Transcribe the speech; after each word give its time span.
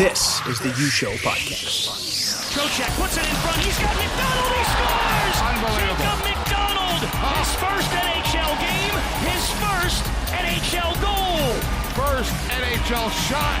This 0.00 0.40
is 0.46 0.58
the 0.58 0.68
U 0.68 0.88
Show 0.88 1.12
podcast. 1.16 1.92
Trocheck 2.56 2.88
puts 2.96 3.18
it 3.18 3.28
in 3.28 3.36
front. 3.44 3.58
He's 3.58 3.78
got 3.78 3.94
MacDonald. 3.94 4.52
He 4.56 4.64
scores. 4.72 5.36
Unbelievable. 5.44 6.00
Jacob 6.00 6.24
MacDonald. 6.24 7.04
His 7.36 7.52
first 7.60 7.90
NHL 7.92 8.52
game. 8.64 8.96
His 9.28 9.44
first 9.60 10.04
NHL 10.32 10.96
goal. 11.04 11.52
First 11.92 12.32
NHL 12.48 13.10
shot. 13.28 13.60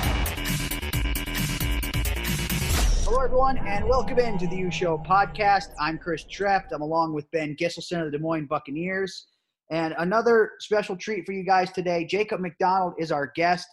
Hello, 3.04 3.22
everyone, 3.22 3.58
and 3.58 3.86
welcome 3.86 4.18
into 4.18 4.46
the 4.46 4.56
U 4.56 4.70
Show 4.70 4.96
podcast. 4.96 5.74
I'm 5.78 5.98
Chris 5.98 6.24
Treft. 6.24 6.72
I'm 6.72 6.80
along 6.80 7.12
with 7.12 7.30
Ben 7.32 7.54
Gisselson 7.54 8.06
of 8.06 8.12
the 8.12 8.16
Des 8.16 8.22
Moines 8.22 8.46
Buccaneers. 8.46 9.26
And 9.70 9.94
another 9.98 10.52
special 10.60 10.96
treat 10.96 11.26
for 11.26 11.32
you 11.32 11.44
guys 11.44 11.70
today. 11.70 12.06
Jacob 12.06 12.40
MacDonald 12.40 12.94
is 12.98 13.12
our 13.12 13.30
guest. 13.36 13.66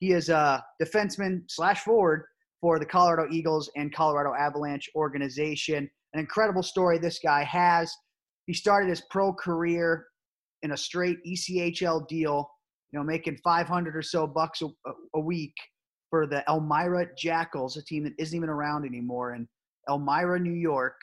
He 0.00 0.12
is 0.12 0.30
a 0.30 0.64
defenseman 0.82 1.42
slash 1.48 1.80
forward 1.80 2.24
for 2.60 2.78
the 2.78 2.86
Colorado 2.86 3.30
Eagles 3.30 3.70
and 3.76 3.94
Colorado 3.94 4.34
Avalanche 4.34 4.88
organization. 4.94 5.88
An 6.14 6.20
incredible 6.20 6.62
story 6.62 6.98
this 6.98 7.20
guy 7.22 7.44
has. 7.44 7.94
He 8.46 8.54
started 8.54 8.88
his 8.88 9.02
pro 9.10 9.32
career 9.32 10.06
in 10.62 10.72
a 10.72 10.76
straight 10.76 11.18
ECHL 11.26 12.08
deal, 12.08 12.50
you 12.92 12.98
know, 12.98 13.04
making 13.04 13.38
500 13.44 13.96
or 13.96 14.02
so 14.02 14.26
bucks 14.26 14.62
a, 14.62 14.68
a 15.14 15.20
week 15.20 15.54
for 16.08 16.26
the 16.26 16.42
Elmira 16.48 17.06
Jackals, 17.16 17.76
a 17.76 17.84
team 17.84 18.04
that 18.04 18.14
isn't 18.18 18.36
even 18.36 18.48
around 18.48 18.84
anymore 18.84 19.34
in 19.34 19.46
Elmira, 19.88 20.40
New 20.40 20.52
York, 20.52 20.96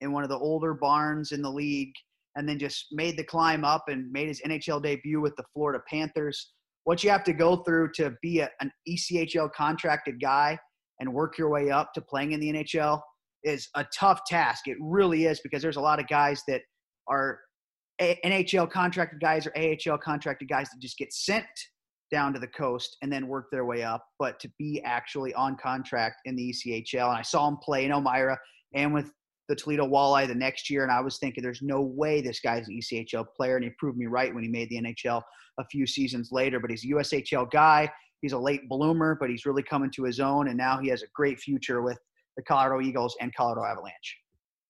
in 0.00 0.12
one 0.12 0.22
of 0.22 0.30
the 0.30 0.38
older 0.38 0.74
barns 0.74 1.32
in 1.32 1.42
the 1.42 1.50
league, 1.50 1.92
and 2.36 2.48
then 2.48 2.58
just 2.58 2.86
made 2.92 3.16
the 3.16 3.24
climb 3.24 3.64
up 3.64 3.84
and 3.88 4.10
made 4.10 4.28
his 4.28 4.40
NHL 4.42 4.82
debut 4.82 5.20
with 5.20 5.36
the 5.36 5.44
Florida 5.54 5.82
Panthers 5.88 6.52
what 6.84 7.04
you 7.04 7.10
have 7.10 7.24
to 7.24 7.32
go 7.32 7.56
through 7.56 7.90
to 7.94 8.14
be 8.22 8.40
a, 8.40 8.50
an 8.60 8.70
ECHL 8.88 9.52
contracted 9.52 10.20
guy 10.20 10.58
and 11.00 11.12
work 11.12 11.38
your 11.38 11.50
way 11.50 11.70
up 11.70 11.92
to 11.94 12.00
playing 12.00 12.32
in 12.32 12.40
the 12.40 12.52
NHL 12.52 13.00
is 13.44 13.68
a 13.76 13.86
tough 13.96 14.20
task. 14.26 14.66
It 14.66 14.76
really 14.80 15.26
is 15.26 15.40
because 15.40 15.62
there's 15.62 15.76
a 15.76 15.80
lot 15.80 16.00
of 16.00 16.08
guys 16.08 16.42
that 16.48 16.62
are 17.08 17.38
a- 18.00 18.18
NHL 18.24 18.70
contracted 18.70 19.20
guys 19.20 19.46
or 19.46 19.52
AHL 19.56 19.98
contracted 19.98 20.48
guys 20.48 20.68
that 20.70 20.80
just 20.80 20.98
get 20.98 21.12
sent 21.12 21.46
down 22.10 22.32
to 22.32 22.38
the 22.38 22.48
coast 22.48 22.96
and 23.02 23.12
then 23.12 23.28
work 23.28 23.46
their 23.52 23.64
way 23.64 23.82
up. 23.82 24.04
But 24.18 24.40
to 24.40 24.50
be 24.58 24.82
actually 24.84 25.34
on 25.34 25.56
contract 25.56 26.16
in 26.24 26.36
the 26.36 26.52
ECHL, 26.52 27.08
and 27.08 27.18
I 27.18 27.22
saw 27.22 27.48
him 27.48 27.58
play 27.62 27.84
in 27.84 27.92
Elmira 27.92 28.38
and 28.74 28.92
with 28.92 29.10
the 29.48 29.56
Toledo 29.56 29.86
Walleye 29.86 30.28
the 30.28 30.34
next 30.34 30.68
year, 30.68 30.82
and 30.82 30.92
I 30.92 31.00
was 31.00 31.18
thinking, 31.18 31.42
there's 31.42 31.62
no 31.62 31.80
way 31.80 32.20
this 32.20 32.40
guy's 32.40 32.68
an 32.68 32.78
ECHL 32.78 33.26
player, 33.34 33.56
and 33.56 33.64
he 33.64 33.70
proved 33.78 33.96
me 33.96 34.06
right 34.06 34.34
when 34.34 34.44
he 34.44 34.50
made 34.50 34.68
the 34.68 34.80
NHL 34.80 35.22
a 35.58 35.64
few 35.64 35.86
seasons 35.86 36.30
later. 36.32 36.60
But 36.60 36.70
he's 36.70 36.84
a 36.84 36.88
USHL 36.88 37.50
guy. 37.50 37.90
He's 38.20 38.32
a 38.32 38.38
late 38.38 38.68
bloomer, 38.68 39.16
but 39.18 39.30
he's 39.30 39.46
really 39.46 39.62
coming 39.62 39.90
to 39.92 40.04
his 40.04 40.18
own, 40.18 40.48
and 40.48 40.56
now 40.56 40.78
he 40.78 40.88
has 40.88 41.02
a 41.02 41.06
great 41.14 41.38
future 41.38 41.82
with 41.82 41.98
the 42.36 42.42
Colorado 42.42 42.80
Eagles 42.80 43.16
and 43.20 43.34
Colorado 43.34 43.64
Avalanche. 43.64 44.18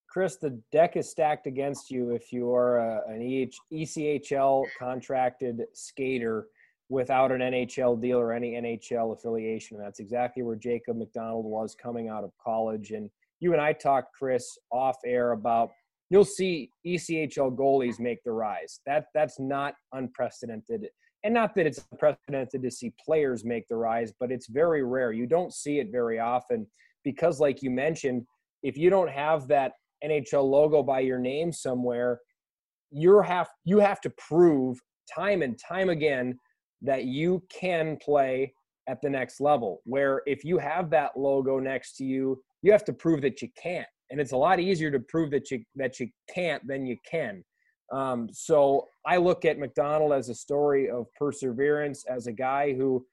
Chris, 0.08 0.36
the 0.36 0.60
deck 0.72 0.96
is 0.96 1.10
stacked 1.10 1.46
against 1.46 1.90
you 1.90 2.10
if 2.10 2.32
you 2.32 2.52
are 2.52 2.78
a, 2.78 3.02
an 3.08 3.22
EH, 3.22 3.52
ECHL 3.72 4.64
contracted 4.78 5.62
skater 5.74 6.46
without 6.88 7.30
an 7.30 7.40
NHL 7.40 8.00
deal 8.00 8.18
or 8.18 8.32
any 8.32 8.52
NHL 8.52 9.12
affiliation. 9.12 9.76
And 9.76 9.84
that's 9.84 10.00
exactly 10.00 10.42
where 10.42 10.56
Jacob 10.56 10.96
MacDonald 10.96 11.44
was 11.44 11.74
coming 11.74 12.08
out 12.08 12.24
of 12.24 12.32
college. 12.42 12.92
And 12.92 13.10
you 13.40 13.52
and 13.52 13.60
I 13.60 13.74
talked, 13.74 14.14
Chris, 14.14 14.56
off 14.72 14.96
air 15.04 15.32
about 15.32 15.70
you'll 16.10 16.24
see 16.24 16.70
ECHL 16.86 17.54
goalies 17.54 18.00
make 18.00 18.22
the 18.24 18.32
rise. 18.32 18.80
That 18.86 19.06
that's 19.14 19.38
not 19.38 19.74
unprecedented. 19.92 20.88
And 21.24 21.34
not 21.34 21.54
that 21.56 21.66
it's 21.66 21.84
unprecedented 21.92 22.62
to 22.62 22.70
see 22.70 22.92
players 23.04 23.44
make 23.44 23.66
the 23.68 23.76
rise, 23.76 24.12
but 24.18 24.30
it's 24.30 24.48
very 24.48 24.84
rare. 24.84 25.12
You 25.12 25.26
don't 25.26 25.52
see 25.52 25.78
it 25.78 25.88
very 25.90 26.18
often 26.20 26.66
because 27.04 27.40
like 27.40 27.62
you 27.62 27.70
mentioned, 27.70 28.24
if 28.62 28.76
you 28.76 28.90
don't 28.90 29.10
have 29.10 29.48
that 29.48 29.72
NHL 30.04 30.48
logo 30.48 30.82
by 30.82 31.00
your 31.00 31.18
name 31.18 31.52
somewhere, 31.52 32.20
you 32.90 33.20
have 33.20 33.48
you 33.64 33.78
have 33.78 34.00
to 34.02 34.10
prove 34.10 34.78
time 35.14 35.42
and 35.42 35.58
time 35.58 35.90
again 35.90 36.38
that 36.82 37.04
you 37.04 37.42
can 37.50 37.96
play 37.96 38.52
at 38.88 39.02
the 39.02 39.10
next 39.10 39.40
level. 39.40 39.82
Where 39.84 40.22
if 40.26 40.44
you 40.44 40.58
have 40.58 40.88
that 40.90 41.16
logo 41.16 41.58
next 41.58 41.96
to 41.96 42.04
you, 42.04 42.40
you 42.62 42.72
have 42.72 42.84
to 42.84 42.92
prove 42.92 43.20
that 43.22 43.42
you 43.42 43.48
can't 43.60 43.86
and 44.10 44.20
it's 44.20 44.32
a 44.32 44.36
lot 44.36 44.60
easier 44.60 44.90
to 44.90 45.00
prove 45.00 45.30
that 45.30 45.50
you 45.50 45.62
that 45.76 46.00
you 46.00 46.08
can't 46.32 46.66
than 46.66 46.86
you 46.86 46.96
can. 47.08 47.44
Um, 47.92 48.28
so 48.32 48.86
I 49.06 49.16
look 49.16 49.44
at 49.44 49.58
MacDonald 49.58 50.12
as 50.12 50.28
a 50.28 50.34
story 50.34 50.90
of 50.90 51.06
perseverance, 51.18 52.04
as 52.06 52.26
a 52.26 52.32
guy 52.32 52.74
who 52.74 53.04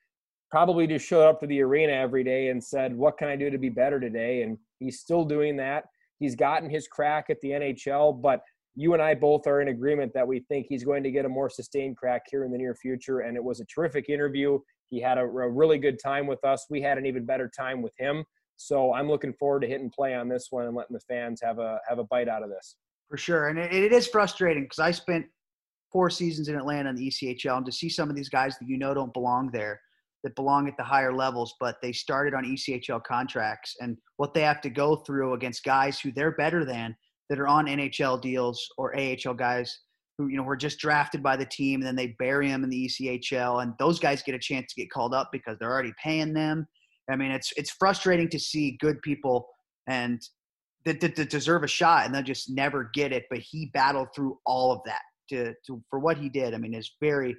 probably 0.51 0.85
just 0.87 1.05
showed 1.05 1.27
up 1.27 1.39
to 1.39 1.47
the 1.47 1.61
arena 1.61 1.93
every 1.93 2.23
day 2.23 2.49
and 2.49 2.63
said, 2.63 2.95
"What 2.95 3.17
can 3.17 3.27
I 3.27 3.35
do 3.35 3.49
to 3.49 3.57
be 3.57 3.69
better 3.69 3.99
today?" 3.99 4.43
And 4.43 4.57
he's 4.79 4.99
still 4.99 5.25
doing 5.25 5.55
that. 5.57 5.85
He's 6.19 6.35
gotten 6.35 6.69
his 6.69 6.87
crack 6.87 7.29
at 7.29 7.39
the 7.41 7.51
NHL, 7.51 8.21
but 8.21 8.41
you 8.75 8.93
and 8.93 9.01
I 9.01 9.15
both 9.15 9.47
are 9.47 9.61
in 9.61 9.69
agreement 9.69 10.13
that 10.13 10.27
we 10.27 10.41
think 10.41 10.67
he's 10.67 10.83
going 10.83 11.03
to 11.03 11.11
get 11.11 11.25
a 11.25 11.29
more 11.29 11.49
sustained 11.49 11.97
crack 11.97 12.23
here 12.29 12.43
in 12.43 12.51
the 12.51 12.57
near 12.57 12.75
future. 12.75 13.21
And 13.21 13.37
it 13.37 13.43
was 13.43 13.61
a 13.61 13.65
terrific 13.65 14.09
interview. 14.09 14.59
He 14.89 14.99
had 14.99 15.17
a, 15.17 15.21
a 15.21 15.49
really 15.49 15.77
good 15.77 15.97
time 16.01 16.27
with 16.27 16.43
us. 16.43 16.65
We 16.69 16.81
had 16.81 16.97
an 16.97 17.05
even 17.05 17.25
better 17.25 17.49
time 17.57 17.81
with 17.81 17.93
him. 17.97 18.25
So 18.57 18.93
I'm 18.93 19.07
looking 19.07 19.33
forward 19.33 19.61
to 19.61 19.67
hitting 19.67 19.89
play 19.89 20.15
on 20.15 20.29
this 20.29 20.47
one 20.49 20.65
and 20.65 20.75
letting 20.75 20.93
the 20.93 21.01
fans 21.01 21.41
have 21.43 21.59
a 21.59 21.79
have 21.87 21.99
a 21.99 22.03
bite 22.05 22.29
out 22.29 22.43
of 22.43 22.49
this. 22.49 22.77
For 23.09 23.17
sure, 23.17 23.49
and 23.49 23.59
it, 23.59 23.71
it 23.73 23.91
is 23.91 24.07
frustrating 24.07 24.63
because 24.63 24.79
I 24.79 24.91
spent 24.91 25.25
four 25.91 26.09
seasons 26.09 26.47
in 26.47 26.55
Atlanta 26.55 26.89
in 26.89 26.95
the 26.95 27.07
ECHL, 27.07 27.57
and 27.57 27.65
to 27.65 27.71
see 27.71 27.89
some 27.89 28.09
of 28.09 28.15
these 28.15 28.29
guys 28.29 28.57
that 28.59 28.67
you 28.67 28.77
know 28.77 28.93
don't 28.93 29.13
belong 29.13 29.51
there, 29.51 29.79
that 30.23 30.35
belong 30.35 30.67
at 30.67 30.75
the 30.77 30.83
higher 30.83 31.13
levels, 31.13 31.53
but 31.59 31.77
they 31.81 31.91
started 31.91 32.33
on 32.33 32.43
ECHL 32.43 33.03
contracts, 33.03 33.75
and 33.81 33.97
what 34.17 34.33
they 34.33 34.41
have 34.41 34.61
to 34.61 34.69
go 34.69 34.97
through 34.97 35.33
against 35.33 35.63
guys 35.63 35.99
who 35.99 36.11
they're 36.11 36.35
better 36.35 36.65
than 36.65 36.95
that 37.29 37.39
are 37.39 37.47
on 37.47 37.65
NHL 37.65 38.21
deals 38.21 38.67
or 38.77 38.95
AHL 38.97 39.33
guys 39.33 39.79
who 40.17 40.27
you 40.27 40.37
know 40.37 40.43
were 40.43 40.55
just 40.55 40.79
drafted 40.79 41.21
by 41.21 41.35
the 41.35 41.45
team, 41.45 41.81
and 41.81 41.87
then 41.87 41.95
they 41.95 42.15
bury 42.17 42.47
them 42.47 42.63
in 42.63 42.69
the 42.69 42.85
ECHL, 42.87 43.61
and 43.61 43.73
those 43.79 43.99
guys 43.99 44.23
get 44.23 44.33
a 44.33 44.39
chance 44.39 44.73
to 44.73 44.81
get 44.81 44.89
called 44.89 45.13
up 45.13 45.29
because 45.31 45.57
they're 45.59 45.71
already 45.71 45.93
paying 46.01 46.33
them 46.33 46.65
I 47.09 47.15
mean, 47.15 47.31
it's 47.31 47.53
it's 47.57 47.71
frustrating 47.71 48.29
to 48.29 48.39
see 48.39 48.77
good 48.79 49.01
people 49.01 49.47
and 49.87 50.21
that, 50.85 50.99
that, 51.01 51.15
that 51.15 51.29
deserve 51.29 51.63
a 51.63 51.67
shot 51.67 52.05
and 52.05 52.13
they'll 52.13 52.23
just 52.23 52.49
never 52.49 52.89
get 52.93 53.11
it. 53.11 53.25
But 53.29 53.39
he 53.39 53.71
battled 53.73 54.09
through 54.15 54.39
all 54.45 54.71
of 54.71 54.81
that 54.85 55.01
to, 55.29 55.53
to 55.67 55.83
for 55.89 55.99
what 55.99 56.17
he 56.17 56.29
did. 56.29 56.53
I 56.53 56.57
mean, 56.57 56.73
it's 56.73 56.95
very 57.01 57.35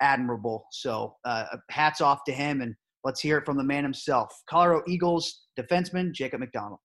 admirable. 0.00 0.66
So 0.70 1.16
uh, 1.24 1.44
hats 1.70 2.00
off 2.00 2.24
to 2.26 2.32
him, 2.32 2.60
and 2.60 2.74
let's 3.04 3.20
hear 3.20 3.38
it 3.38 3.44
from 3.44 3.56
the 3.56 3.64
man 3.64 3.82
himself, 3.82 4.32
Colorado 4.48 4.82
Eagles 4.86 5.46
defenseman 5.58 6.12
Jacob 6.12 6.40
MacDonald. 6.40 6.78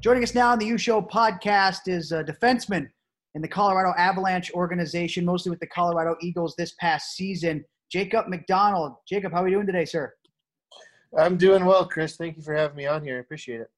Joining 0.00 0.22
us 0.22 0.34
now 0.34 0.50
on 0.50 0.58
the 0.58 0.66
U 0.66 0.76
Show 0.76 1.00
podcast 1.00 1.88
is 1.88 2.12
a 2.12 2.22
defenseman 2.22 2.88
in 3.34 3.40
the 3.40 3.48
Colorado 3.48 3.94
Avalanche 3.98 4.52
organization, 4.52 5.24
mostly 5.24 5.48
with 5.50 5.60
the 5.60 5.66
Colorado 5.66 6.14
Eagles 6.20 6.54
this 6.56 6.74
past 6.78 7.16
season. 7.16 7.64
Jacob 7.90 8.28
MacDonald. 8.28 8.94
Jacob, 9.08 9.32
how 9.32 9.42
are 9.42 9.44
we 9.44 9.50
doing 9.50 9.66
today, 9.66 9.84
sir? 9.84 10.12
I'm 11.16 11.36
doing 11.36 11.64
well, 11.64 11.86
Chris. 11.86 12.16
Thank 12.16 12.36
you 12.36 12.42
for 12.42 12.54
having 12.54 12.76
me 12.76 12.86
on 12.86 13.04
here. 13.04 13.16
I 13.16 13.20
appreciate 13.20 13.60
it. 13.60 13.68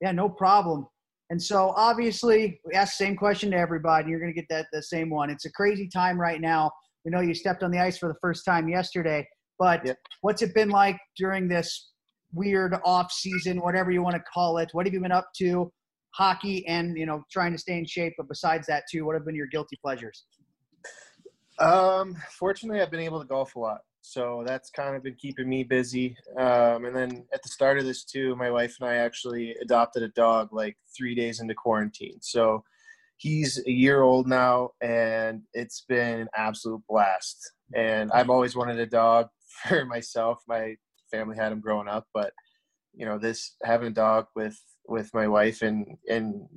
Yeah, 0.00 0.12
no 0.12 0.28
problem. 0.28 0.86
And 1.30 1.42
so 1.42 1.72
obviously, 1.76 2.60
we 2.64 2.74
ask 2.74 2.96
the 2.96 3.04
same 3.04 3.16
question 3.16 3.50
to 3.52 3.56
everybody. 3.56 4.10
You're 4.10 4.20
going 4.20 4.32
to 4.32 4.38
get 4.38 4.48
that 4.50 4.66
the 4.72 4.82
same 4.82 5.10
one. 5.10 5.30
It's 5.30 5.44
a 5.44 5.52
crazy 5.52 5.88
time 5.88 6.20
right 6.20 6.40
now. 6.40 6.70
We 7.04 7.10
know 7.10 7.20
you 7.20 7.34
stepped 7.34 7.62
on 7.62 7.70
the 7.70 7.78
ice 7.78 7.98
for 7.98 8.08
the 8.08 8.18
first 8.20 8.44
time 8.44 8.68
yesterday, 8.68 9.26
but 9.58 9.84
yep. 9.86 9.96
what's 10.22 10.42
it 10.42 10.54
been 10.54 10.68
like 10.68 10.98
during 11.16 11.48
this 11.48 11.92
weird 12.32 12.76
off 12.84 13.10
season, 13.12 13.60
whatever 13.60 13.90
you 13.90 14.02
want 14.02 14.16
to 14.16 14.22
call 14.32 14.58
it? 14.58 14.68
What 14.72 14.86
have 14.86 14.92
you 14.92 15.00
been 15.00 15.12
up 15.12 15.28
to? 15.38 15.72
Hockey 16.12 16.66
and 16.66 16.98
you 16.98 17.06
know 17.06 17.22
trying 17.30 17.52
to 17.52 17.58
stay 17.58 17.78
in 17.78 17.86
shape, 17.86 18.14
but 18.18 18.28
besides 18.28 18.66
that 18.66 18.82
too, 18.90 19.06
what 19.06 19.14
have 19.14 19.24
been 19.24 19.36
your 19.36 19.46
guilty 19.46 19.78
pleasures? 19.80 20.24
Um, 21.60 22.16
fortunately, 22.30 22.80
I've 22.80 22.90
been 22.90 23.00
able 23.00 23.20
to 23.20 23.26
golf 23.26 23.54
a 23.54 23.58
lot, 23.58 23.80
so 24.00 24.42
that's 24.46 24.70
kind 24.70 24.96
of 24.96 25.02
been 25.02 25.14
keeping 25.14 25.48
me 25.48 25.62
busy. 25.62 26.16
Um, 26.38 26.86
and 26.86 26.96
then 26.96 27.26
at 27.32 27.42
the 27.42 27.48
start 27.50 27.78
of 27.78 27.84
this 27.84 28.04
too, 28.04 28.34
my 28.36 28.50
wife 28.50 28.76
and 28.80 28.88
I 28.88 28.96
actually 28.96 29.54
adopted 29.62 30.02
a 30.02 30.08
dog 30.08 30.52
like 30.52 30.76
three 30.96 31.14
days 31.14 31.40
into 31.40 31.54
quarantine. 31.54 32.18
So 32.20 32.64
he's 33.18 33.62
a 33.66 33.70
year 33.70 34.00
old 34.00 34.26
now, 34.26 34.70
and 34.80 35.42
it's 35.52 35.84
been 35.86 36.20
an 36.20 36.28
absolute 36.34 36.82
blast. 36.88 37.52
And 37.74 38.10
I've 38.12 38.30
always 38.30 38.56
wanted 38.56 38.78
a 38.78 38.86
dog 38.86 39.28
for 39.68 39.84
myself. 39.84 40.42
My 40.48 40.76
family 41.10 41.36
had 41.36 41.52
him 41.52 41.60
growing 41.60 41.88
up, 41.88 42.06
but 42.14 42.32
you 42.94 43.04
know, 43.04 43.18
this 43.18 43.56
having 43.62 43.88
a 43.88 43.94
dog 43.94 44.26
with 44.34 44.58
with 44.88 45.12
my 45.14 45.28
wife 45.28 45.62
and 45.62 45.86
and 46.08 46.48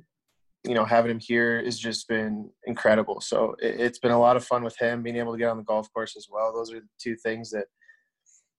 you 0.66 0.74
know, 0.74 0.84
having 0.84 1.10
him 1.10 1.20
here 1.20 1.62
has 1.62 1.78
just 1.78 2.08
been 2.08 2.50
incredible. 2.66 3.20
So 3.20 3.54
it, 3.60 3.78
has 3.80 3.98
been 3.98 4.12
a 4.12 4.18
lot 4.18 4.36
of 4.36 4.44
fun 4.44 4.64
with 4.64 4.76
him, 4.78 5.02
being 5.02 5.16
able 5.16 5.32
to 5.32 5.38
get 5.38 5.48
on 5.48 5.58
the 5.58 5.62
golf 5.62 5.92
course 5.92 6.16
as 6.16 6.28
well. 6.30 6.52
Those 6.54 6.72
are 6.72 6.80
the 6.80 6.88
two 6.98 7.16
things 7.16 7.50
that 7.50 7.66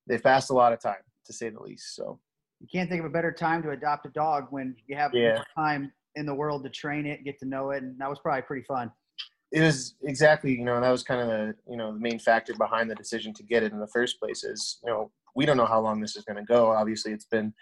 they've 0.07 0.21
passed 0.21 0.51
a 0.51 0.53
lot 0.53 0.71
of 0.71 0.79
time, 0.79 1.01
to 1.25 1.33
say 1.33 1.49
the 1.49 1.59
least. 1.59 1.95
So 1.95 2.19
you 2.59 2.67
can't 2.71 2.89
think 2.89 2.99
of 2.99 3.05
a 3.05 3.09
better 3.09 3.31
time 3.31 3.63
to 3.63 3.71
adopt 3.71 4.05
a 4.05 4.09
dog 4.09 4.47
when 4.51 4.75
you 4.87 4.95
have 4.95 5.13
yeah. 5.13 5.41
time 5.55 5.91
in 6.15 6.25
the 6.25 6.33
world 6.33 6.63
to 6.63 6.69
train 6.69 7.05
it, 7.05 7.23
get 7.23 7.39
to 7.39 7.45
know 7.45 7.71
it, 7.71 7.83
and 7.83 7.99
that 7.99 8.09
was 8.09 8.19
probably 8.19 8.43
pretty 8.43 8.65
fun. 8.65 8.91
it 9.51 9.61
was 9.61 9.95
exactly 10.03 10.51
you 10.51 10.63
know 10.63 10.79
that 10.79 10.89
was 10.89 11.03
kind 11.03 11.21
of 11.21 11.27
the 11.27 11.55
you 11.69 11.77
know 11.77 11.93
the 11.93 11.99
main 11.99 12.19
factor 12.19 12.53
behind 12.55 12.89
the 12.89 12.95
decision 12.95 13.33
to 13.33 13.43
get 13.43 13.63
it 13.63 13.71
in 13.71 13.79
the 13.79 13.87
first 13.87 14.19
place 14.19 14.43
is 14.43 14.79
you 14.83 14.89
know 14.89 15.11
we 15.35 15.45
don't 15.45 15.57
know 15.57 15.65
how 15.65 15.79
long 15.79 15.99
this 15.99 16.15
is 16.15 16.23
going 16.23 16.37
to 16.37 16.43
go 16.43 16.67
obviously 16.67 17.11
it's 17.11 17.25
been 17.25 17.53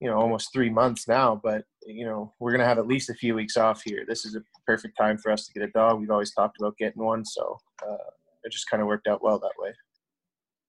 you 0.00 0.08
know 0.08 0.16
almost 0.16 0.52
three 0.52 0.70
months 0.70 1.08
now 1.08 1.40
but 1.42 1.64
you 1.86 2.04
know 2.04 2.32
we're 2.40 2.56
to 2.56 2.64
have 2.64 2.78
at 2.78 2.86
least 2.86 3.10
a 3.10 3.14
few 3.14 3.34
weeks 3.34 3.56
off 3.56 3.82
here 3.84 4.04
this 4.06 4.24
is 4.24 4.34
a 4.34 4.42
perfect 4.66 4.96
time 4.96 5.16
for 5.18 5.30
us 5.30 5.46
to 5.46 5.52
get 5.52 5.68
a 5.68 5.72
dog 5.72 6.00
we've 6.00 6.10
always 6.10 6.32
talked 6.34 6.56
about 6.60 6.76
getting 6.76 7.02
one 7.02 7.24
so 7.24 7.58
uh, 7.86 8.10
it 8.44 8.52
just 8.52 8.68
kind 8.68 8.80
of 8.80 8.86
worked 8.86 9.06
out 9.06 9.22
well 9.22 9.38
that 9.38 9.52
way 9.58 9.72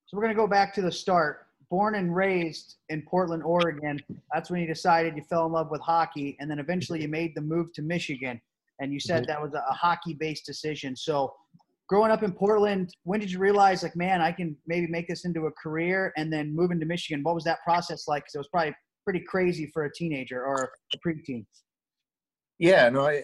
So 0.07 0.17
we're 0.17 0.21
to 0.27 0.35
go 0.35 0.47
back 0.47 0.73
to 0.75 0.81
the 0.81 0.91
start. 0.91 1.47
Born 1.71 1.95
and 1.95 2.15
raised 2.15 2.75
in 2.89 3.01
Portland, 3.01 3.41
Oregon. 3.43 3.99
That's 4.31 4.51
when 4.51 4.61
you 4.61 4.67
decided 4.67 5.17
you 5.17 5.23
fell 5.23 5.47
in 5.47 5.51
love 5.51 5.71
with 5.71 5.81
hockey, 5.81 6.37
and 6.39 6.49
then 6.49 6.59
eventually 6.59 7.01
you 7.01 7.07
made 7.07 7.33
the 7.35 7.41
move 7.41 7.73
to 7.73 7.81
Michigan. 7.81 8.39
And 8.79 8.93
you 8.93 8.99
said 8.99 9.25
that 9.27 9.41
was 9.41 9.53
a, 9.55 9.63
a 9.67 9.73
hockey-based 9.73 10.45
decision. 10.45 10.95
So, 10.95 11.33
growing 11.89 12.11
up 12.11 12.21
in 12.21 12.31
Portland, 12.31 12.93
when 13.03 13.19
did 13.19 13.31
you 13.31 13.39
realize, 13.39 13.81
like, 13.81 13.95
man, 13.95 14.21
I 14.21 14.31
can 14.31 14.55
maybe 14.67 14.85
make 14.87 15.07
this 15.07 15.25
into 15.25 15.47
a 15.47 15.51
career? 15.51 16.13
And 16.17 16.31
then 16.31 16.55
moving 16.55 16.79
to 16.79 16.85
Michigan, 16.85 17.23
what 17.23 17.33
was 17.33 17.43
that 17.45 17.63
process 17.63 18.07
like? 18.07 18.23
Because 18.23 18.35
it 18.35 18.39
was 18.39 18.47
probably 18.49 18.75
pretty 19.05 19.21
crazy 19.21 19.69
for 19.73 19.85
a 19.85 19.93
teenager 19.93 20.43
or 20.43 20.71
a 20.93 20.97
preteen. 20.97 21.45
Yeah, 22.59 22.89
no, 22.89 23.07
I 23.07 23.23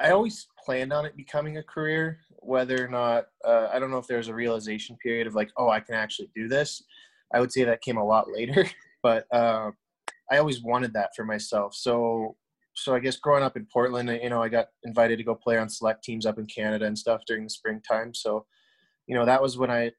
I 0.00 0.10
always 0.10 0.48
planned 0.64 0.92
on 0.92 1.04
it 1.04 1.16
becoming 1.16 1.58
a 1.58 1.62
career. 1.62 2.20
Whether 2.42 2.84
or 2.84 2.88
not 2.88 3.26
uh, 3.44 3.68
I 3.72 3.78
don't 3.78 3.90
know 3.90 3.98
if 3.98 4.06
there's 4.06 4.28
a 4.28 4.34
realization 4.34 4.96
period 5.02 5.26
of 5.26 5.34
like, 5.34 5.50
oh, 5.56 5.68
I 5.68 5.80
can 5.80 5.94
actually 5.94 6.30
do 6.34 6.48
this. 6.48 6.82
I 7.32 7.40
would 7.40 7.52
say 7.52 7.64
that 7.64 7.82
came 7.82 7.98
a 7.98 8.04
lot 8.04 8.28
later, 8.34 8.66
but 9.02 9.26
uh, 9.32 9.70
I 10.30 10.38
always 10.38 10.62
wanted 10.62 10.94
that 10.94 11.10
for 11.14 11.24
myself. 11.24 11.74
So, 11.74 12.36
so 12.74 12.94
I 12.94 13.00
guess 13.00 13.16
growing 13.16 13.42
up 13.42 13.56
in 13.56 13.66
Portland, 13.70 14.08
you 14.22 14.30
know, 14.30 14.42
I 14.42 14.48
got 14.48 14.68
invited 14.84 15.18
to 15.18 15.24
go 15.24 15.34
play 15.34 15.58
on 15.58 15.68
select 15.68 16.02
teams 16.02 16.24
up 16.24 16.38
in 16.38 16.46
Canada 16.46 16.86
and 16.86 16.98
stuff 16.98 17.22
during 17.26 17.44
the 17.44 17.50
springtime. 17.50 18.14
So, 18.14 18.46
you 19.06 19.14
know, 19.14 19.26
that 19.26 19.42
was 19.42 19.58
when 19.58 19.70
I, 19.70 19.90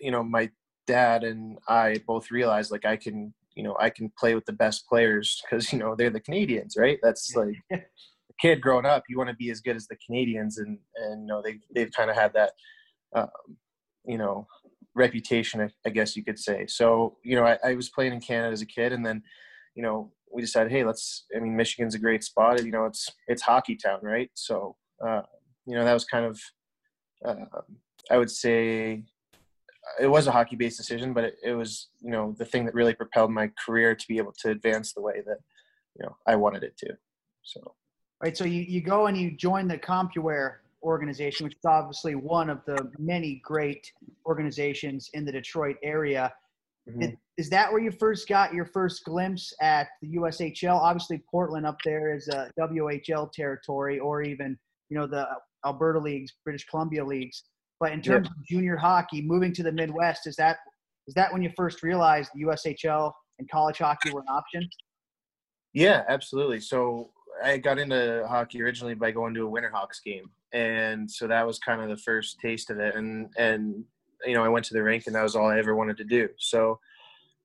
you 0.00 0.10
know, 0.10 0.22
my 0.22 0.50
dad 0.86 1.22
and 1.22 1.58
I 1.68 2.00
both 2.06 2.30
realized 2.30 2.72
like 2.72 2.86
I 2.86 2.96
can, 2.96 3.34
you 3.58 3.64
know, 3.64 3.76
I 3.80 3.90
can 3.90 4.12
play 4.16 4.36
with 4.36 4.46
the 4.46 4.52
best 4.52 4.86
players 4.88 5.42
because 5.50 5.72
you 5.72 5.78
know 5.80 5.94
they're 5.94 6.10
the 6.10 6.20
Canadians, 6.20 6.76
right? 6.78 6.98
That's 7.02 7.34
like 7.34 7.56
a 7.72 7.80
kid 8.40 8.60
growing 8.60 8.86
up, 8.86 9.02
you 9.08 9.18
want 9.18 9.30
to 9.30 9.36
be 9.36 9.50
as 9.50 9.60
good 9.60 9.76
as 9.76 9.88
the 9.88 9.96
Canadians, 10.06 10.58
and 10.58 10.78
and 10.96 11.22
you 11.22 11.26
know 11.26 11.42
they 11.42 11.58
they've 11.74 11.90
kind 11.90 12.08
of 12.08 12.16
had 12.16 12.32
that, 12.34 12.52
um, 13.14 13.28
you 14.06 14.16
know, 14.16 14.46
reputation, 14.94 15.68
I 15.84 15.90
guess 15.90 16.16
you 16.16 16.24
could 16.24 16.38
say. 16.38 16.66
So 16.68 17.16
you 17.24 17.34
know, 17.34 17.44
I, 17.44 17.58
I 17.64 17.74
was 17.74 17.88
playing 17.88 18.12
in 18.12 18.20
Canada 18.20 18.52
as 18.52 18.62
a 18.62 18.66
kid, 18.66 18.92
and 18.92 19.04
then, 19.04 19.22
you 19.74 19.82
know, 19.82 20.12
we 20.32 20.40
decided, 20.40 20.70
hey, 20.70 20.84
let's. 20.84 21.24
I 21.36 21.40
mean, 21.40 21.56
Michigan's 21.56 21.96
a 21.96 21.98
great 21.98 22.22
spot. 22.22 22.64
You 22.64 22.70
know, 22.70 22.84
it's 22.84 23.10
it's 23.26 23.42
hockey 23.42 23.74
town, 23.74 23.98
right? 24.02 24.30
So 24.34 24.76
uh, 25.04 25.22
you 25.66 25.74
know, 25.74 25.84
that 25.84 25.94
was 25.94 26.04
kind 26.04 26.24
of, 26.24 26.40
uh, 27.24 27.60
I 28.08 28.18
would 28.18 28.30
say, 28.30 29.04
it 30.00 30.06
was 30.06 30.26
a 30.26 30.32
hockey 30.32 30.56
based 30.56 30.76
decision, 30.76 31.12
but 31.12 31.24
it, 31.24 31.36
it 31.42 31.52
was 31.54 31.88
you 32.00 32.10
know 32.10 32.34
the 32.38 32.44
thing 32.44 32.64
that 32.66 32.74
really 32.74 32.94
propelled 32.94 33.30
my 33.30 33.50
career 33.64 33.94
to 33.94 34.08
be 34.08 34.18
able 34.18 34.32
to 34.40 34.50
advance 34.50 34.92
the 34.92 35.00
way 35.00 35.22
that 35.26 35.38
you 35.98 36.04
know 36.04 36.16
I 36.26 36.36
wanted 36.36 36.62
it 36.62 36.76
to. 36.78 36.96
So 37.42 37.74
Right. 38.22 38.36
So 38.36 38.44
you, 38.44 38.62
you 38.62 38.80
go 38.80 39.06
and 39.06 39.16
you 39.16 39.30
join 39.30 39.68
the 39.68 39.78
CompuWare 39.78 40.56
organization, 40.82 41.44
which 41.44 41.54
is 41.54 41.64
obviously 41.64 42.14
one 42.14 42.50
of 42.50 42.60
the 42.66 42.90
many 42.98 43.40
great 43.44 43.92
organizations 44.26 45.10
in 45.14 45.24
the 45.24 45.32
Detroit 45.32 45.76
area. 45.82 46.32
Mhm. 46.88 47.02
Is, 47.04 47.16
is 47.36 47.50
that 47.50 47.70
where 47.70 47.80
you 47.80 47.92
first 47.92 48.28
got 48.28 48.52
your 48.52 48.64
first 48.64 49.04
glimpse 49.04 49.52
at 49.60 49.88
the 50.02 50.16
USHL? 50.16 50.74
Obviously, 50.74 51.22
Portland 51.30 51.66
up 51.66 51.78
there 51.84 52.14
is 52.14 52.26
a 52.28 52.50
WHL 52.58 53.30
territory, 53.32 54.00
or 54.00 54.22
even 54.22 54.58
you 54.88 54.98
know 54.98 55.06
the 55.06 55.28
Alberta 55.64 56.00
leagues, 56.00 56.32
British 56.42 56.66
Columbia 56.66 57.04
leagues. 57.04 57.44
But 57.80 57.92
in 57.92 58.02
terms 58.02 58.28
of 58.28 58.34
junior 58.46 58.76
hockey, 58.76 59.22
moving 59.22 59.52
to 59.54 59.62
the 59.62 59.72
Midwest, 59.72 60.26
is 60.26 60.36
that 60.36 60.58
is 61.06 61.14
that 61.14 61.32
when 61.32 61.42
you 61.42 61.50
first 61.56 61.82
realized 61.82 62.30
the 62.34 62.42
USHL 62.44 63.12
and 63.38 63.48
college 63.50 63.78
hockey 63.78 64.10
were 64.10 64.20
an 64.20 64.26
option? 64.28 64.68
Yeah, 65.72 66.02
absolutely. 66.08 66.60
So 66.60 67.10
I 67.42 67.58
got 67.58 67.78
into 67.78 68.26
hockey 68.28 68.62
originally 68.62 68.94
by 68.94 69.10
going 69.10 69.32
to 69.34 69.46
a 69.46 69.50
Winterhawks 69.50 70.02
game, 70.04 70.30
and 70.52 71.10
so 71.10 71.26
that 71.28 71.46
was 71.46 71.58
kind 71.58 71.80
of 71.80 71.88
the 71.88 71.96
first 71.96 72.38
taste 72.40 72.70
of 72.70 72.78
it. 72.78 72.94
And 72.94 73.28
and 73.36 73.84
you 74.24 74.34
know, 74.34 74.44
I 74.44 74.48
went 74.48 74.64
to 74.66 74.74
the 74.74 74.82
rink, 74.82 75.06
and 75.06 75.14
that 75.14 75.22
was 75.22 75.36
all 75.36 75.46
I 75.46 75.58
ever 75.58 75.76
wanted 75.76 75.96
to 75.98 76.04
do. 76.04 76.28
So 76.38 76.80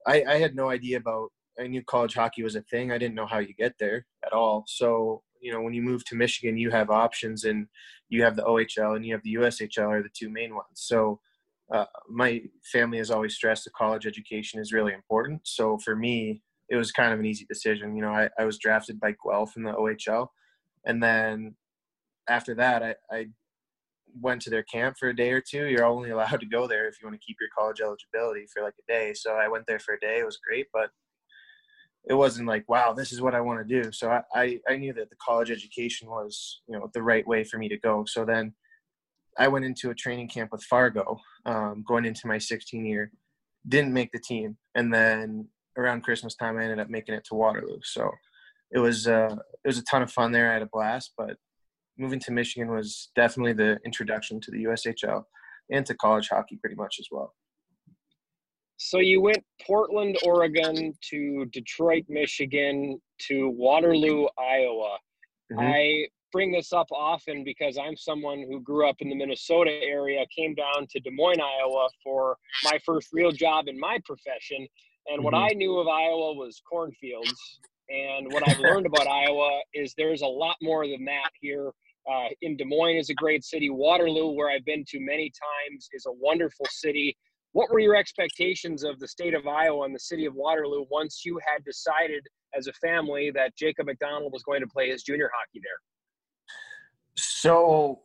I, 0.07 0.23
I 0.23 0.35
had 0.37 0.55
no 0.55 0.69
idea 0.69 0.97
about. 0.97 1.31
I 1.59 1.67
knew 1.67 1.83
college 1.83 2.15
hockey 2.15 2.41
was 2.41 2.55
a 2.55 2.61
thing. 2.61 2.91
I 2.91 2.97
didn't 2.97 3.13
know 3.13 3.27
how 3.27 3.37
you 3.37 3.53
get 3.53 3.75
there 3.79 4.07
at 4.25 4.33
all. 4.33 4.63
So 4.67 5.21
you 5.43 5.51
know, 5.51 5.61
when 5.61 5.73
you 5.73 5.81
move 5.81 6.05
to 6.05 6.15
Michigan, 6.15 6.57
you 6.57 6.71
have 6.71 6.89
options, 6.89 7.43
and 7.43 7.67
you 8.09 8.23
have 8.23 8.35
the 8.35 8.43
OHL 8.43 8.95
and 8.95 9.05
you 9.05 9.13
have 9.13 9.23
the 9.23 9.35
USHL 9.35 9.89
are 9.89 10.01
the 10.01 10.09
two 10.13 10.29
main 10.29 10.55
ones. 10.55 10.67
So 10.75 11.19
uh, 11.71 11.85
my 12.09 12.41
family 12.71 12.97
has 12.99 13.11
always 13.11 13.35
stressed 13.35 13.65
that 13.65 13.73
college 13.73 14.05
education 14.05 14.59
is 14.59 14.71
really 14.71 14.93
important. 14.93 15.41
So 15.43 15.77
for 15.83 15.95
me, 15.95 16.41
it 16.69 16.77
was 16.77 16.91
kind 16.91 17.13
of 17.13 17.19
an 17.19 17.25
easy 17.25 17.45
decision. 17.45 17.95
You 17.95 18.03
know, 18.03 18.11
I, 18.11 18.29
I 18.39 18.45
was 18.45 18.57
drafted 18.57 18.99
by 18.99 19.15
Guelph 19.23 19.57
in 19.57 19.63
the 19.63 19.73
OHL, 19.73 20.27
and 20.85 21.03
then 21.03 21.55
after 22.29 22.55
that, 22.55 22.83
I, 22.83 22.95
I 23.11 23.25
went 24.21 24.41
to 24.43 24.49
their 24.49 24.63
camp 24.63 24.95
for 24.97 25.09
a 25.09 25.15
day 25.15 25.31
or 25.31 25.41
two. 25.41 25.65
You're 25.65 25.85
only 25.85 26.09
allowed 26.11 26.39
to 26.39 26.45
go 26.45 26.67
there 26.67 26.87
if 26.87 27.01
you 27.01 27.07
want 27.07 27.19
to 27.19 27.25
keep 27.25 27.37
your 27.39 27.49
college 27.57 27.81
eligibility 27.81 28.45
for 28.53 28.63
like 28.63 28.75
a 28.79 28.91
day. 28.91 29.13
So 29.13 29.33
I 29.33 29.47
went 29.47 29.65
there 29.67 29.79
for 29.79 29.95
a 29.95 29.99
day. 29.99 30.19
It 30.19 30.25
was 30.25 30.37
great, 30.37 30.67
but 30.71 30.89
it 32.05 32.13
wasn't 32.13 32.47
like, 32.47 32.67
wow, 32.67 32.93
this 32.93 33.13
is 33.13 33.21
what 33.21 33.33
I 33.33 33.41
want 33.41 33.65
to 33.65 33.81
do. 33.81 33.91
So 33.91 34.09
I, 34.09 34.21
I, 34.35 34.59
I 34.69 34.75
knew 34.75 34.93
that 34.93 35.09
the 35.09 35.15
college 35.25 35.51
education 35.51 36.09
was, 36.09 36.61
you 36.67 36.77
know, 36.77 36.89
the 36.93 37.01
right 37.01 37.25
way 37.25 37.43
for 37.43 37.57
me 37.57 37.69
to 37.69 37.77
go. 37.77 38.03
So 38.05 38.25
then 38.25 38.53
I 39.37 39.47
went 39.47 39.65
into 39.65 39.89
a 39.89 39.95
training 39.95 40.27
camp 40.27 40.51
with 40.51 40.63
Fargo, 40.63 41.17
um, 41.45 41.83
going 41.87 42.05
into 42.05 42.27
my 42.27 42.37
16 42.37 42.85
year, 42.85 43.11
didn't 43.67 43.93
make 43.93 44.11
the 44.11 44.19
team. 44.19 44.57
And 44.75 44.93
then 44.93 45.47
around 45.77 46.03
Christmas 46.03 46.35
time, 46.35 46.57
I 46.57 46.63
ended 46.63 46.79
up 46.79 46.89
making 46.89 47.15
it 47.15 47.23
to 47.29 47.35
Waterloo. 47.35 47.79
So 47.83 48.11
it 48.71 48.79
was, 48.79 49.07
uh, 49.07 49.35
it 49.63 49.67
was 49.67 49.77
a 49.77 49.83
ton 49.83 50.01
of 50.01 50.11
fun 50.11 50.33
there. 50.33 50.49
I 50.49 50.53
had 50.53 50.61
a 50.61 50.69
blast, 50.71 51.13
but 51.17 51.37
moving 51.97 52.19
to 52.19 52.31
Michigan 52.31 52.69
was 52.69 53.11
definitely 53.15 53.53
the 53.53 53.79
introduction 53.85 54.41
to 54.41 54.51
the 54.51 54.65
USHL 54.65 55.23
and 55.71 55.85
to 55.85 55.95
college 55.95 56.27
hockey 56.29 56.57
pretty 56.57 56.75
much 56.75 56.97
as 56.99 57.07
well. 57.11 57.33
So 58.85 58.99
you 58.99 59.21
went 59.21 59.45
Portland, 59.65 60.17
Oregon 60.25 60.93
to 61.09 61.45
Detroit, 61.45 62.03
Michigan 62.09 63.01
to 63.29 63.49
Waterloo, 63.51 64.27
Iowa. 64.37 64.99
Mhm. 65.53 65.57
I 65.57 66.09
bring 66.33 66.51
this 66.51 66.73
up 66.73 66.87
often 66.91 67.45
because 67.45 67.77
I'm 67.77 67.95
someone 67.95 68.39
who 68.41 68.59
grew 68.59 68.89
up 68.89 69.01
in 69.01 69.07
the 69.07 69.15
Minnesota 69.15 69.71
area, 69.71 70.25
came 70.35 70.53
down 70.53 70.87
to 70.87 70.99
Des 70.99 71.11
Moines, 71.11 71.39
Iowa 71.39 71.87
for 72.03 72.37
my 72.65 72.77
first 72.79 73.13
real 73.13 73.31
job 73.31 73.69
in 73.69 73.79
my 73.79 73.99
profession. 74.03 74.67
And 75.07 75.23
what 75.23 75.33
Mhm. 75.33 75.49
I 75.51 75.53
knew 75.53 75.77
of 75.79 75.87
Iowa 75.87 76.33
was 76.33 76.59
cornfields. 76.59 77.61
And 77.89 78.33
what 78.33 78.43
I've 78.45 78.59
learned 78.59 78.85
about 78.85 79.07
Iowa 79.07 79.61
is 79.73 79.93
there's 79.93 80.23
a 80.23 80.27
lot 80.27 80.57
more 80.61 80.85
than 80.87 81.05
that 81.05 81.29
here. 81.39 81.71
Uh, 82.05 82.27
in 82.41 82.57
Des 82.57 82.65
Moines 82.65 82.97
is 82.97 83.09
a 83.09 83.13
great 83.13 83.45
city. 83.45 83.69
Waterloo, 83.69 84.31
where 84.31 84.49
I've 84.49 84.65
been 84.65 84.83
to 84.89 84.99
many 84.99 85.29
times, 85.29 85.87
is 85.93 86.05
a 86.05 86.11
wonderful 86.11 86.65
city. 86.65 87.15
What 87.53 87.71
were 87.71 87.79
your 87.79 87.95
expectations 87.95 88.83
of 88.83 88.99
the 88.99 89.07
state 89.07 89.35
of 89.35 89.47
Iowa 89.47 89.85
and 89.85 89.95
the 89.95 89.99
city 89.99 90.25
of 90.25 90.33
Waterloo 90.33 90.85
once 90.89 91.23
you 91.23 91.39
had 91.47 91.63
decided 91.63 92.25
as 92.57 92.67
a 92.67 92.73
family 92.73 93.31
that 93.31 93.55
Jacob 93.55 93.85
MacDonald 93.85 94.33
was 94.33 94.43
going 94.43 94.61
to 94.61 94.67
play 94.67 94.89
his 94.89 95.03
junior 95.03 95.29
hockey 95.33 95.61
there? 95.63 95.79
So 97.15 98.01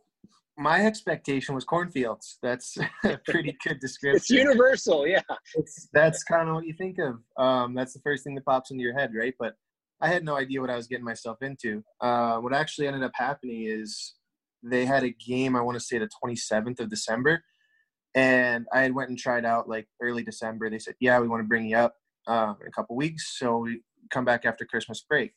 my 0.55 0.85
expectation 0.85 1.55
was 1.55 1.63
cornfields. 1.63 2.37
That's 2.43 2.77
a 3.05 3.17
pretty 3.25 3.57
good 3.63 3.79
description. 3.79 4.17
It's 4.17 4.29
universal, 4.29 5.07
yeah. 5.07 5.21
It's, 5.55 5.87
that's 5.93 6.23
kind 6.23 6.47
of 6.47 6.55
what 6.55 6.67
you 6.67 6.73
think 6.73 6.97
of. 6.99 7.19
Um, 7.43 7.73
that's 7.73 7.93
the 7.93 8.01
first 8.01 8.23
thing 8.23 8.35
that 8.35 8.45
pops 8.45 8.69
into 8.69 8.83
your 8.83 8.97
head, 8.97 9.11
right? 9.17 9.33
But 9.39 9.55
I 9.99 10.09
had 10.09 10.23
no 10.23 10.37
idea 10.37 10.61
what 10.61 10.69
I 10.69 10.75
was 10.75 10.87
getting 10.87 11.05
myself 11.05 11.37
into. 11.41 11.83
Uh, 11.99 12.37
what 12.37 12.53
actually 12.53 12.87
ended 12.87 13.03
up 13.03 13.11
happening 13.15 13.65
is 13.67 14.13
they 14.61 14.85
had 14.85 15.03
a 15.03 15.09
game. 15.09 15.55
I 15.55 15.61
want 15.61 15.77
to 15.77 15.83
say 15.83 15.97
the 15.97 16.09
27th 16.23 16.79
of 16.79 16.89
December, 16.89 17.43
and 18.15 18.65
I 18.73 18.81
had 18.81 18.93
went 18.93 19.09
and 19.09 19.17
tried 19.17 19.45
out 19.45 19.69
like 19.69 19.87
early 20.01 20.23
December. 20.23 20.69
They 20.69 20.79
said, 20.79 20.95
"Yeah, 20.99 21.19
we 21.19 21.27
want 21.27 21.41
to 21.41 21.47
bring 21.47 21.67
you 21.67 21.77
up 21.77 21.95
uh, 22.27 22.53
in 22.61 22.67
a 22.67 22.71
couple 22.71 22.95
weeks, 22.95 23.37
so 23.37 23.57
we 23.59 23.81
come 24.09 24.25
back 24.25 24.45
after 24.45 24.65
Christmas 24.65 25.01
break." 25.01 25.33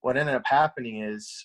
What 0.00 0.16
ended 0.16 0.34
up 0.34 0.46
happening 0.46 1.02
is 1.02 1.44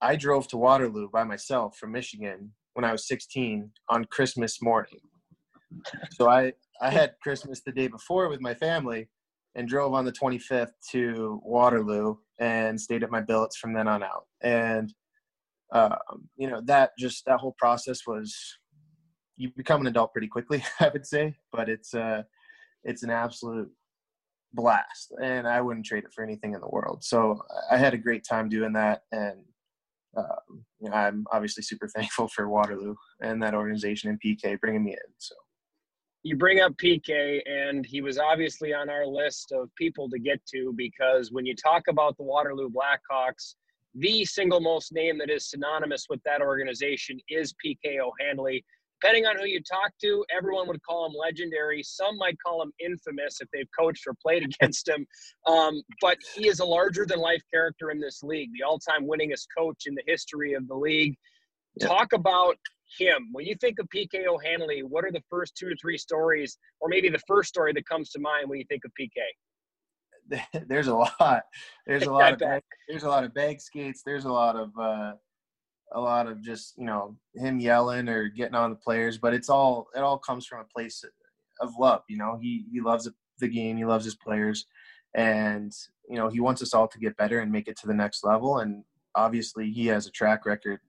I 0.00 0.16
drove 0.16 0.46
to 0.48 0.56
Waterloo 0.56 1.08
by 1.10 1.24
myself 1.24 1.76
from 1.76 1.92
Michigan 1.92 2.52
when 2.74 2.84
I 2.84 2.92
was 2.92 3.08
16 3.08 3.70
on 3.88 4.04
Christmas 4.04 4.62
morning. 4.62 5.00
So 6.12 6.28
I 6.28 6.52
I 6.80 6.90
had 6.90 7.14
Christmas 7.22 7.60
the 7.64 7.72
day 7.72 7.88
before 7.88 8.28
with 8.28 8.40
my 8.40 8.54
family 8.54 9.08
and 9.54 9.68
drove 9.68 9.94
on 9.94 10.04
the 10.04 10.12
25th 10.12 10.72
to 10.92 11.40
Waterloo 11.44 12.16
and 12.38 12.80
stayed 12.80 13.02
at 13.02 13.10
my 13.10 13.20
billets 13.20 13.56
from 13.56 13.72
then 13.72 13.88
on 13.88 14.02
out. 14.04 14.26
And 14.42 14.94
um, 15.72 16.28
you 16.36 16.48
know 16.48 16.62
that 16.64 16.92
just 16.98 17.24
that 17.26 17.40
whole 17.40 17.54
process 17.58 18.06
was 18.06 18.34
you 19.38 19.50
become 19.56 19.80
an 19.80 19.86
adult 19.86 20.12
pretty 20.12 20.28
quickly, 20.28 20.62
I 20.80 20.88
would 20.88 21.06
say, 21.06 21.36
but 21.52 21.68
it's 21.68 21.94
uh 21.94 22.22
it's 22.84 23.02
an 23.02 23.10
absolute 23.10 23.70
blast 24.54 25.12
and 25.22 25.46
I 25.46 25.60
wouldn't 25.60 25.86
trade 25.86 26.04
it 26.04 26.12
for 26.12 26.24
anything 26.24 26.54
in 26.54 26.60
the 26.60 26.68
world. 26.68 27.04
So 27.04 27.40
I 27.70 27.76
had 27.76 27.94
a 27.94 27.98
great 27.98 28.24
time 28.24 28.48
doing 28.48 28.72
that 28.74 29.02
and 29.12 29.40
um, 30.16 30.64
you 30.80 30.90
know, 30.90 30.96
I'm 30.96 31.26
obviously 31.32 31.62
super 31.62 31.88
thankful 31.96 32.28
for 32.28 32.48
Waterloo 32.48 32.94
and 33.20 33.42
that 33.42 33.54
organization 33.54 34.10
and 34.10 34.20
PK 34.20 34.58
bringing 34.60 34.84
me 34.84 34.92
in. 34.92 35.12
So 35.18 35.34
you 36.24 36.36
bring 36.36 36.60
up 36.60 36.72
PK, 36.76 37.40
and 37.46 37.86
he 37.86 38.00
was 38.00 38.18
obviously 38.18 38.74
on 38.74 38.90
our 38.90 39.06
list 39.06 39.52
of 39.52 39.70
people 39.76 40.10
to 40.10 40.18
get 40.18 40.44
to 40.46 40.74
because 40.76 41.30
when 41.30 41.46
you 41.46 41.54
talk 41.54 41.84
about 41.88 42.16
the 42.16 42.24
Waterloo 42.24 42.68
Black 42.68 43.00
Hawks, 43.08 43.56
the 43.94 44.24
single 44.24 44.60
most 44.60 44.92
name 44.92 45.18
that 45.18 45.30
is 45.30 45.48
synonymous 45.48 46.06
with 46.10 46.20
that 46.24 46.42
organization 46.42 47.18
is 47.28 47.54
PK 47.64 47.98
O'Handley. 48.00 48.64
Depending 49.00 49.26
on 49.26 49.36
who 49.38 49.46
you 49.46 49.60
talk 49.62 49.92
to, 50.02 50.24
everyone 50.34 50.66
would 50.68 50.82
call 50.82 51.06
him 51.06 51.12
legendary. 51.18 51.82
Some 51.82 52.16
might 52.18 52.36
call 52.44 52.62
him 52.62 52.72
infamous 52.80 53.40
if 53.40 53.48
they've 53.52 53.68
coached 53.78 54.04
or 54.06 54.14
played 54.20 54.42
against 54.44 54.88
him. 54.88 55.06
Um, 55.46 55.82
but 56.00 56.18
he 56.34 56.48
is 56.48 56.60
a 56.60 56.64
larger 56.64 57.06
than 57.06 57.18
life 57.18 57.42
character 57.52 57.90
in 57.90 58.00
this 58.00 58.22
league, 58.22 58.50
the 58.52 58.64
all 58.66 58.78
time 58.78 59.06
winningest 59.06 59.46
coach 59.56 59.84
in 59.86 59.94
the 59.94 60.02
history 60.06 60.54
of 60.54 60.66
the 60.68 60.74
league. 60.74 61.14
Talk 61.80 62.12
about 62.12 62.56
him. 62.98 63.28
When 63.32 63.46
you 63.46 63.54
think 63.60 63.78
of 63.78 63.86
PK 63.94 64.26
O'Handley, 64.26 64.82
what 64.82 65.04
are 65.04 65.12
the 65.12 65.22
first 65.30 65.54
two 65.56 65.68
or 65.68 65.74
three 65.80 65.98
stories, 65.98 66.58
or 66.80 66.88
maybe 66.88 67.08
the 67.08 67.20
first 67.28 67.48
story 67.48 67.72
that 67.74 67.86
comes 67.86 68.10
to 68.10 68.20
mind 68.20 68.48
when 68.48 68.58
you 68.58 68.64
think 68.68 68.82
of 68.84 68.92
PK? 69.00 70.42
There's 70.68 70.88
a 70.88 70.94
lot. 70.94 71.42
There's 71.86 72.04
a 72.04 72.12
lot 72.12 72.32
of 72.32 72.38
bag, 72.38 72.62
there's 72.88 73.04
a 73.04 73.08
lot 73.08 73.24
of 73.24 73.32
bag 73.32 73.60
skates. 73.60 74.02
There's 74.04 74.24
a 74.24 74.32
lot 74.32 74.56
of 74.56 74.70
uh, 74.78 75.12
a 75.92 76.00
lot 76.00 76.26
of 76.26 76.42
just 76.42 76.76
you 76.76 76.84
know 76.84 77.16
him 77.34 77.60
yelling 77.60 78.08
or 78.08 78.28
getting 78.28 78.54
on 78.54 78.70
the 78.70 78.76
players, 78.76 79.18
but 79.18 79.34
it's 79.34 79.48
all 79.48 79.88
it 79.94 80.00
all 80.00 80.18
comes 80.18 80.46
from 80.46 80.60
a 80.60 80.64
place 80.64 81.04
of 81.60 81.72
love. 81.78 82.02
You 82.08 82.18
know, 82.18 82.38
he 82.40 82.64
he 82.70 82.80
loves 82.80 83.08
the 83.38 83.48
game. 83.48 83.76
He 83.76 83.84
loves 83.84 84.04
his 84.04 84.14
players, 84.14 84.66
and 85.14 85.72
you 86.08 86.16
know 86.16 86.28
he 86.28 86.40
wants 86.40 86.62
us 86.62 86.74
all 86.74 86.88
to 86.88 86.98
get 86.98 87.16
better 87.16 87.40
and 87.40 87.52
make 87.52 87.68
it 87.68 87.78
to 87.78 87.86
the 87.86 87.94
next 87.94 88.24
level. 88.24 88.58
And 88.58 88.84
obviously, 89.14 89.70
he 89.70 89.86
has 89.86 90.06
a 90.06 90.10
track 90.10 90.46
record 90.46 90.80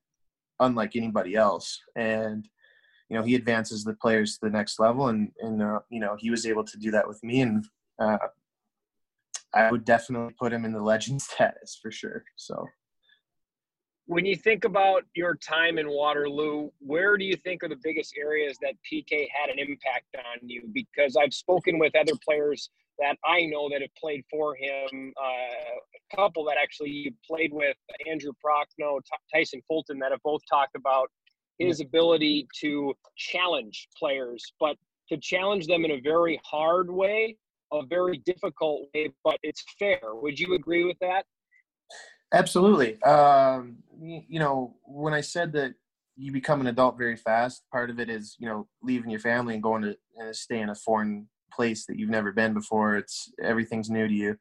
unlike 0.59 0.95
anybody 0.95 1.35
else. 1.35 1.79
And 1.95 2.47
you 3.09 3.17
know, 3.17 3.23
he 3.23 3.35
advances 3.35 3.83
the 3.83 3.93
players 3.93 4.37
to 4.37 4.45
the 4.45 4.51
next 4.51 4.79
level, 4.79 5.07
and 5.07 5.31
and 5.39 5.61
uh, 5.61 5.79
you 5.89 5.99
know, 5.99 6.15
he 6.19 6.29
was 6.29 6.45
able 6.45 6.63
to 6.63 6.77
do 6.77 6.91
that 6.91 7.07
with 7.07 7.23
me, 7.23 7.41
and 7.41 7.65
uh, 7.99 8.17
I 9.53 9.71
would 9.71 9.83
definitely 9.85 10.35
put 10.39 10.53
him 10.53 10.65
in 10.65 10.73
the 10.73 10.81
legend 10.81 11.21
status 11.21 11.79
for 11.81 11.91
sure. 11.91 12.23
So. 12.35 12.67
When 14.09 14.25
you 14.25 14.35
think 14.35 14.65
about 14.65 15.03
your 15.13 15.35
time 15.35 15.77
in 15.77 15.87
Waterloo, 15.87 16.71
where 16.79 17.15
do 17.15 17.23
you 17.23 17.35
think 17.35 17.63
are 17.63 17.69
the 17.69 17.77
biggest 17.83 18.15
areas 18.17 18.57
that 18.59 18.73
PK 18.91 19.27
had 19.31 19.51
an 19.51 19.59
impact 19.59 20.07
on 20.15 20.49
you? 20.49 20.63
Because 20.73 21.15
I've 21.15 21.31
spoken 21.31 21.77
with 21.77 21.95
other 21.95 22.13
players 22.27 22.71
that 22.97 23.17
I 23.23 23.45
know 23.45 23.69
that 23.69 23.81
have 23.81 23.93
played 24.01 24.23
for 24.27 24.55
him. 24.55 25.13
Uh, 25.15 25.75
a 26.15 26.15
couple 26.15 26.43
that 26.45 26.57
actually 26.59 26.89
you 26.89 27.11
played 27.23 27.53
with, 27.53 27.77
Andrew 28.09 28.31
Prochnow, 28.43 28.99
Tyson 29.31 29.61
Fulton, 29.67 29.99
that 29.99 30.09
have 30.09 30.23
both 30.23 30.41
talked 30.49 30.75
about 30.75 31.11
his 31.59 31.79
ability 31.79 32.47
to 32.61 32.95
challenge 33.15 33.89
players, 33.95 34.43
but 34.59 34.75
to 35.09 35.17
challenge 35.17 35.67
them 35.67 35.85
in 35.85 35.91
a 35.91 36.01
very 36.01 36.41
hard 36.43 36.89
way, 36.89 37.37
a 37.71 37.85
very 37.85 38.17
difficult 38.25 38.87
way, 38.95 39.11
but 39.23 39.37
it's 39.43 39.63
fair. 39.77 39.99
Would 40.13 40.39
you 40.39 40.55
agree 40.55 40.83
with 40.83 40.97
that? 40.99 41.25
Absolutely. 42.33 43.01
Um, 43.03 43.77
you 44.01 44.39
know, 44.39 44.75
when 44.85 45.13
I 45.13 45.21
said 45.21 45.51
that 45.53 45.73
you 46.15 46.31
become 46.31 46.61
an 46.61 46.67
adult 46.67 46.97
very 46.97 47.15
fast, 47.15 47.63
part 47.71 47.89
of 47.89 47.99
it 47.99 48.09
is, 48.09 48.35
you 48.39 48.47
know, 48.47 48.67
leaving 48.83 49.09
your 49.09 49.19
family 49.19 49.53
and 49.55 49.63
going 49.63 49.81
to 49.81 49.97
and 50.17 50.35
stay 50.35 50.59
in 50.59 50.69
a 50.69 50.75
foreign 50.75 51.27
place 51.51 51.85
that 51.85 51.97
you've 51.97 52.09
never 52.09 52.31
been 52.31 52.53
before. 52.53 52.97
It's 52.97 53.31
everything's 53.41 53.89
new 53.89 54.07
to 54.07 54.13
you. 54.13 54.37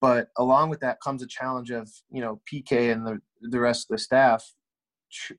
But 0.00 0.28
along 0.36 0.70
with 0.70 0.80
that 0.80 1.00
comes 1.00 1.22
a 1.22 1.26
challenge 1.26 1.70
of 1.70 1.88
you 2.10 2.20
know 2.20 2.40
PK 2.52 2.92
and 2.92 3.06
the 3.06 3.20
the 3.40 3.60
rest 3.60 3.86
of 3.90 3.96
the 3.96 4.02
staff, 4.02 4.44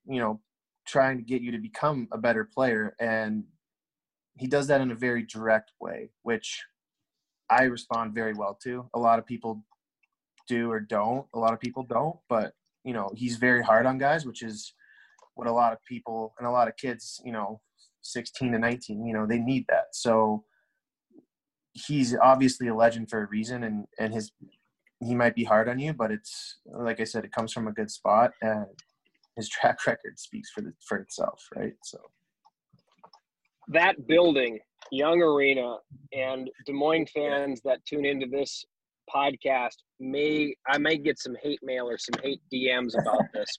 you 0.05 0.19
know, 0.19 0.41
trying 0.87 1.17
to 1.17 1.23
get 1.23 1.41
you 1.41 1.51
to 1.51 1.59
become 1.59 2.07
a 2.11 2.17
better 2.17 2.43
player, 2.43 2.95
and 2.99 3.43
he 4.37 4.47
does 4.47 4.67
that 4.67 4.81
in 4.81 4.91
a 4.91 4.95
very 4.95 5.23
direct 5.23 5.71
way, 5.79 6.09
which 6.23 6.63
I 7.49 7.63
respond 7.63 8.13
very 8.13 8.33
well 8.33 8.57
to. 8.63 8.89
A 8.93 8.99
lot 8.99 9.19
of 9.19 9.25
people 9.25 9.63
do 10.47 10.71
or 10.71 10.79
don't. 10.79 11.25
A 11.33 11.39
lot 11.39 11.53
of 11.53 11.59
people 11.59 11.83
don't, 11.83 12.17
but 12.29 12.53
you 12.83 12.93
know 12.93 13.09
he's 13.15 13.37
very 13.37 13.63
hard 13.63 13.85
on 13.85 13.97
guys, 13.97 14.25
which 14.25 14.41
is 14.41 14.73
what 15.35 15.47
a 15.47 15.51
lot 15.51 15.73
of 15.73 15.83
people 15.85 16.33
and 16.39 16.47
a 16.47 16.51
lot 16.51 16.67
of 16.67 16.75
kids, 16.77 17.21
you 17.23 17.31
know, 17.31 17.61
16 18.01 18.53
to 18.53 18.59
19, 18.59 19.05
you 19.05 19.13
know, 19.13 19.27
they 19.27 19.37
need 19.37 19.65
that. 19.69 19.87
So 19.93 20.43
he's 21.73 22.15
obviously 22.15 22.67
a 22.67 22.75
legend 22.75 23.09
for 23.09 23.23
a 23.23 23.27
reason, 23.27 23.63
and 23.63 23.85
and 23.99 24.13
his 24.13 24.31
he 24.99 25.13
might 25.13 25.35
be 25.35 25.43
hard 25.43 25.69
on 25.69 25.79
you, 25.79 25.93
but 25.93 26.11
it's 26.11 26.57
like 26.65 26.99
I 26.99 27.03
said, 27.03 27.23
it 27.23 27.31
comes 27.31 27.53
from 27.53 27.67
a 27.67 27.71
good 27.71 27.91
spot, 27.91 28.31
and 28.41 28.65
his 29.35 29.47
track 29.49 29.77
record 29.87 30.17
speaks 30.17 30.49
for 30.49 30.61
the 30.61 30.73
for 30.87 30.97
itself, 30.97 31.47
right? 31.55 31.73
So 31.83 31.99
that 33.69 34.07
building, 34.07 34.59
Young 34.91 35.21
Arena, 35.21 35.77
and 36.13 36.49
Des 36.65 36.73
Moines 36.73 37.07
fans 37.13 37.61
that 37.63 37.85
tune 37.85 38.05
into 38.05 38.27
this 38.27 38.65
podcast 39.13 39.75
may 39.99 40.55
I 40.67 40.77
may 40.77 40.97
get 40.97 41.19
some 41.19 41.35
hate 41.41 41.59
mail 41.63 41.89
or 41.89 41.97
some 41.97 42.21
hate 42.21 42.41
DMs 42.53 42.99
about 42.99 43.23
this, 43.33 43.57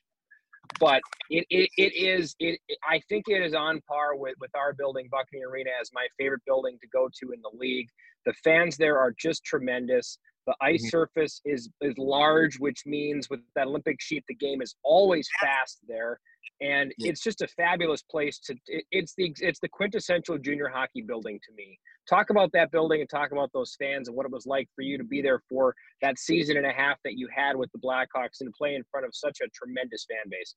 but 0.79 1.01
it, 1.31 1.47
it, 1.51 1.71
it 1.77 1.95
is 1.95 2.35
it 2.39 2.61
I 2.89 3.01
think 3.09 3.25
it 3.29 3.43
is 3.43 3.55
on 3.55 3.81
par 3.89 4.17
with 4.17 4.35
with 4.41 4.55
our 4.55 4.73
building 4.73 5.09
Buccaneer 5.11 5.51
Arena 5.51 5.71
as 5.81 5.91
my 5.93 6.07
favorite 6.19 6.43
building 6.47 6.79
to 6.81 6.89
go 6.89 7.09
to 7.21 7.33
in 7.33 7.41
the 7.43 7.57
league. 7.57 7.89
The 8.27 8.35
fans 8.45 8.77
there 8.77 8.99
are 8.99 9.13
just 9.19 9.45
tremendous. 9.45 10.19
The 10.47 10.55
ice 10.63 10.83
mm-hmm. 10.83 10.89
surface 10.89 11.41
is 11.45 11.69
is 11.81 11.95
large, 11.99 12.59
which 12.59 12.83
means 12.87 13.29
with 13.29 13.41
that 13.55 13.67
Olympic 13.67 14.01
sheet, 14.01 14.25
the 14.29 14.35
game 14.35 14.63
is 14.63 14.75
always 14.83 15.29
fast 15.41 15.79
there, 15.87 16.21
and 16.61 16.93
yeah. 16.99 17.11
it's 17.11 17.23
just 17.23 17.41
a 17.43 17.49
fabulous 17.49 18.03
place 18.03 18.39
to. 18.41 18.55
It, 18.67 18.85
it's 18.91 19.15
the 19.17 19.35
it's 19.41 19.61
the 19.61 19.69
quintessential 19.69 20.39
junior 20.39 20.69
hockey 20.69 21.03
building 21.03 21.39
to 21.47 21.55
me. 21.55 21.79
Talk 22.09 22.31
about 22.31 22.51
that 22.53 22.71
building 22.71 23.01
and 23.01 23.09
talk 23.09 23.33
about 23.33 23.51
those 23.53 23.77
fans 23.79 24.09
and 24.09 24.17
what 24.17 24.27
it 24.27 24.33
was 24.33 24.47
like 24.47 24.69
for 24.75 24.83
you 24.83 24.99
to 24.99 25.05
be 25.05 25.23
there 25.23 25.43
for 25.49 25.75
that 26.03 26.19
season 26.19 26.57
and 26.57 26.67
a 26.67 26.73
half 26.73 26.97
that 27.05 27.15
you 27.15 27.29
had 27.35 27.57
with 27.57 27.71
the 27.73 27.79
Black 27.79 28.09
Hawks 28.15 28.41
and 28.41 28.49
to 28.49 28.55
play 28.57 28.75
in 28.75 28.83
front 28.91 29.07
of 29.07 29.15
such 29.15 29.39
a 29.43 29.49
tremendous 29.55 30.07
fan 30.09 30.31
base. 30.31 30.55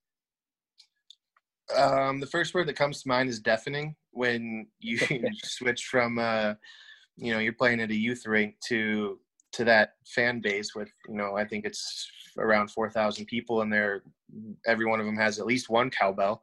Um, 1.76 2.20
the 2.20 2.26
first 2.26 2.54
word 2.54 2.66
that 2.68 2.76
comes 2.76 3.02
to 3.02 3.08
mind 3.08 3.28
is 3.28 3.40
deafening 3.40 3.94
when 4.10 4.66
you 4.80 4.98
switch 5.44 5.84
from 5.84 6.18
uh, 6.18 6.54
you 7.16 7.32
know 7.32 7.38
you're 7.38 7.52
playing 7.52 7.80
at 7.80 7.90
a 7.90 7.96
youth 7.96 8.26
rink 8.26 8.56
to 8.68 9.18
to 9.52 9.64
that 9.64 9.94
fan 10.06 10.40
base 10.40 10.74
with 10.74 10.88
you 11.08 11.16
know 11.16 11.36
I 11.36 11.44
think 11.44 11.64
it's 11.64 12.10
around 12.38 12.70
four 12.70 12.90
thousand 12.90 13.26
people 13.26 13.62
and 13.62 13.72
they're 13.72 14.02
every 14.66 14.86
one 14.86 15.00
of 15.00 15.06
them 15.06 15.16
has 15.16 15.38
at 15.38 15.46
least 15.46 15.68
one 15.68 15.90
cowbell, 15.90 16.42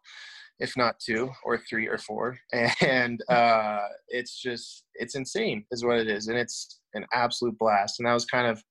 if 0.59 0.75
not 0.77 0.99
two 0.99 1.29
or 1.43 1.57
three 1.57 1.87
or 1.87 1.97
four, 1.97 2.37
and 2.81 3.21
uh, 3.29 3.79
it's 4.09 4.41
just 4.41 4.85
it's 4.95 5.15
insane 5.15 5.65
is 5.71 5.83
what 5.83 5.97
it 5.97 6.07
is, 6.07 6.27
and 6.27 6.37
it's 6.37 6.79
an 6.93 7.05
absolute 7.13 7.57
blast. 7.57 7.99
And 7.99 8.07
that 8.07 8.13
was 8.13 8.25
kind 8.25 8.47
of 8.47 8.63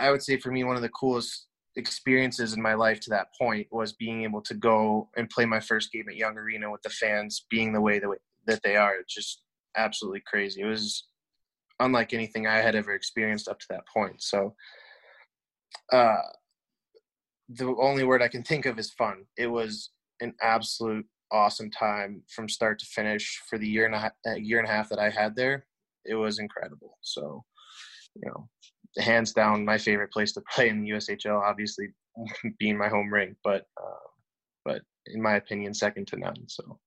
I 0.00 0.10
would 0.10 0.22
say 0.22 0.38
for 0.38 0.50
me 0.50 0.64
one 0.64 0.76
of 0.76 0.82
the 0.82 0.90
coolest 0.90 1.46
experiences 1.76 2.52
in 2.52 2.60
my 2.60 2.74
life 2.74 3.00
to 3.00 3.10
that 3.10 3.28
point 3.40 3.66
was 3.70 3.92
being 3.92 4.24
able 4.24 4.42
to 4.42 4.54
go 4.54 5.08
and 5.16 5.30
play 5.30 5.46
my 5.46 5.60
first 5.60 5.92
game 5.92 6.06
at 6.08 6.16
Young 6.16 6.36
Arena 6.36 6.70
with 6.70 6.82
the 6.82 6.90
fans 6.90 7.46
being 7.48 7.72
the 7.72 7.80
way 7.80 7.98
that 7.98 8.08
that 8.46 8.60
they 8.64 8.76
are. 8.76 8.96
It's 8.96 9.14
just 9.14 9.42
absolutely 9.76 10.22
crazy. 10.26 10.62
It 10.62 10.66
was 10.66 11.06
unlike 11.80 12.12
anything 12.12 12.46
I 12.46 12.58
had 12.58 12.74
ever 12.74 12.92
experienced 12.94 13.48
up 13.48 13.58
to 13.58 13.66
that 13.70 13.86
point. 13.92 14.22
So, 14.22 14.54
uh, 15.92 16.16
the 17.48 17.74
only 17.80 18.04
word 18.04 18.22
I 18.22 18.28
can 18.28 18.44
think 18.44 18.66
of 18.66 18.78
is 18.78 18.92
fun. 18.92 19.24
It 19.36 19.48
was 19.48 19.90
an 20.20 20.34
absolute 20.40 21.06
awesome 21.32 21.70
time 21.70 22.22
from 22.28 22.48
start 22.48 22.78
to 22.78 22.86
finish 22.86 23.40
for 23.48 23.58
the 23.58 23.68
year 23.68 23.86
and 23.86 23.94
a, 23.94 24.12
a 24.26 24.38
year 24.38 24.58
and 24.58 24.68
a 24.68 24.70
half 24.70 24.88
that 24.90 24.98
I 24.98 25.10
had 25.10 25.34
there. 25.34 25.66
It 26.04 26.14
was 26.14 26.38
incredible. 26.38 26.98
So, 27.02 27.44
you 28.14 28.28
know, 28.28 28.48
hands 28.98 29.32
down 29.32 29.64
my 29.64 29.78
favorite 29.78 30.12
place 30.12 30.32
to 30.32 30.42
play 30.54 30.68
in 30.68 30.82
the 30.82 30.90
USHL. 30.90 31.40
Obviously, 31.40 31.88
being 32.58 32.76
my 32.76 32.88
home 32.88 33.12
rink, 33.12 33.36
but 33.42 33.66
uh, 33.80 34.08
but 34.64 34.82
in 35.06 35.22
my 35.22 35.36
opinion, 35.36 35.74
second 35.74 36.06
to 36.08 36.16
none. 36.16 36.48
So 36.48 36.78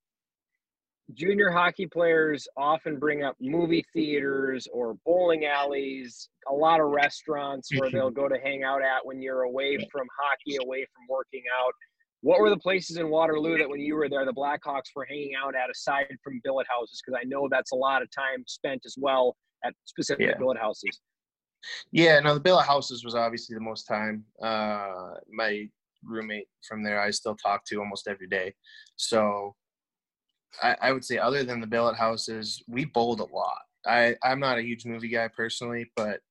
junior 1.14 1.50
hockey 1.52 1.88
players 1.88 2.48
often 2.58 2.98
bring 2.98 3.24
up 3.24 3.36
movie 3.40 3.86
theaters 3.94 4.68
or 4.72 4.96
bowling 5.06 5.46
alleys, 5.46 6.30
a 6.50 6.54
lot 6.54 6.80
of 6.80 6.88
restaurants 6.88 7.70
where 7.78 7.90
they'll 7.92 8.12
go 8.12 8.28
to 8.28 8.38
hang 8.44 8.64
out 8.64 8.82
at 8.82 9.06
when 9.06 9.22
you're 9.22 9.44
away 9.44 9.78
from 9.92 10.08
hockey, 10.20 10.58
away 10.62 10.86
from 10.94 11.08
working 11.10 11.44
out. 11.60 11.74
What 12.22 12.40
were 12.40 12.50
the 12.50 12.58
places 12.58 12.98
in 12.98 13.10
Waterloo 13.10 13.58
that 13.58 13.70
when 13.70 13.82
you 13.82 13.96
were 13.96 14.08
there, 14.08 14.26
the 14.26 14.34
Black 14.34 14.62
Hawks 14.64 14.92
were 14.96 15.06
hanging 15.06 15.34
out 15.36 15.56
at 15.56 15.70
aside 15.70 16.08
from 16.24 16.40
billet 16.44 16.66
houses? 16.70 17.02
Because 17.06 17.20
I 17.22 17.28
know 17.28 17.48
that's 17.52 17.74
a 17.74 17.76
lot 17.76 18.02
of 18.02 18.10
time 18.12 18.44
spent 18.48 18.82
as 18.86 18.96
well 18.98 19.36
at 19.66 19.74
specific 19.86 20.28
yeah. 20.28 20.38
billet 20.38 20.58
houses. 20.58 21.02
Yeah, 21.92 22.20
no, 22.20 22.34
the 22.34 22.40
billet 22.40 22.64
houses 22.64 23.04
was 23.04 23.16
obviously 23.16 23.56
the 23.56 23.62
most 23.62 23.84
time. 23.84 24.24
Uh, 24.42 25.16
my 25.32 25.68
roommate 26.04 26.48
from 26.68 26.84
there, 26.84 27.02
I 27.02 27.12
still 27.12 27.36
talk 27.36 27.66
to 27.66 27.80
almost 27.80 28.08
every 28.08 28.28
day. 28.28 28.54
So 28.96 29.56
I, 30.62 30.76
I 30.82 30.92
would 30.92 31.06
say 31.06 31.18
other 31.18 31.44
than 31.44 31.60
the 31.60 31.68
billet 31.68 31.96
houses, 31.96 32.62
we 32.68 32.86
bowled 32.86 33.20
a 33.20 33.26
lot. 33.26 33.62
I, 33.86 34.16
I'm 34.24 34.40
not 34.40 34.58
a 34.58 34.64
huge 34.64 34.86
movie 34.86 35.10
guy 35.10 35.28
personally, 35.28 35.92
but 35.96 36.22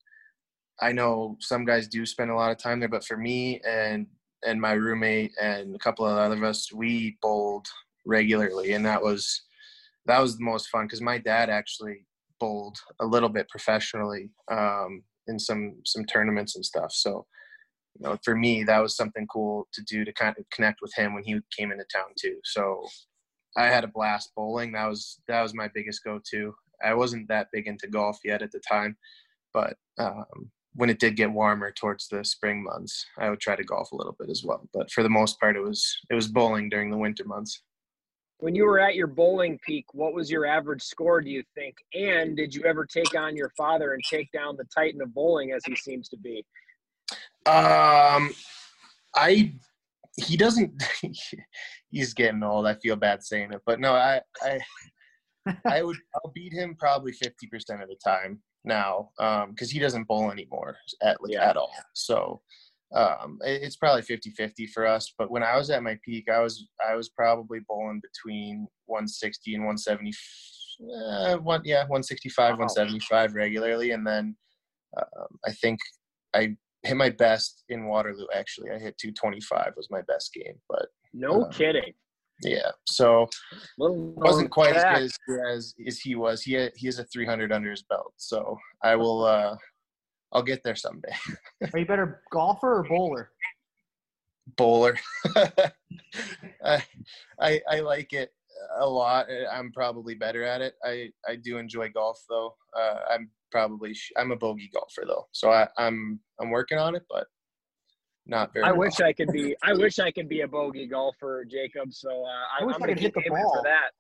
I 0.81 0.93
know 0.93 1.37
some 1.41 1.65
guys 1.65 1.89
do 1.89 2.07
spend 2.07 2.31
a 2.31 2.35
lot 2.35 2.51
of 2.51 2.59
time 2.59 2.81
there. 2.81 2.89
But 2.89 3.05
for 3.05 3.17
me 3.17 3.61
and 3.67 4.07
and 4.45 4.61
my 4.61 4.73
roommate 4.73 5.33
and 5.41 5.75
a 5.75 5.79
couple 5.79 6.05
of 6.05 6.17
other 6.17 6.35
of 6.35 6.43
us 6.43 6.73
we 6.73 7.17
bowled 7.23 7.67
regularly, 8.05 8.73
and 8.73 8.85
that 8.87 9.03
was 9.03 9.43
that 10.07 10.21
was 10.21 10.37
the 10.37 10.45
most 10.45 10.69
fun 10.69 10.87
because 10.87 11.01
my 11.01 11.19
dad 11.19 11.51
actually 11.51 12.07
bowled 12.41 12.77
a 13.01 13.07
little 13.07 13.29
bit 13.29 13.49
professionally 13.49 14.31
um, 14.51 15.03
in 15.29 15.39
some 15.39 15.77
some 15.85 16.05
tournaments 16.07 16.57
and 16.57 16.65
stuff. 16.65 16.93
So 16.93 17.27
you 17.99 18.09
know, 18.09 18.19
for 18.25 18.35
me, 18.35 18.65
that 18.65 18.81
was 18.81 18.97
something 18.97 19.27
cool 19.27 19.69
to 19.73 19.83
do 19.83 20.05
to 20.05 20.13
kind 20.13 20.35
of 20.39 20.49
connect 20.51 20.81
with 20.81 20.93
him 20.95 21.15
when 21.15 21.25
he 21.25 21.39
came 21.57 21.71
into 21.71 21.85
town 21.93 22.11
too. 22.19 22.39
So 22.45 22.85
I 23.57 23.67
had 23.67 23.85
a 23.85 23.89
blast 23.89 24.33
bowling. 24.37 24.73
That 24.73 24.89
was 24.89 25.21
that 25.29 25.43
was 25.43 25.55
my 25.55 25.69
biggest 25.75 26.05
go-to. 26.05 26.55
I 26.85 26.95
wasn't 26.95 27.29
that 27.29 27.49
big 27.53 27.67
into 27.67 27.87
golf 27.87 28.19
yet 28.25 28.43
at 28.43 28.51
the 28.51 28.61
time, 28.61 28.97
but 29.53 29.77
um, 29.99 30.51
when 30.75 30.91
it 30.91 30.99
did 30.99 31.17
get 31.17 31.31
warmer 31.31 31.71
towards 31.71 32.09
the 32.09 32.25
spring 32.25 32.63
months, 32.63 33.07
I 33.19 33.31
would 33.31 33.41
try 33.41 33.57
to 33.57 33.65
golf 33.65 33.93
a 33.93 33.97
little 33.97 34.17
bit 34.19 34.31
as 34.31 34.43
well. 34.45 34.69
But 34.73 34.91
for 34.91 35.03
the 35.03 35.11
most 35.11 35.39
part, 35.39 35.57
it 35.57 35.63
was 35.63 35.97
it 36.11 36.15
was 36.15 36.29
bowling 36.29 36.69
during 36.69 36.91
the 36.91 36.99
winter 36.99 37.25
months. 37.25 37.63
When 38.39 38.57
you 38.57 38.65
were 38.65 38.81
at 38.81 38.97
your 38.97 39.07
bowling 39.07 39.61
peak, 39.65 39.85
what 39.93 40.15
was 40.15 40.29
your 40.29 40.47
average 40.47 40.83
score? 40.83 41.21
Do 41.21 41.31
you 41.31 41.45
think? 41.55 41.77
And 41.95 42.37
did 42.37 42.53
you 42.53 42.65
ever 42.65 42.85
take 42.85 43.17
on 43.17 43.37
your 43.37 43.51
father 43.57 43.93
and 43.93 44.03
take 44.03 44.33
down 44.33 44.57
the 44.57 44.67
titan 44.75 45.01
of 45.01 45.15
bowling 45.15 45.53
as 45.53 45.63
he 45.65 45.77
seems 45.77 46.09
to 46.09 46.17
be? 46.17 46.45
Um, 47.47 48.33
I 49.15 49.53
he 50.17 50.37
doesn't. 50.37 50.83
he's 51.91 52.15
getting 52.15 52.43
old. 52.43 52.67
I 52.67 52.75
feel 52.75 52.97
bad 52.97 53.23
saying 53.23 53.53
it, 53.53 53.63
but 53.67 53.81
no, 53.81 53.95
I 53.95 54.21
I 54.43 54.61
I 55.67 55.83
would 55.83 55.97
I'll 56.15 56.33
beat 56.35 56.53
him 56.53 56.77
probably 56.79 57.13
fifty 57.13 57.47
percent 57.47 57.83
of 57.83 57.89
the 57.89 57.97
time 58.05 58.41
now 58.65 59.11
because 59.17 59.71
um, 59.71 59.73
he 59.73 59.79
doesn't 59.79 60.07
bowl 60.07 60.31
anymore 60.31 60.77
at 61.03 61.23
like, 61.23 61.33
yeah. 61.33 61.49
at 61.49 61.57
all. 61.57 61.73
So 61.95 62.41
um, 62.95 63.39
it, 63.45 63.63
it's 63.63 63.77
probably 63.77 64.03
50-50 64.03 64.69
for 64.71 64.87
us. 64.87 65.13
But 65.17 65.31
when 65.31 65.43
I 65.43 65.57
was 65.57 65.71
at 65.71 65.83
my 65.83 65.99
peak, 66.05 66.29
I 66.31 66.41
was 66.41 66.67
I 66.87 66.95
was 66.95 67.09
probably 67.09 67.61
bowling 67.69 68.01
between 68.03 68.67
160 68.87 69.55
and 69.55 69.65
170. 69.65 70.13
Uh, 70.83 71.37
one 71.39 71.63
yeah, 71.65 71.83
165, 71.83 72.37
wow. 72.37 72.51
175 72.51 73.35
regularly, 73.35 73.93
and 73.93 74.07
then 74.07 74.37
um, 74.97 75.39
I 75.47 75.53
think 75.53 75.79
I 76.35 76.57
hit 76.83 76.97
my 76.97 77.11
best 77.11 77.65
in 77.69 77.87
Waterloo. 77.87 78.27
Actually, 78.35 78.71
I 78.71 78.79
hit 78.79 78.99
225 78.99 79.73
was 79.77 79.89
my 79.91 80.03
best 80.03 80.33
game. 80.33 80.55
But 80.69 80.87
no 81.13 81.45
um, 81.45 81.51
kidding. 81.51 81.93
Yeah, 82.43 82.71
so 82.87 83.29
wasn't 83.79 84.51
quite 84.51 84.75
as 84.75 85.17
good 85.29 85.41
as, 85.53 85.75
as 85.87 86.01
he 86.01 86.17
was. 86.17 86.43
He 86.43 86.55
had, 86.55 86.73
he 86.75 86.87
has 86.87 86.99
a 86.99 87.05
300 87.05 87.53
under 87.53 87.71
his 87.71 87.83
belt. 87.83 88.13
So 88.17 88.59
I 88.83 88.97
will. 88.97 89.25
uh 89.25 89.57
I'll 90.35 90.43
get 90.43 90.63
there 90.65 90.75
someday. 90.75 91.13
Are 91.75 91.79
you 91.79 91.85
better 91.85 92.23
golfer 92.33 92.79
or 92.79 92.85
bowler? 92.85 93.31
Bowler. 94.57 94.99
I, 96.65 96.83
I 97.39 97.61
I 97.71 97.81
like 97.81 98.15
it 98.15 98.31
a 98.79 98.87
lot. 98.87 99.27
I'm 99.53 99.73
probably 99.73 100.15
better 100.15 100.45
at 100.45 100.61
it. 100.61 100.75
I 100.85 101.11
I 101.29 101.37
do 101.37 101.59
enjoy 101.59 101.91
golf 101.91 102.21
though. 102.29 102.55
Uh, 102.79 102.99
I'm 103.11 103.31
probably 103.51 103.97
I'm 104.17 104.33
a 104.33 104.37
bogey 104.37 104.71
golfer 104.73 105.05
though, 105.07 105.27
so 105.33 105.51
I, 105.51 105.69
I'm 105.79 106.21
I'm 106.41 106.51
working 106.51 106.79
on 106.79 106.95
it, 106.95 107.05
but 107.09 107.27
not 108.27 108.53
very. 108.53 108.65
I 108.65 108.71
well. 108.71 108.81
wish 108.81 109.01
I 109.01 109.13
could 109.13 109.33
be. 109.33 109.57
I 109.63 109.75
wish 109.75 109.99
I 109.99 110.11
could 110.11 110.29
be 110.29 110.43
a 110.43 110.49
bogey 110.49 110.87
golfer, 110.87 111.45
Jacob. 111.49 111.93
So 111.93 112.25
uh, 112.25 112.61
I, 112.61 112.65
I 112.65 112.73
am 112.73 112.79
going 112.79 112.95
to 112.95 113.01
hit 113.01 113.15
the 113.15 113.23
ball 113.29 113.53
for 113.57 113.63
that. 113.65 113.91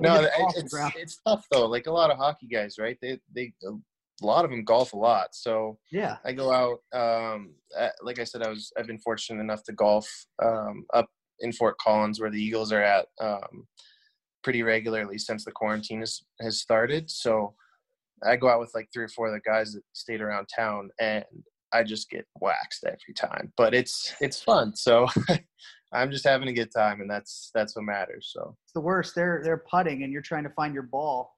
no, 0.00 0.28
it's, 0.54 0.74
it's 0.96 1.20
tough 1.26 1.46
though. 1.50 1.66
Like 1.66 1.86
a 1.86 1.92
lot 1.92 2.10
of 2.10 2.18
hockey 2.18 2.46
guys, 2.46 2.76
right? 2.78 2.98
They 3.00 3.18
they 3.34 3.52
a 3.64 4.26
lot 4.26 4.44
of 4.44 4.50
them 4.50 4.64
golf 4.64 4.92
a 4.92 4.96
lot. 4.96 5.28
So 5.34 5.78
yeah, 5.90 6.16
I 6.24 6.32
go 6.32 6.52
out. 6.52 6.78
Um, 6.98 7.54
at, 7.78 7.92
like 8.02 8.18
I 8.18 8.24
said, 8.24 8.42
I 8.42 8.48
was 8.48 8.72
I've 8.78 8.86
been 8.86 8.98
fortunate 8.98 9.40
enough 9.40 9.62
to 9.64 9.72
golf 9.72 10.08
um, 10.42 10.84
up 10.92 11.08
in 11.40 11.52
Fort 11.52 11.76
Collins 11.78 12.20
where 12.20 12.30
the 12.30 12.42
Eagles 12.42 12.72
are 12.72 12.82
at 12.82 13.06
um, 13.20 13.66
pretty 14.42 14.62
regularly 14.62 15.18
since 15.18 15.44
the 15.44 15.52
quarantine 15.52 16.00
has 16.00 16.22
has 16.40 16.60
started. 16.60 17.10
So 17.10 17.54
I 18.24 18.36
go 18.36 18.48
out 18.48 18.60
with 18.60 18.72
like 18.74 18.88
three 18.92 19.04
or 19.04 19.08
four 19.08 19.28
of 19.28 19.34
the 19.34 19.40
guys 19.40 19.72
that 19.72 19.82
stayed 19.92 20.20
around 20.20 20.46
town, 20.54 20.90
and 21.00 21.24
I 21.72 21.82
just 21.82 22.08
get 22.10 22.26
waxed 22.40 22.84
every 22.84 23.14
time. 23.14 23.52
But 23.56 23.74
it's 23.74 24.14
it's 24.20 24.42
fun. 24.42 24.74
So 24.74 25.06
I'm 25.92 26.10
just 26.10 26.26
having 26.26 26.48
a 26.48 26.52
good 26.52 26.70
time, 26.74 27.00
and 27.00 27.10
that's 27.10 27.50
that's 27.54 27.76
what 27.76 27.84
matters. 27.84 28.30
So 28.32 28.56
it's 28.64 28.72
the 28.72 28.80
worst. 28.80 29.14
They're 29.14 29.40
they're 29.44 29.64
putting, 29.70 30.02
and 30.02 30.12
you're 30.12 30.22
trying 30.22 30.44
to 30.44 30.50
find 30.50 30.74
your 30.74 30.84
ball. 30.84 31.34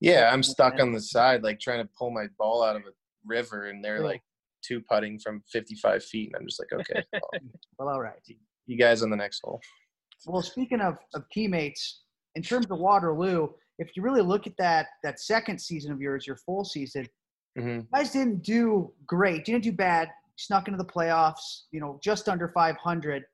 Yeah, 0.00 0.28
I'm 0.30 0.42
stuck 0.42 0.80
on 0.80 0.92
the 0.92 1.00
side, 1.00 1.42
like 1.42 1.58
trying 1.58 1.82
to 1.82 1.88
pull 1.98 2.10
my 2.10 2.26
ball 2.38 2.62
out 2.62 2.76
of 2.76 2.82
a 2.82 2.92
river, 3.24 3.68
and 3.68 3.82
they're 3.82 4.04
like 4.04 4.22
two 4.62 4.80
putting 4.82 5.18
from 5.18 5.42
55 5.50 6.04
feet, 6.04 6.28
and 6.28 6.36
I'm 6.36 6.46
just 6.46 6.60
like, 6.60 6.80
okay, 6.80 7.02
well, 7.12 7.22
well 7.78 7.88
all 7.88 8.00
right. 8.00 8.20
You 8.66 8.78
guys 8.78 9.02
on 9.02 9.10
the 9.10 9.16
next 9.16 9.40
hole. 9.44 9.60
Well, 10.26 10.42
speaking 10.42 10.80
of, 10.80 10.96
of 11.14 11.24
teammates, 11.32 12.02
in 12.36 12.42
terms 12.42 12.66
of 12.70 12.78
Waterloo, 12.78 13.48
if 13.78 13.96
you 13.96 14.02
really 14.02 14.22
look 14.22 14.46
at 14.46 14.56
that 14.58 14.86
that 15.02 15.20
second 15.20 15.60
season 15.60 15.92
of 15.92 16.00
yours, 16.00 16.26
your 16.26 16.36
full 16.36 16.64
season, 16.64 17.06
mm-hmm. 17.58 17.80
guys 17.94 18.12
didn't 18.12 18.42
do 18.42 18.92
great, 19.06 19.44
didn't 19.44 19.64
do 19.64 19.72
bad, 19.72 20.08
snuck 20.36 20.68
into 20.68 20.78
the 20.78 20.84
playoffs, 20.84 21.62
you 21.72 21.80
know, 21.80 21.98
just 22.02 22.28
under 22.28 22.48
500. 22.48 23.24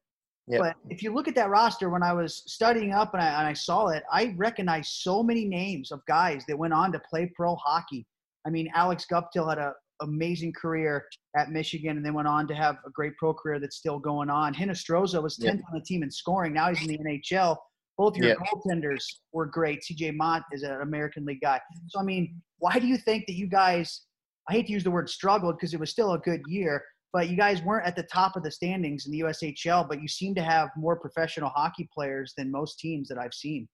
Yep. 0.48 0.60
But 0.60 0.76
if 0.88 1.02
you 1.02 1.12
look 1.12 1.28
at 1.28 1.34
that 1.34 1.50
roster, 1.50 1.90
when 1.90 2.02
I 2.02 2.14
was 2.14 2.42
studying 2.46 2.92
up 2.92 3.12
and 3.12 3.22
I, 3.22 3.26
and 3.26 3.46
I 3.46 3.52
saw 3.52 3.88
it, 3.88 4.02
I 4.10 4.34
recognized 4.38 4.92
so 4.92 5.22
many 5.22 5.44
names 5.44 5.92
of 5.92 6.00
guys 6.06 6.44
that 6.48 6.56
went 6.56 6.72
on 6.72 6.90
to 6.92 7.00
play 7.00 7.30
pro 7.36 7.54
hockey. 7.56 8.06
I 8.46 8.50
mean, 8.50 8.70
Alex 8.74 9.04
Guptill 9.10 9.48
had 9.48 9.58
an 9.58 9.74
amazing 10.00 10.52
career 10.52 11.06
at 11.36 11.50
Michigan 11.50 11.96
and 11.96 12.04
then 12.04 12.14
went 12.14 12.28
on 12.28 12.46
to 12.48 12.54
have 12.54 12.76
a 12.86 12.90
great 12.90 13.16
pro 13.16 13.34
career 13.34 13.58
that's 13.58 13.76
still 13.76 13.98
going 13.98 14.30
on. 14.30 14.54
Hinostroza 14.54 15.22
was 15.22 15.36
10th 15.36 15.44
yep. 15.44 15.60
on 15.72 15.78
the 15.78 15.84
team 15.84 16.02
in 16.02 16.10
scoring. 16.10 16.52
Now 16.52 16.68
he's 16.68 16.82
in 16.82 16.88
the 16.88 16.98
NHL. 16.98 17.56
Both 17.96 18.16
your 18.16 18.28
yep. 18.28 18.38
goaltenders 18.38 19.04
were 19.32 19.46
great. 19.46 19.82
CJ 19.82 20.14
Motte 20.16 20.44
is 20.52 20.62
an 20.62 20.80
American 20.82 21.24
League 21.24 21.40
guy. 21.40 21.60
So, 21.88 22.00
I 22.00 22.04
mean, 22.04 22.40
why 22.58 22.78
do 22.78 22.86
you 22.86 22.96
think 22.96 23.26
that 23.26 23.34
you 23.34 23.48
guys, 23.48 24.02
I 24.48 24.52
hate 24.52 24.66
to 24.66 24.72
use 24.72 24.84
the 24.84 24.90
word 24.90 25.10
struggled 25.10 25.56
because 25.56 25.74
it 25.74 25.80
was 25.80 25.90
still 25.90 26.12
a 26.12 26.18
good 26.18 26.42
year, 26.46 26.84
but 27.12 27.28
you 27.28 27.36
guys 27.36 27.62
weren't 27.62 27.86
at 27.86 27.96
the 27.96 28.04
top 28.04 28.36
of 28.36 28.44
the 28.44 28.50
standings 28.50 29.06
in 29.06 29.12
the 29.12 29.20
USHL, 29.20 29.88
but 29.88 30.00
you 30.00 30.06
seem 30.06 30.34
to 30.36 30.42
have 30.42 30.68
more 30.76 30.94
professional 30.94 31.50
hockey 31.50 31.88
players 31.92 32.34
than 32.36 32.52
most 32.52 32.78
teams 32.78 33.08
that 33.08 33.18
I've 33.18 33.34
seen. 33.34 33.68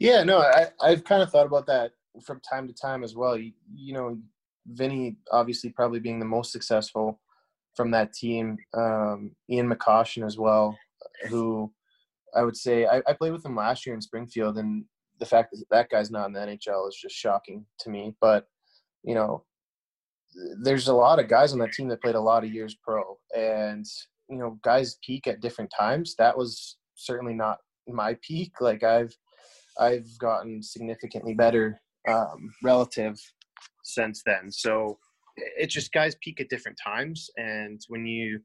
Yeah, 0.00 0.24
no, 0.24 0.38
I, 0.40 0.68
I've 0.80 1.04
kind 1.04 1.22
of 1.22 1.30
thought 1.30 1.46
about 1.46 1.66
that 1.66 1.92
from 2.24 2.40
time 2.40 2.66
to 2.66 2.74
time 2.74 3.04
as 3.04 3.14
well. 3.14 3.36
You, 3.36 3.52
you 3.72 3.92
know, 3.92 4.18
Vinny 4.66 5.16
obviously 5.32 5.70
probably 5.70 6.00
being 6.00 6.18
the 6.18 6.24
most 6.24 6.52
successful 6.52 7.20
from 7.74 7.90
that 7.92 8.12
team. 8.12 8.58
Um, 8.74 9.32
Ian 9.50 9.70
McCoshen 9.70 10.24
as 10.24 10.38
well, 10.38 10.76
who 11.28 11.72
I 12.34 12.42
would 12.42 12.56
say 12.56 12.86
I, 12.86 13.02
I 13.06 13.12
played 13.12 13.32
with 13.32 13.44
him 13.44 13.56
last 13.56 13.86
year 13.86 13.94
in 13.94 14.00
Springfield, 14.00 14.58
and 14.58 14.84
the 15.18 15.26
fact 15.26 15.50
that 15.52 15.64
that 15.70 15.90
guy's 15.90 16.10
not 16.10 16.26
in 16.26 16.32
the 16.32 16.40
NHL 16.40 16.88
is 16.88 16.96
just 17.00 17.14
shocking 17.14 17.64
to 17.80 17.90
me. 17.90 18.14
But 18.20 18.46
you 19.02 19.14
know, 19.14 19.44
there's 20.62 20.88
a 20.88 20.94
lot 20.94 21.18
of 21.18 21.28
guys 21.28 21.52
on 21.52 21.58
that 21.60 21.72
team 21.72 21.88
that 21.88 22.02
played 22.02 22.14
a 22.14 22.20
lot 22.20 22.44
of 22.44 22.52
years 22.52 22.76
pro, 22.82 23.18
and 23.36 23.86
you 24.28 24.38
know, 24.38 24.58
guys 24.62 24.98
peak 25.04 25.26
at 25.26 25.40
different 25.40 25.72
times. 25.76 26.14
That 26.16 26.36
was 26.36 26.76
certainly 26.94 27.34
not 27.34 27.58
my 27.88 28.16
peak. 28.22 28.52
Like 28.60 28.82
I've 28.82 29.14
I've 29.78 30.06
gotten 30.18 30.62
significantly 30.62 31.34
better 31.34 31.80
um, 32.08 32.52
relative 32.62 33.18
since 33.82 34.22
then. 34.24 34.50
So 34.50 34.98
it's 35.36 35.74
just 35.74 35.92
guys 35.92 36.16
peak 36.22 36.40
at 36.40 36.48
different 36.48 36.78
times, 36.82 37.30
and 37.36 37.80
when 37.88 38.06
you 38.06 38.40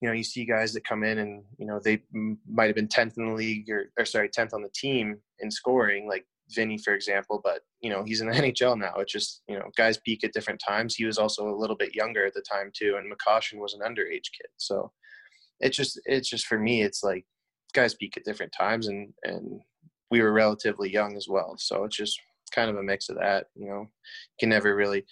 you 0.00 0.08
know 0.08 0.14
you 0.14 0.24
see 0.24 0.44
guys 0.44 0.72
that 0.74 0.84
come 0.84 1.02
in 1.04 1.18
and 1.18 1.42
you 1.58 1.66
know 1.66 1.80
they 1.82 2.02
might 2.48 2.66
have 2.66 2.76
been 2.76 2.88
10th 2.88 3.16
in 3.16 3.28
the 3.28 3.34
league 3.34 3.70
or, 3.70 3.90
or 3.98 4.04
sorry 4.04 4.28
10th 4.28 4.52
on 4.52 4.62
the 4.62 4.70
team 4.74 5.16
in 5.40 5.50
scoring 5.50 6.06
like 6.06 6.26
Vinny, 6.50 6.78
for 6.78 6.94
example, 6.94 7.40
but 7.42 7.62
you 7.80 7.90
know 7.90 8.04
he's 8.04 8.20
in 8.20 8.28
the 8.28 8.34
NHL 8.36 8.78
now. 8.78 8.94
It's 8.96 9.12
just 9.12 9.42
you 9.48 9.58
know 9.58 9.68
guys 9.76 9.98
peak 9.98 10.24
at 10.24 10.32
different 10.32 10.60
times. 10.66 10.94
He 10.94 11.04
was 11.04 11.18
also 11.18 11.48
a 11.48 11.56
little 11.56 11.76
bit 11.76 11.94
younger 11.94 12.24
at 12.26 12.34
the 12.34 12.42
time 12.42 12.70
too, 12.74 12.98
and 12.98 13.10
McCoshen 13.10 13.58
was 13.58 13.74
an 13.74 13.80
underage 13.80 14.30
kid. 14.36 14.48
So 14.56 14.92
it's 15.60 15.76
just 15.76 16.00
it's 16.04 16.28
just 16.28 16.46
for 16.46 16.58
me, 16.58 16.82
it's 16.82 17.02
like 17.02 17.24
guys 17.72 17.94
peak 17.94 18.16
at 18.16 18.24
different 18.24 18.52
times, 18.52 18.86
and 18.88 19.12
and 19.24 19.60
we 20.10 20.20
were 20.20 20.32
relatively 20.32 20.90
young 20.90 21.16
as 21.16 21.26
well. 21.28 21.56
So 21.58 21.84
it's 21.84 21.96
just 21.96 22.20
kind 22.50 22.70
of 22.70 22.76
a 22.76 22.82
mix 22.82 23.08
of 23.08 23.16
that. 23.16 23.46
You 23.54 23.68
know, 23.68 23.80
you 23.80 24.36
can 24.38 24.48
never 24.48 24.74
really, 24.74 25.04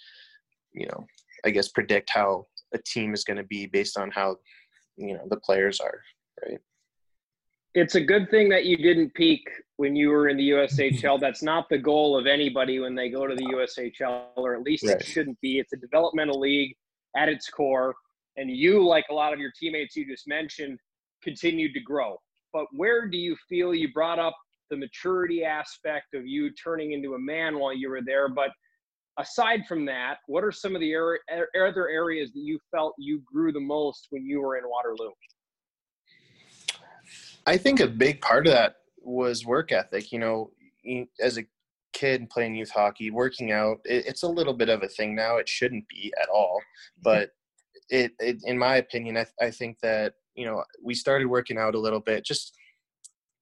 you 0.73 0.87
know, 0.87 1.05
I 1.45 1.49
guess 1.51 1.69
predict 1.69 2.09
how 2.09 2.47
a 2.73 2.79
team 2.79 3.13
is 3.13 3.23
going 3.23 3.37
to 3.37 3.43
be 3.43 3.65
based 3.65 3.97
on 3.97 4.11
how 4.11 4.37
you 4.97 5.13
know 5.13 5.27
the 5.29 5.37
players 5.37 5.79
are, 5.79 6.01
right? 6.45 6.59
It's 7.73 7.95
a 7.95 8.01
good 8.01 8.29
thing 8.29 8.47
that 8.49 8.65
you 8.65 8.77
didn't 8.77 9.13
peak 9.15 9.45
when 9.75 9.95
you 9.95 10.09
were 10.09 10.29
in 10.29 10.37
the 10.37 10.49
USHL. 10.51 11.19
That's 11.19 11.43
not 11.43 11.67
the 11.69 11.77
goal 11.77 12.17
of 12.17 12.25
anybody 12.25 12.79
when 12.79 12.95
they 12.95 13.09
go 13.09 13.27
to 13.27 13.35
the 13.35 13.43
USHL, 13.43 14.27
or 14.37 14.55
at 14.55 14.61
least 14.61 14.85
right. 14.85 14.95
it 14.95 15.05
shouldn't 15.05 15.39
be. 15.41 15.59
It's 15.59 15.73
a 15.73 15.77
developmental 15.77 16.39
league 16.39 16.75
at 17.15 17.29
its 17.29 17.49
core, 17.49 17.93
and 18.37 18.49
you, 18.49 18.85
like 18.85 19.05
a 19.09 19.13
lot 19.13 19.33
of 19.33 19.39
your 19.39 19.51
teammates 19.59 19.95
you 19.95 20.05
just 20.05 20.27
mentioned, 20.27 20.79
continued 21.21 21.73
to 21.73 21.79
grow. 21.81 22.17
But 22.53 22.67
where 22.71 23.07
do 23.07 23.17
you 23.17 23.35
feel 23.49 23.75
you 23.75 23.91
brought 23.91 24.19
up 24.19 24.35
the 24.69 24.77
maturity 24.77 25.43
aspect 25.43 26.13
of 26.13 26.25
you 26.25 26.51
turning 26.51 26.93
into 26.93 27.13
a 27.13 27.19
man 27.19 27.59
while 27.59 27.73
you 27.73 27.89
were 27.89 28.01
there? 28.05 28.29
But 28.29 28.49
aside 29.19 29.61
from 29.67 29.85
that, 29.85 30.17
what 30.27 30.43
are 30.43 30.51
some 30.51 30.75
of 30.75 30.81
the 30.81 30.95
er- 30.95 31.19
other 31.29 31.89
areas 31.89 32.31
that 32.33 32.41
you 32.41 32.59
felt 32.71 32.93
you 32.97 33.21
grew 33.25 33.51
the 33.51 33.59
most 33.59 34.07
when 34.09 34.25
you 34.25 34.41
were 34.41 34.57
in 34.57 34.63
Waterloo? 34.65 35.11
I 37.47 37.57
think 37.57 37.79
a 37.79 37.87
big 37.87 38.21
part 38.21 38.47
of 38.47 38.53
that 38.53 38.77
was 39.01 39.45
work 39.45 39.71
ethic. 39.71 40.11
You 40.11 40.19
know, 40.19 40.51
as 41.21 41.37
a 41.37 41.45
kid 41.93 42.29
playing 42.29 42.55
youth 42.55 42.71
hockey, 42.71 43.11
working 43.11 43.51
out, 43.51 43.79
it's 43.85 44.23
a 44.23 44.27
little 44.27 44.53
bit 44.53 44.69
of 44.69 44.83
a 44.83 44.87
thing 44.87 45.15
now. 45.15 45.37
It 45.37 45.47
shouldn't 45.47 45.87
be 45.87 46.13
at 46.21 46.29
all, 46.29 46.61
but 47.03 47.31
it, 47.89 48.13
it 48.19 48.37
in 48.43 48.57
my 48.57 48.77
opinion, 48.77 49.17
I, 49.17 49.25
I 49.39 49.51
think 49.51 49.79
that 49.81 50.13
you 50.35 50.45
know 50.45 50.63
we 50.83 50.95
started 50.95 51.27
working 51.27 51.57
out 51.57 51.75
a 51.75 51.79
little 51.79 51.99
bit, 51.99 52.25
just 52.25 52.55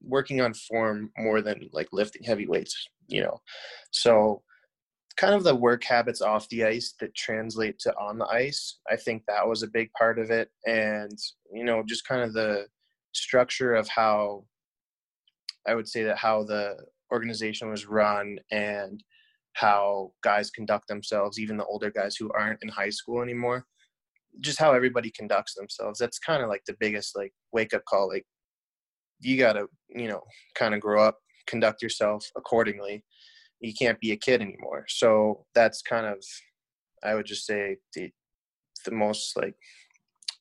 working 0.03 0.41
on 0.41 0.53
form 0.53 1.11
more 1.17 1.41
than 1.41 1.69
like 1.71 1.87
lifting 1.91 2.23
heavy 2.23 2.47
weights. 2.47 2.87
You 3.07 3.23
know, 3.23 3.39
so 3.91 4.43
kind 5.17 5.33
of 5.33 5.43
the 5.43 5.55
work 5.55 5.83
habits 5.83 6.21
off 6.21 6.49
the 6.49 6.63
ice 6.63 6.95
that 6.99 7.15
translate 7.15 7.79
to 7.79 7.95
on 7.97 8.17
the 8.17 8.25
ice. 8.25 8.79
I 8.91 8.95
think 8.95 9.23
that 9.27 9.47
was 9.47 9.63
a 9.63 9.67
big 9.67 9.91
part 9.93 10.19
of 10.19 10.31
it, 10.31 10.49
and 10.65 11.17
you 11.51 11.63
know, 11.63 11.83
just 11.85 12.07
kind 12.07 12.21
of 12.21 12.33
the 12.33 12.67
structure 13.13 13.75
of 13.75 13.87
how 13.87 14.45
I 15.67 15.75
would 15.75 15.87
say 15.87 16.03
that 16.03 16.17
how 16.17 16.43
the 16.43 16.77
organization 17.11 17.69
was 17.69 17.85
run 17.85 18.39
and 18.51 19.03
how 19.53 20.11
guys 20.23 20.49
conduct 20.49 20.87
themselves, 20.87 21.39
even 21.39 21.57
the 21.57 21.65
older 21.65 21.91
guys 21.91 22.15
who 22.15 22.31
aren't 22.31 22.61
in 22.63 22.69
high 22.69 22.89
school 22.89 23.21
anymore, 23.21 23.65
just 24.41 24.59
how 24.59 24.73
everybody 24.73 25.11
conducts 25.11 25.53
themselves. 25.53 25.99
That's 25.99 26.19
kind 26.19 26.41
of 26.41 26.49
like 26.49 26.63
the 26.65 26.75
biggest 26.79 27.15
like 27.15 27.33
wake 27.51 27.73
up 27.73 27.83
call. 27.85 28.09
Like 28.09 28.25
you 29.23 29.37
gotta, 29.37 29.67
you 29.89 30.07
know, 30.07 30.21
kind 30.55 30.73
of 30.73 30.79
grow 30.79 31.03
up, 31.03 31.19
conduct 31.47 31.81
yourself 31.81 32.29
accordingly 32.35 33.03
you 33.63 33.73
can't 33.73 33.99
be 33.99 34.11
a 34.11 34.17
kid 34.17 34.41
anymore. 34.41 34.85
So 34.89 35.45
that's 35.55 35.81
kind 35.81 36.05
of, 36.05 36.23
I 37.03 37.15
would 37.15 37.25
just 37.25 37.45
say 37.45 37.77
the 37.95 38.11
the 38.85 38.91
most 38.91 39.37
like 39.37 39.55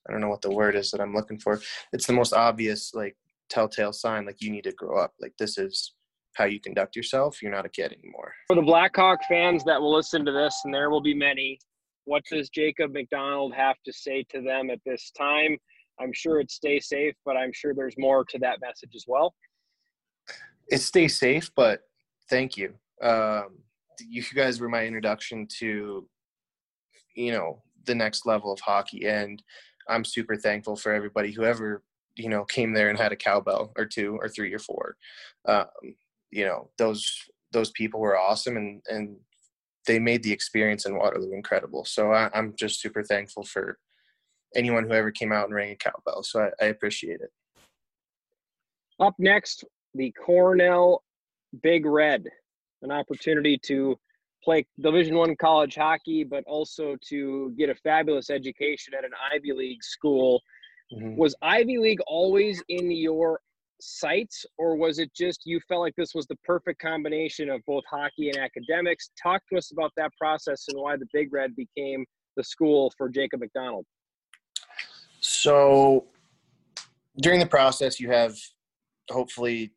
I 0.09 0.13
don't 0.13 0.21
know 0.21 0.29
what 0.29 0.43
the 0.43 0.51
word 0.51 0.75
is 0.75 0.91
that 0.91 1.01
I'm 1.01 1.15
looking 1.15 1.39
for. 1.39 1.61
It's 1.93 2.07
the 2.07 2.13
most 2.13 2.33
obvious 2.33 2.93
like 2.93 3.17
telltale 3.49 3.93
sign 3.93 4.27
like 4.27 4.43
you 4.43 4.51
need 4.51 4.65
to 4.65 4.73
grow 4.73 4.99
up. 4.99 5.13
Like 5.21 5.35
this 5.39 5.59
is 5.59 5.95
how 6.35 6.45
you 6.45 6.59
conduct 6.59 6.97
yourself. 6.97 7.41
You're 7.41 7.53
not 7.53 7.67
a 7.67 7.69
kid 7.69 7.93
anymore. 7.93 8.33
For 8.49 8.57
the 8.57 8.63
Black 8.63 8.97
Hawk 8.97 9.21
fans 9.29 9.63
that 9.65 9.81
will 9.81 9.95
listen 9.95 10.25
to 10.25 10.33
this, 10.33 10.61
and 10.65 10.75
there 10.75 10.91
will 10.91 11.03
be 11.03 11.15
many, 11.15 11.59
what 12.05 12.25
does 12.31 12.49
Jacob 12.49 12.93
MacDonald 12.93 13.55
have 13.55 13.77
to 13.85 13.93
say 13.93 14.25
to 14.31 14.41
them 14.41 14.71
at 14.71 14.81
this 14.85 15.13
time? 15.17 15.57
I'm 16.03 16.13
sure 16.13 16.41
it's 16.41 16.55
stay 16.55 16.81
safe, 16.81 17.15
but 17.25 17.37
I'm 17.37 17.53
sure 17.53 17.75
there's 17.75 17.97
more 17.99 18.25
to 18.25 18.39
that 18.41 18.61
message 18.61 18.95
as 18.95 19.05
well. 19.07 19.35
It's 20.69 20.85
stay 20.85 21.09
safe, 21.09 21.51
but 21.55 21.81
thank 22.29 22.57
you. 22.57 22.75
Um, 23.03 23.59
you 24.01 24.23
guys 24.35 24.61
were 24.61 24.69
my 24.69 24.85
introduction 24.85 25.47
to 25.59 26.09
you 27.15 27.33
know 27.33 27.63
the 27.85 27.95
next 27.95 28.27
level 28.27 28.53
of 28.53 28.59
hockey 28.61 29.07
and 29.07 29.43
i'm 29.89 30.05
super 30.05 30.35
thankful 30.35 30.75
for 30.75 30.93
everybody 30.93 31.31
who 31.31 31.45
ever 31.45 31.83
you 32.17 32.29
know 32.29 32.45
came 32.45 32.73
there 32.73 32.91
and 32.91 32.99
had 32.99 33.13
a 33.13 33.17
cowbell 33.17 33.73
or 33.77 33.87
two 33.87 34.17
or 34.21 34.29
three 34.29 34.53
or 34.53 34.59
four. 34.59 34.97
Um, 35.47 35.67
you 36.31 36.45
know 36.45 36.71
those 36.79 37.11
those 37.53 37.71
people 37.71 38.01
were 38.01 38.19
awesome 38.19 38.57
and 38.57 38.83
and 38.89 39.17
they 39.87 39.99
made 39.99 40.23
the 40.23 40.33
experience 40.33 40.87
in 40.87 40.97
waterloo 40.97 41.33
incredible. 41.33 41.85
So 41.85 42.13
I, 42.13 42.31
am 42.35 42.55
just 42.57 42.81
super 42.81 43.03
thankful 43.03 43.43
for 43.43 43.79
anyone 44.55 44.85
who 44.85 44.93
ever 44.93 45.11
came 45.11 45.33
out 45.33 45.47
and 45.47 45.55
rang 45.55 45.73
a 45.73 45.77
cowbell 45.77 46.23
so 46.23 46.41
I, 46.41 46.65
I 46.65 46.69
appreciate 46.69 47.21
it. 47.21 47.31
Up 49.01 49.15
next 49.19 49.65
the 49.95 50.13
cornell 50.13 51.03
big 51.63 51.85
red 51.85 52.27
an 52.83 52.91
opportunity 52.91 53.59
to 53.59 53.99
play 54.43 54.67
division 54.81 55.17
one 55.17 55.37
college 55.37 55.75
hockey 55.75 56.25
but 56.25 56.45
also 56.47 56.97
to 57.09 57.55
get 57.59 57.71
a 57.71 57.75
fabulous 57.75 58.31
education 58.31 58.95
at 58.97 59.05
an 59.05 59.13
ivy 59.35 59.53
league 59.53 59.83
school. 59.83 60.41
Mm-hmm. 60.93 61.17
was 61.17 61.35
ivy 61.41 61.79
league 61.79 62.01
always 62.07 62.63
in 62.69 62.91
your 62.91 63.41
sights 63.81 64.45
or 64.59 64.77
was 64.77 64.99
it 64.99 65.11
just 65.15 65.41
you 65.45 65.59
felt 65.67 65.81
like 65.81 65.95
this 65.97 66.15
was 66.15 66.27
the 66.27 66.37
perfect 66.45 66.81
combination 66.81 67.49
of 67.49 67.63
both 67.67 67.83
hockey 67.91 68.29
and 68.29 68.37
academics? 68.37 69.11
Talk 69.21 69.43
to 69.51 69.57
us 69.57 69.73
about 69.73 69.93
that 69.97 70.11
process 70.21 70.67
and 70.69 70.79
why 70.79 70.97
the 70.97 71.07
big 71.13 71.33
red 71.33 71.57
became 71.57 72.05
the 72.37 72.45
school 72.45 72.93
for 72.97 73.09
jacob 73.09 73.41
macdonald 73.41 73.85
so 75.23 76.07
during 77.21 77.41
the 77.41 77.47
process 77.47 78.01
you 78.01 78.11
have 78.11 78.37
hopefully 79.11 79.73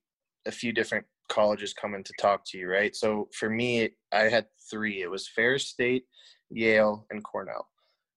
a 0.46 0.52
few 0.52 0.72
different 0.72 1.06
colleges 1.30 1.74
coming 1.74 2.04
to 2.04 2.14
talk 2.20 2.44
to 2.46 2.58
you, 2.58 2.70
right? 2.70 2.96
So 2.96 3.30
for 3.34 3.50
me, 3.50 3.90
I 4.12 4.24
had 4.24 4.46
three. 4.70 5.02
It 5.02 5.10
was 5.10 5.28
Ferris 5.28 5.68
State, 5.68 6.06
Yale, 6.50 7.06
and 7.10 7.24
Cornell. 7.24 7.68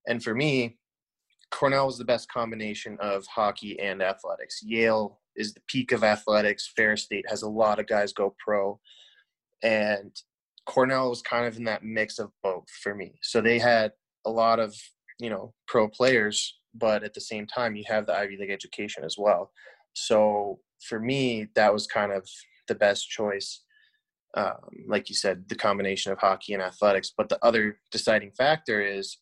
And 0.07 0.23
for 0.23 0.35
me, 0.35 0.79
Cornell 1.51 1.87
was 1.87 1.99
the 1.99 2.05
best 2.05 2.31
combination 2.31 2.99
of 3.01 3.27
hockey 3.27 3.79
and 3.81 4.03
athletics. 4.03 4.61
Yale 4.63 5.21
is 5.37 5.55
the 5.55 5.63
peak 5.67 5.93
of 5.93 6.05
athletics. 6.05 6.71
Ferris 6.77 7.05
State 7.05 7.25
has 7.29 7.43
a 7.43 7.49
lot 7.49 7.79
of 7.79 7.87
guys 7.87 8.13
go 8.13 8.35
pro. 8.45 8.79
And 9.63 10.15
Cornell 10.67 11.09
was 11.09 11.23
kind 11.23 11.47
of 11.47 11.57
in 11.57 11.65
that 11.65 11.85
mix 11.85 12.19
of 12.19 12.31
both 12.43 12.69
for 12.83 12.95
me. 12.95 13.15
So 13.23 13.41
they 13.41 13.59
had 13.59 13.93
a 14.27 14.31
lot 14.31 14.61
of, 14.61 14.77
you 15.19 15.31
know, 15.31 15.55
pro 15.67 15.89
players, 15.89 16.59
but 16.79 17.03
at 17.03 17.15
the 17.15 17.21
same 17.21 17.47
time, 17.47 17.77
you 17.77 17.85
have 17.87 18.07
the 18.07 18.15
Ivy 18.15 18.37
League 18.37 18.51
education 18.51 19.05
as 19.05 19.17
well. 19.19 19.53
So 19.95 20.61
for 20.83 21.01
me, 21.01 21.49
that 21.55 21.73
was 21.73 21.87
kind 21.87 22.13
of 22.13 22.29
the 22.69 22.75
best 22.75 23.09
choice. 23.09 23.63
Um, 24.37 24.69
like 24.87 25.09
you 25.09 25.15
said, 25.15 25.49
the 25.49 25.55
combination 25.55 26.13
of 26.13 26.19
hockey 26.19 26.53
and 26.53 26.63
athletics. 26.63 27.13
But 27.17 27.29
the 27.29 27.39
other 27.45 27.81
deciding 27.91 28.33
factor 28.33 28.81
is 28.83 29.19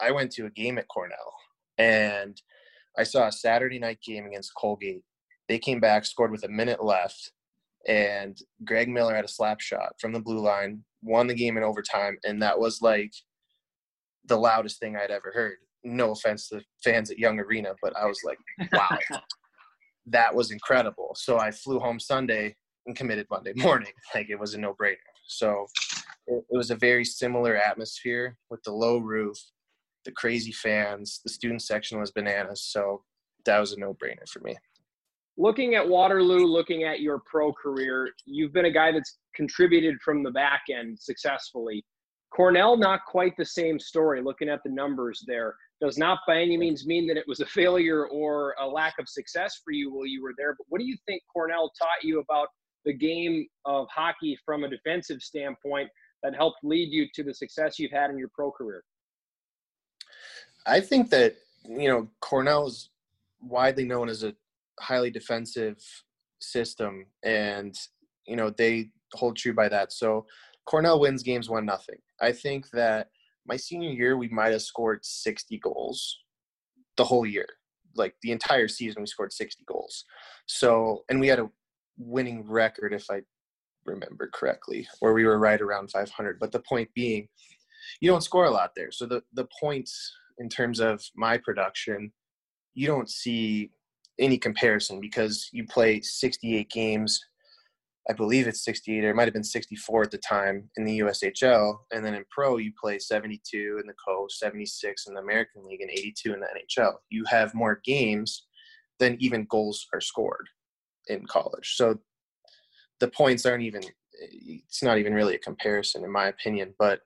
I 0.00 0.10
went 0.10 0.32
to 0.32 0.46
a 0.46 0.50
game 0.50 0.78
at 0.78 0.88
Cornell 0.88 1.34
and 1.78 2.40
I 2.98 3.04
saw 3.04 3.28
a 3.28 3.32
Saturday 3.32 3.78
night 3.78 4.00
game 4.04 4.26
against 4.26 4.54
Colgate. 4.54 5.02
They 5.48 5.58
came 5.58 5.80
back, 5.80 6.04
scored 6.04 6.30
with 6.30 6.44
a 6.44 6.48
minute 6.48 6.84
left, 6.84 7.32
and 7.86 8.38
Greg 8.64 8.88
Miller 8.88 9.14
had 9.14 9.24
a 9.24 9.28
slap 9.28 9.60
shot 9.60 9.94
from 10.00 10.12
the 10.12 10.20
blue 10.20 10.40
line, 10.40 10.84
won 11.02 11.26
the 11.26 11.34
game 11.34 11.56
in 11.56 11.62
overtime, 11.62 12.18
and 12.24 12.42
that 12.42 12.58
was 12.58 12.82
like 12.82 13.12
the 14.26 14.36
loudest 14.36 14.78
thing 14.78 14.96
I'd 14.96 15.10
ever 15.10 15.32
heard. 15.34 15.56
No 15.82 16.12
offense 16.12 16.48
to 16.48 16.60
fans 16.84 17.10
at 17.10 17.18
Young 17.18 17.38
Arena, 17.38 17.74
but 17.82 17.96
I 17.96 18.06
was 18.06 18.20
like, 18.24 18.38
wow, 18.72 18.98
that 20.06 20.34
was 20.34 20.50
incredible. 20.50 21.14
So 21.16 21.38
I 21.38 21.50
flew 21.50 21.78
home 21.78 21.98
Sunday 21.98 22.54
and 22.86 22.96
committed 22.96 23.26
Monday 23.30 23.52
morning. 23.56 23.92
Like 24.14 24.30
it 24.30 24.38
was 24.38 24.54
a 24.54 24.58
no 24.58 24.74
brainer. 24.74 24.96
So 25.26 25.66
it, 26.26 26.44
it 26.50 26.56
was 26.56 26.70
a 26.70 26.76
very 26.76 27.04
similar 27.04 27.56
atmosphere 27.56 28.36
with 28.50 28.62
the 28.64 28.72
low 28.72 28.98
roof, 28.98 29.38
the 30.04 30.12
crazy 30.12 30.52
fans. 30.52 31.20
The 31.24 31.30
student 31.30 31.62
section 31.62 32.00
was 32.00 32.10
bananas. 32.10 32.62
So 32.62 33.02
that 33.46 33.58
was 33.58 33.72
a 33.72 33.78
no 33.78 33.94
brainer 33.94 34.28
for 34.28 34.40
me. 34.40 34.56
Looking 35.36 35.74
at 35.74 35.88
Waterloo, 35.88 36.44
looking 36.44 36.84
at 36.84 37.00
your 37.00 37.22
pro 37.24 37.52
career, 37.52 38.10
you've 38.26 38.52
been 38.52 38.66
a 38.66 38.72
guy 38.72 38.92
that's 38.92 39.18
contributed 39.34 39.96
from 40.04 40.22
the 40.22 40.30
back 40.30 40.62
end 40.70 40.98
successfully. 40.98 41.84
Cornell, 42.34 42.76
not 42.76 43.00
quite 43.06 43.36
the 43.36 43.44
same 43.44 43.78
story. 43.78 44.22
Looking 44.22 44.48
at 44.48 44.60
the 44.64 44.70
numbers 44.70 45.24
there, 45.26 45.54
does 45.80 45.96
not 45.96 46.18
by 46.26 46.40
any 46.40 46.56
means 46.56 46.86
mean 46.86 47.06
that 47.06 47.16
it 47.16 47.26
was 47.26 47.40
a 47.40 47.46
failure 47.46 48.06
or 48.08 48.54
a 48.60 48.66
lack 48.66 48.94
of 48.98 49.08
success 49.08 49.60
for 49.64 49.72
you 49.72 49.92
while 49.92 50.06
you 50.06 50.22
were 50.22 50.34
there. 50.36 50.54
But 50.58 50.66
what 50.68 50.78
do 50.78 50.84
you 50.84 50.96
think 51.06 51.22
Cornell 51.32 51.72
taught 51.78 52.02
you 52.02 52.20
about 52.20 52.48
the 52.84 52.92
game 52.92 53.46
of 53.64 53.86
hockey 53.94 54.38
from 54.44 54.64
a 54.64 54.68
defensive 54.68 55.22
standpoint 55.22 55.88
that 56.22 56.34
helped 56.34 56.58
lead 56.62 56.92
you 56.92 57.06
to 57.14 57.22
the 57.22 57.34
success 57.34 57.78
you've 57.78 57.92
had 57.92 58.10
in 58.10 58.18
your 58.18 58.30
pro 58.34 58.50
career? 58.50 58.84
I 60.66 60.80
think 60.80 61.08
that, 61.10 61.36
you 61.64 61.88
know, 61.88 62.08
Cornell 62.20 62.66
is 62.66 62.90
widely 63.40 63.84
known 63.84 64.08
as 64.08 64.22
a 64.22 64.34
highly 64.80 65.10
defensive 65.10 65.78
system 66.40 67.06
and, 67.22 67.74
you 68.26 68.36
know, 68.36 68.50
they 68.50 68.90
hold 69.14 69.36
true 69.36 69.54
by 69.54 69.68
that. 69.68 69.92
So 69.92 70.26
Cornell 70.66 71.00
wins 71.00 71.22
games 71.22 71.48
one 71.48 71.64
nothing. 71.64 71.96
I 72.20 72.32
think 72.32 72.70
that 72.70 73.08
my 73.46 73.56
senior 73.56 73.90
year 73.90 74.16
we 74.16 74.28
might 74.28 74.52
have 74.52 74.62
scored 74.62 75.04
60 75.04 75.58
goals 75.58 76.18
the 76.96 77.04
whole 77.04 77.26
year. 77.26 77.46
Like 77.96 78.14
the 78.22 78.32
entire 78.32 78.68
season 78.68 79.02
we 79.02 79.06
scored 79.06 79.32
60 79.32 79.64
goals. 79.66 80.04
So 80.46 81.04
and 81.08 81.20
we 81.20 81.28
had 81.28 81.40
a 81.40 81.50
winning 81.98 82.48
record, 82.48 82.92
if 82.92 83.06
I 83.10 83.20
remember 83.84 84.30
correctly, 84.32 84.86
where 85.00 85.12
we 85.12 85.24
were 85.24 85.38
right 85.38 85.60
around 85.60 85.90
500. 85.90 86.38
But 86.38 86.52
the 86.52 86.60
point 86.60 86.88
being, 86.94 87.28
you 88.00 88.10
don't 88.10 88.22
score 88.22 88.44
a 88.44 88.50
lot 88.50 88.72
there. 88.76 88.90
So 88.90 89.06
the, 89.06 89.22
the 89.34 89.48
points 89.58 90.12
in 90.38 90.48
terms 90.48 90.80
of 90.80 91.02
my 91.16 91.38
production, 91.38 92.12
you 92.74 92.86
don't 92.86 93.10
see 93.10 93.70
any 94.18 94.38
comparison 94.38 95.00
because 95.00 95.48
you 95.52 95.66
play 95.66 96.00
68 96.00 96.70
games. 96.70 97.20
I 98.10 98.12
believe 98.12 98.48
it's 98.48 98.64
68, 98.64 99.04
or 99.04 99.10
it 99.10 99.14
might 99.14 99.28
have 99.28 99.34
been 99.34 99.44
64 99.44 100.02
at 100.02 100.10
the 100.10 100.18
time 100.18 100.68
in 100.76 100.84
the 100.84 100.98
USHL. 100.98 101.76
And 101.92 102.04
then 102.04 102.14
in 102.14 102.24
pro, 102.28 102.56
you 102.56 102.72
play 102.78 102.98
72 102.98 103.78
in 103.80 103.86
the 103.86 103.94
Co, 104.04 104.26
76 104.28 105.06
in 105.06 105.14
the 105.14 105.20
American 105.20 105.64
League, 105.64 105.80
and 105.80 105.90
82 105.90 106.34
in 106.34 106.40
the 106.40 106.46
NHL. 106.46 106.94
You 107.10 107.24
have 107.26 107.54
more 107.54 107.80
games 107.84 108.48
than 108.98 109.16
even 109.20 109.46
goals 109.48 109.86
are 109.94 110.00
scored 110.00 110.48
in 111.06 111.24
college. 111.24 111.74
So 111.76 112.00
the 112.98 113.06
points 113.08 113.46
aren't 113.46 113.62
even 113.62 113.82
it's 114.12 114.82
not 114.82 114.98
even 114.98 115.14
really 115.14 115.36
a 115.36 115.38
comparison 115.38 116.04
in 116.04 116.10
my 116.10 116.26
opinion, 116.26 116.74
but 116.80 117.00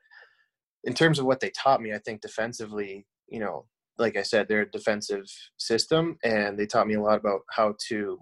in 0.85 0.95
terms 0.95 1.19
of 1.19 1.27
what 1.27 1.39
they 1.39 1.51
taught 1.51 1.83
me, 1.83 1.93
I 1.93 1.99
think 1.99 2.23
defensively, 2.23 3.07
you 3.29 3.41
know, 3.41 3.67
like 3.99 4.17
I 4.17 4.23
said, 4.23 4.49
they're 4.49 4.63
a 4.63 4.71
defensive 4.71 5.27
system, 5.59 6.19
and 6.25 6.59
they 6.59 6.67
taught 6.67 6.89
me 6.89 6.95
a 6.95 7.01
lot 7.01 7.19
about 7.19 7.43
how 7.51 7.77
to, 7.89 8.19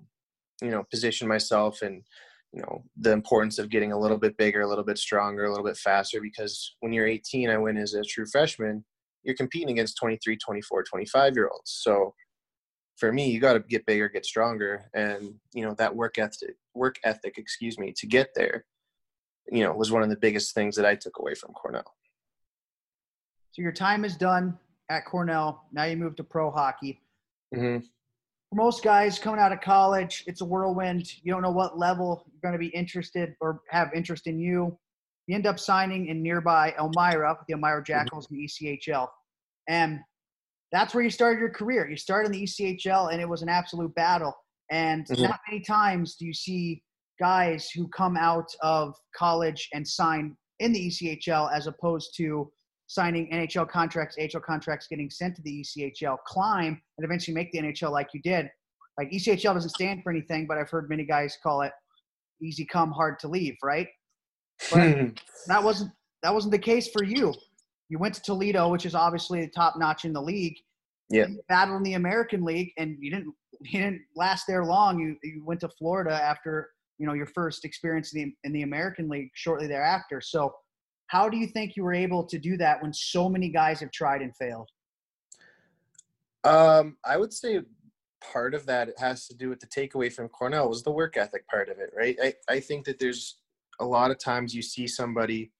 you 0.60 0.70
know, 0.70 0.84
position 0.90 1.26
myself 1.26 1.80
and 1.80 2.02
you 2.52 2.60
know 2.60 2.84
the 2.96 3.12
importance 3.12 3.58
of 3.58 3.70
getting 3.70 3.92
a 3.92 3.98
little 3.98 4.18
bit 4.18 4.36
bigger 4.36 4.60
a 4.60 4.68
little 4.68 4.84
bit 4.84 4.98
stronger 4.98 5.44
a 5.44 5.50
little 5.50 5.64
bit 5.64 5.76
faster 5.76 6.20
because 6.20 6.76
when 6.80 6.92
you're 6.92 7.06
18 7.06 7.50
i 7.50 7.56
went 7.56 7.78
as 7.78 7.94
a 7.94 8.02
true 8.02 8.26
freshman 8.26 8.84
you're 9.22 9.36
competing 9.36 9.70
against 9.70 9.96
23 9.96 10.36
24 10.36 10.84
25 10.84 11.34
year 11.34 11.48
olds 11.52 11.80
so 11.82 12.14
for 12.96 13.12
me 13.12 13.30
you 13.30 13.40
got 13.40 13.54
to 13.54 13.60
get 13.60 13.86
bigger 13.86 14.08
get 14.08 14.26
stronger 14.26 14.84
and 14.94 15.34
you 15.54 15.64
know 15.64 15.74
that 15.78 15.94
work 15.94 16.18
ethic 16.18 16.56
work 16.74 16.96
ethic 17.04 17.38
excuse 17.38 17.78
me 17.78 17.92
to 17.96 18.06
get 18.06 18.28
there 18.34 18.64
you 19.50 19.64
know 19.64 19.72
was 19.72 19.90
one 19.90 20.02
of 20.02 20.10
the 20.10 20.16
biggest 20.16 20.54
things 20.54 20.76
that 20.76 20.86
i 20.86 20.94
took 20.94 21.18
away 21.18 21.34
from 21.34 21.52
cornell. 21.52 21.94
So 23.52 23.60
your 23.60 23.72
time 23.72 24.04
is 24.06 24.16
done 24.16 24.58
at 24.88 25.04
cornell. 25.04 25.66
Now 25.72 25.84
you 25.84 25.96
move 25.96 26.16
to 26.16 26.24
pro 26.24 26.50
hockey. 26.50 27.00
Mm-hmm. 27.54 27.84
For 28.52 28.56
most 28.56 28.84
guys 28.84 29.18
coming 29.18 29.40
out 29.40 29.50
of 29.50 29.62
college, 29.62 30.24
it's 30.26 30.42
a 30.42 30.44
whirlwind. 30.44 31.10
You 31.22 31.32
don't 31.32 31.40
know 31.40 31.50
what 31.50 31.78
level 31.78 32.26
you're 32.30 32.50
going 32.50 32.52
to 32.52 32.58
be 32.58 32.74
interested 32.76 33.34
or 33.40 33.62
have 33.70 33.88
interest 33.94 34.26
in 34.26 34.38
you. 34.38 34.78
You 35.26 35.36
end 35.36 35.46
up 35.46 35.58
signing 35.58 36.08
in 36.08 36.22
nearby 36.22 36.74
Elmira, 36.78 37.38
the 37.48 37.54
Elmira 37.54 37.82
Jackals 37.82 38.28
in 38.30 38.36
the 38.36 38.44
ECHL. 38.44 39.08
And 39.68 40.00
that's 40.70 40.94
where 40.94 41.02
you 41.02 41.08
started 41.08 41.40
your 41.40 41.48
career. 41.48 41.88
You 41.88 41.96
started 41.96 42.26
in 42.26 42.32
the 42.32 42.42
ECHL, 42.42 43.10
and 43.12 43.22
it 43.22 43.28
was 43.28 43.40
an 43.40 43.48
absolute 43.48 43.94
battle. 43.94 44.34
And 44.70 45.06
Mhm. 45.06 45.22
not 45.22 45.40
many 45.48 45.62
times 45.62 46.16
do 46.16 46.26
you 46.26 46.34
see 46.34 46.82
guys 47.18 47.70
who 47.70 47.88
come 47.88 48.16
out 48.18 48.52
of 48.60 48.94
college 49.16 49.68
and 49.72 49.86
sign 49.86 50.36
in 50.58 50.72
the 50.72 50.80
ECHL 50.88 51.48
as 51.48 51.66
opposed 51.66 52.14
to 52.16 52.52
signing 52.92 53.30
NHL 53.32 53.68
contracts, 53.68 54.16
AHL 54.18 54.40
contracts, 54.40 54.86
getting 54.86 55.08
sent 55.08 55.34
to 55.36 55.42
the 55.42 55.64
ECHL, 55.64 56.18
climb, 56.26 56.80
and 56.98 57.04
eventually 57.04 57.34
make 57.34 57.50
the 57.52 57.58
NHL 57.58 57.90
like 57.90 58.08
you 58.12 58.20
did. 58.22 58.50
Like 58.98 59.10
ECHL 59.10 59.54
doesn't 59.54 59.70
stand 59.70 60.02
for 60.02 60.10
anything, 60.10 60.46
but 60.46 60.58
I've 60.58 60.68
heard 60.68 60.90
many 60.90 61.04
guys 61.04 61.38
call 61.42 61.62
it 61.62 61.72
easy 62.42 62.66
come, 62.66 62.90
hard 62.90 63.18
to 63.20 63.28
leave, 63.28 63.56
right? 63.62 63.88
But 64.70 65.18
that 65.46 65.62
wasn't 65.62 65.90
that 66.22 66.34
wasn't 66.34 66.52
the 66.52 66.58
case 66.58 66.88
for 66.90 67.02
you. 67.02 67.32
You 67.88 67.98
went 67.98 68.14
to 68.14 68.22
Toledo, 68.22 68.68
which 68.68 68.86
is 68.86 68.94
obviously 68.94 69.40
the 69.40 69.48
top 69.48 69.78
notch 69.78 70.04
in 70.04 70.12
the 70.12 70.22
league. 70.22 70.56
Yeah. 71.08 71.26
You 71.28 71.40
battled 71.48 71.78
in 71.78 71.82
the 71.82 71.94
American 71.94 72.44
League, 72.44 72.72
and 72.76 72.96
you 73.00 73.10
didn't 73.10 73.34
you 73.60 73.80
didn't 73.80 74.02
last 74.14 74.44
there 74.46 74.64
long. 74.64 74.98
You 74.98 75.16
you 75.22 75.42
went 75.44 75.60
to 75.60 75.68
Florida 75.70 76.12
after 76.12 76.68
you 76.98 77.06
know 77.06 77.14
your 77.14 77.26
first 77.26 77.64
experience 77.64 78.14
in 78.14 78.22
the 78.22 78.34
in 78.44 78.52
the 78.52 78.62
American 78.62 79.08
League 79.08 79.30
shortly 79.34 79.66
thereafter. 79.66 80.20
So, 80.20 80.52
how 81.12 81.28
do 81.28 81.36
you 81.36 81.46
think 81.46 81.76
you 81.76 81.84
were 81.84 81.92
able 81.92 82.24
to 82.24 82.38
do 82.38 82.56
that 82.56 82.80
when 82.80 82.90
so 82.90 83.28
many 83.28 83.50
guys 83.50 83.78
have 83.80 83.90
tried 83.90 84.22
and 84.22 84.34
failed? 84.34 84.70
Um, 86.42 86.96
I 87.04 87.18
would 87.18 87.34
say 87.34 87.60
part 88.32 88.54
of 88.54 88.64
that 88.64 88.88
has 88.96 89.26
to 89.26 89.36
do 89.36 89.50
with 89.50 89.60
the 89.60 89.66
takeaway 89.66 90.10
from 90.10 90.28
Cornell 90.30 90.70
was 90.70 90.82
the 90.82 90.90
work 90.90 91.18
ethic 91.18 91.46
part 91.48 91.68
of 91.68 91.78
it, 91.78 91.90
right? 91.94 92.16
I, 92.22 92.32
I 92.48 92.60
think 92.60 92.86
that 92.86 92.98
there's 92.98 93.40
a 93.78 93.84
lot 93.84 94.10
of 94.10 94.18
times 94.18 94.54
you 94.54 94.62
see 94.62 94.86
somebody 94.86 95.52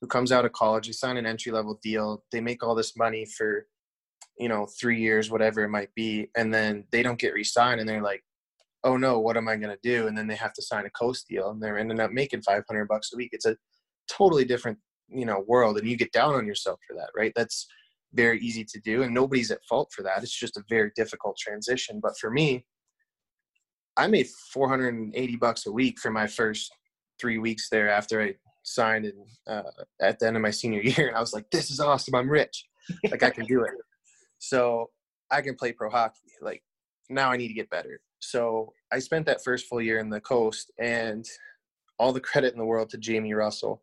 who 0.00 0.06
comes 0.06 0.32
out 0.32 0.46
of 0.46 0.52
college, 0.52 0.86
they 0.86 0.92
sign 0.92 1.18
an 1.18 1.26
entry 1.26 1.52
level 1.52 1.78
deal, 1.82 2.24
they 2.32 2.40
make 2.40 2.62
all 2.62 2.74
this 2.74 2.96
money 2.96 3.26
for, 3.36 3.66
you 4.38 4.48
know, 4.48 4.66
three 4.80 4.98
years, 4.98 5.30
whatever 5.30 5.62
it 5.62 5.68
might 5.68 5.94
be, 5.94 6.30
and 6.38 6.54
then 6.54 6.84
they 6.90 7.02
don't 7.02 7.18
get 7.18 7.34
re-signed 7.34 7.80
and 7.80 7.88
they're 7.88 8.00
like, 8.02 8.24
oh 8.82 8.96
no, 8.96 9.18
what 9.18 9.36
am 9.36 9.46
I 9.46 9.56
gonna 9.56 9.76
do? 9.82 10.06
And 10.06 10.16
then 10.16 10.26
they 10.26 10.36
have 10.36 10.54
to 10.54 10.62
sign 10.62 10.86
a 10.86 10.90
coast 10.90 11.28
deal 11.28 11.50
and 11.50 11.62
they're 11.62 11.78
ending 11.78 12.00
up 12.00 12.12
making 12.12 12.40
five 12.40 12.62
hundred 12.66 12.88
bucks 12.88 13.10
a 13.12 13.16
week. 13.18 13.30
It's 13.32 13.44
a 13.44 13.58
totally 14.08 14.44
different, 14.46 14.78
you 15.08 15.26
know, 15.26 15.44
world 15.46 15.78
and 15.78 15.88
you 15.88 15.96
get 15.96 16.12
down 16.12 16.34
on 16.34 16.46
yourself 16.46 16.80
for 16.86 16.94
that, 16.94 17.10
right? 17.16 17.32
That's 17.36 17.66
very 18.14 18.40
easy 18.40 18.64
to 18.64 18.80
do 18.80 19.02
and 19.02 19.12
nobody's 19.12 19.50
at 19.50 19.64
fault 19.64 19.92
for 19.94 20.02
that. 20.02 20.22
It's 20.22 20.38
just 20.38 20.56
a 20.56 20.64
very 20.68 20.90
difficult 20.96 21.36
transition. 21.38 22.00
But 22.02 22.16
for 22.18 22.30
me 22.30 22.64
i 23.96 24.06
made 24.06 24.28
480 24.52 25.36
bucks 25.36 25.66
a 25.66 25.72
week 25.72 25.98
for 25.98 26.10
my 26.10 26.26
first 26.26 26.70
three 27.20 27.38
weeks 27.38 27.68
there 27.70 27.88
after 27.88 28.20
i 28.22 28.34
signed 28.62 29.06
and 29.06 29.26
uh, 29.48 29.70
at 30.00 30.18
the 30.18 30.26
end 30.26 30.36
of 30.36 30.42
my 30.42 30.50
senior 30.50 30.80
year. 30.82 31.08
And 31.08 31.16
i 31.16 31.20
was 31.20 31.32
like 31.32 31.50
this 31.50 31.70
is 31.70 31.80
awesome. 31.80 32.14
I'm 32.14 32.28
rich. 32.28 32.64
Like 33.10 33.22
i 33.22 33.30
can 33.30 33.46
do 33.46 33.62
it. 33.62 33.72
So 34.38 34.90
i 35.30 35.40
can 35.40 35.54
play 35.54 35.72
pro 35.72 35.90
hockey. 35.90 36.32
Like 36.40 36.62
now 37.08 37.30
i 37.30 37.36
need 37.36 37.48
to 37.48 37.54
get 37.54 37.70
better. 37.70 38.00
So 38.18 38.72
i 38.92 38.98
spent 38.98 39.26
that 39.26 39.44
first 39.44 39.66
full 39.66 39.80
year 39.80 39.98
in 39.98 40.10
the 40.10 40.20
coast 40.20 40.70
and 40.78 41.24
all 41.98 42.12
the 42.12 42.20
credit 42.20 42.52
in 42.52 42.58
the 42.58 42.64
world 42.64 42.90
to 42.90 42.98
jamie 42.98 43.32
russell 43.32 43.82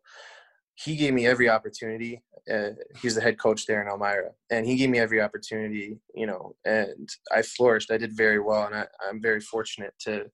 he 0.74 0.96
gave 0.96 1.14
me 1.14 1.26
every 1.26 1.48
opportunity. 1.48 2.22
Uh, 2.52 2.70
he's 3.00 3.14
the 3.14 3.20
head 3.20 3.38
coach 3.38 3.66
there 3.66 3.80
in 3.80 3.88
Elmira, 3.88 4.30
and 4.50 4.66
he 4.66 4.76
gave 4.76 4.90
me 4.90 4.98
every 4.98 5.20
opportunity, 5.20 5.98
you 6.14 6.26
know, 6.26 6.54
and 6.64 7.08
I 7.32 7.42
flourished. 7.42 7.90
I 7.90 7.96
did 7.96 8.16
very 8.16 8.38
well, 8.38 8.66
and 8.66 8.74
I, 8.74 8.86
I'm 9.08 9.22
very 9.22 9.40
fortunate 9.40 9.94
to 10.00 10.26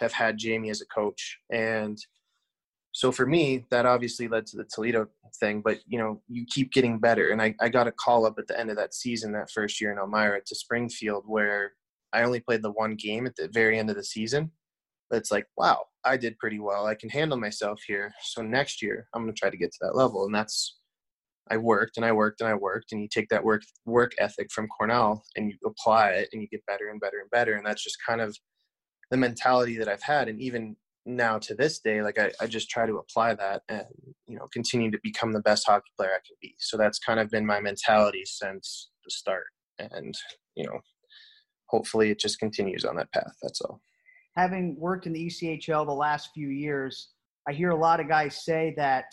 have 0.00 0.12
had 0.12 0.38
Jamie 0.38 0.70
as 0.70 0.80
a 0.80 0.86
coach. 0.86 1.38
And 1.52 1.98
so 2.92 3.12
for 3.12 3.26
me, 3.26 3.64
that 3.70 3.86
obviously 3.86 4.28
led 4.28 4.46
to 4.46 4.56
the 4.56 4.64
Toledo 4.64 5.06
thing, 5.40 5.62
but 5.62 5.78
you 5.86 5.98
know, 5.98 6.20
you 6.28 6.44
keep 6.46 6.72
getting 6.72 6.98
better. 6.98 7.30
And 7.30 7.40
I, 7.40 7.54
I 7.60 7.68
got 7.68 7.86
a 7.86 7.92
call 7.92 8.26
up 8.26 8.38
at 8.38 8.46
the 8.46 8.58
end 8.58 8.70
of 8.70 8.76
that 8.76 8.94
season, 8.94 9.32
that 9.32 9.50
first 9.50 9.80
year 9.80 9.92
in 9.92 9.98
Elmira 9.98 10.40
to 10.44 10.54
Springfield, 10.54 11.24
where 11.26 11.72
I 12.12 12.22
only 12.22 12.40
played 12.40 12.62
the 12.62 12.72
one 12.72 12.96
game 12.96 13.26
at 13.26 13.36
the 13.36 13.48
very 13.48 13.78
end 13.78 13.88
of 13.88 13.96
the 13.96 14.04
season. 14.04 14.50
It's 15.12 15.30
like, 15.30 15.46
wow, 15.56 15.84
I 16.04 16.16
did 16.16 16.38
pretty 16.38 16.58
well. 16.58 16.86
I 16.86 16.94
can 16.94 17.10
handle 17.10 17.38
myself 17.38 17.80
here. 17.86 18.12
So 18.22 18.42
next 18.42 18.82
year, 18.82 19.06
I'm 19.14 19.22
going 19.22 19.34
to 19.34 19.38
try 19.38 19.50
to 19.50 19.56
get 19.56 19.72
to 19.72 19.78
that 19.82 19.96
level. 19.96 20.24
And 20.24 20.34
that's, 20.34 20.78
I 21.50 21.56
worked 21.58 21.96
and 21.96 22.06
I 22.06 22.12
worked 22.12 22.40
and 22.40 22.48
I 22.48 22.54
worked. 22.54 22.92
And 22.92 23.02
you 23.02 23.08
take 23.08 23.28
that 23.28 23.44
work 23.44 23.62
work 23.84 24.12
ethic 24.18 24.50
from 24.50 24.68
Cornell 24.68 25.22
and 25.36 25.50
you 25.50 25.56
apply 25.66 26.10
it 26.10 26.28
and 26.32 26.40
you 26.40 26.48
get 26.48 26.66
better 26.66 26.88
and 26.88 27.00
better 27.00 27.18
and 27.20 27.30
better. 27.30 27.54
And 27.54 27.66
that's 27.66 27.84
just 27.84 27.98
kind 28.06 28.20
of 28.20 28.36
the 29.10 29.16
mentality 29.16 29.76
that 29.76 29.88
I've 29.88 30.02
had. 30.02 30.28
And 30.28 30.40
even 30.40 30.76
now 31.04 31.38
to 31.38 31.54
this 31.54 31.80
day, 31.80 32.00
like 32.02 32.18
I, 32.18 32.32
I 32.40 32.46
just 32.46 32.70
try 32.70 32.86
to 32.86 32.98
apply 32.98 33.34
that 33.34 33.62
and, 33.68 33.84
you 34.26 34.36
know, 34.38 34.46
continue 34.52 34.90
to 34.90 34.98
become 35.02 35.32
the 35.32 35.40
best 35.40 35.66
hockey 35.66 35.90
player 35.98 36.10
I 36.10 36.24
can 36.26 36.36
be. 36.40 36.54
So 36.58 36.76
that's 36.76 36.98
kind 36.98 37.20
of 37.20 37.30
been 37.30 37.44
my 37.44 37.60
mentality 37.60 38.22
since 38.24 38.90
the 39.04 39.10
start. 39.10 39.46
And, 39.78 40.14
you 40.54 40.64
know, 40.64 40.80
hopefully 41.66 42.10
it 42.10 42.20
just 42.20 42.38
continues 42.38 42.84
on 42.84 42.96
that 42.96 43.12
path. 43.12 43.34
That's 43.42 43.60
all. 43.60 43.80
Having 44.36 44.76
worked 44.78 45.06
in 45.06 45.12
the 45.12 45.26
ECHL 45.26 45.86
the 45.86 45.92
last 45.92 46.30
few 46.34 46.48
years, 46.48 47.10
I 47.48 47.52
hear 47.52 47.70
a 47.70 47.76
lot 47.76 48.00
of 48.00 48.08
guys 48.08 48.44
say 48.44 48.74
that 48.76 49.06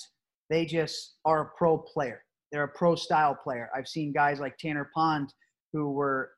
they 0.49 0.65
just 0.65 1.17
are 1.25 1.41
a 1.41 1.49
pro 1.58 1.77
player. 1.77 2.23
They're 2.51 2.63
a 2.63 2.67
pro 2.67 2.95
style 2.95 3.36
player. 3.36 3.69
I've 3.75 3.88
seen 3.88 4.12
guys 4.12 4.39
like 4.39 4.58
Tanner 4.58 4.89
Pond 4.95 5.34
who 5.73 5.91
were 5.91 6.32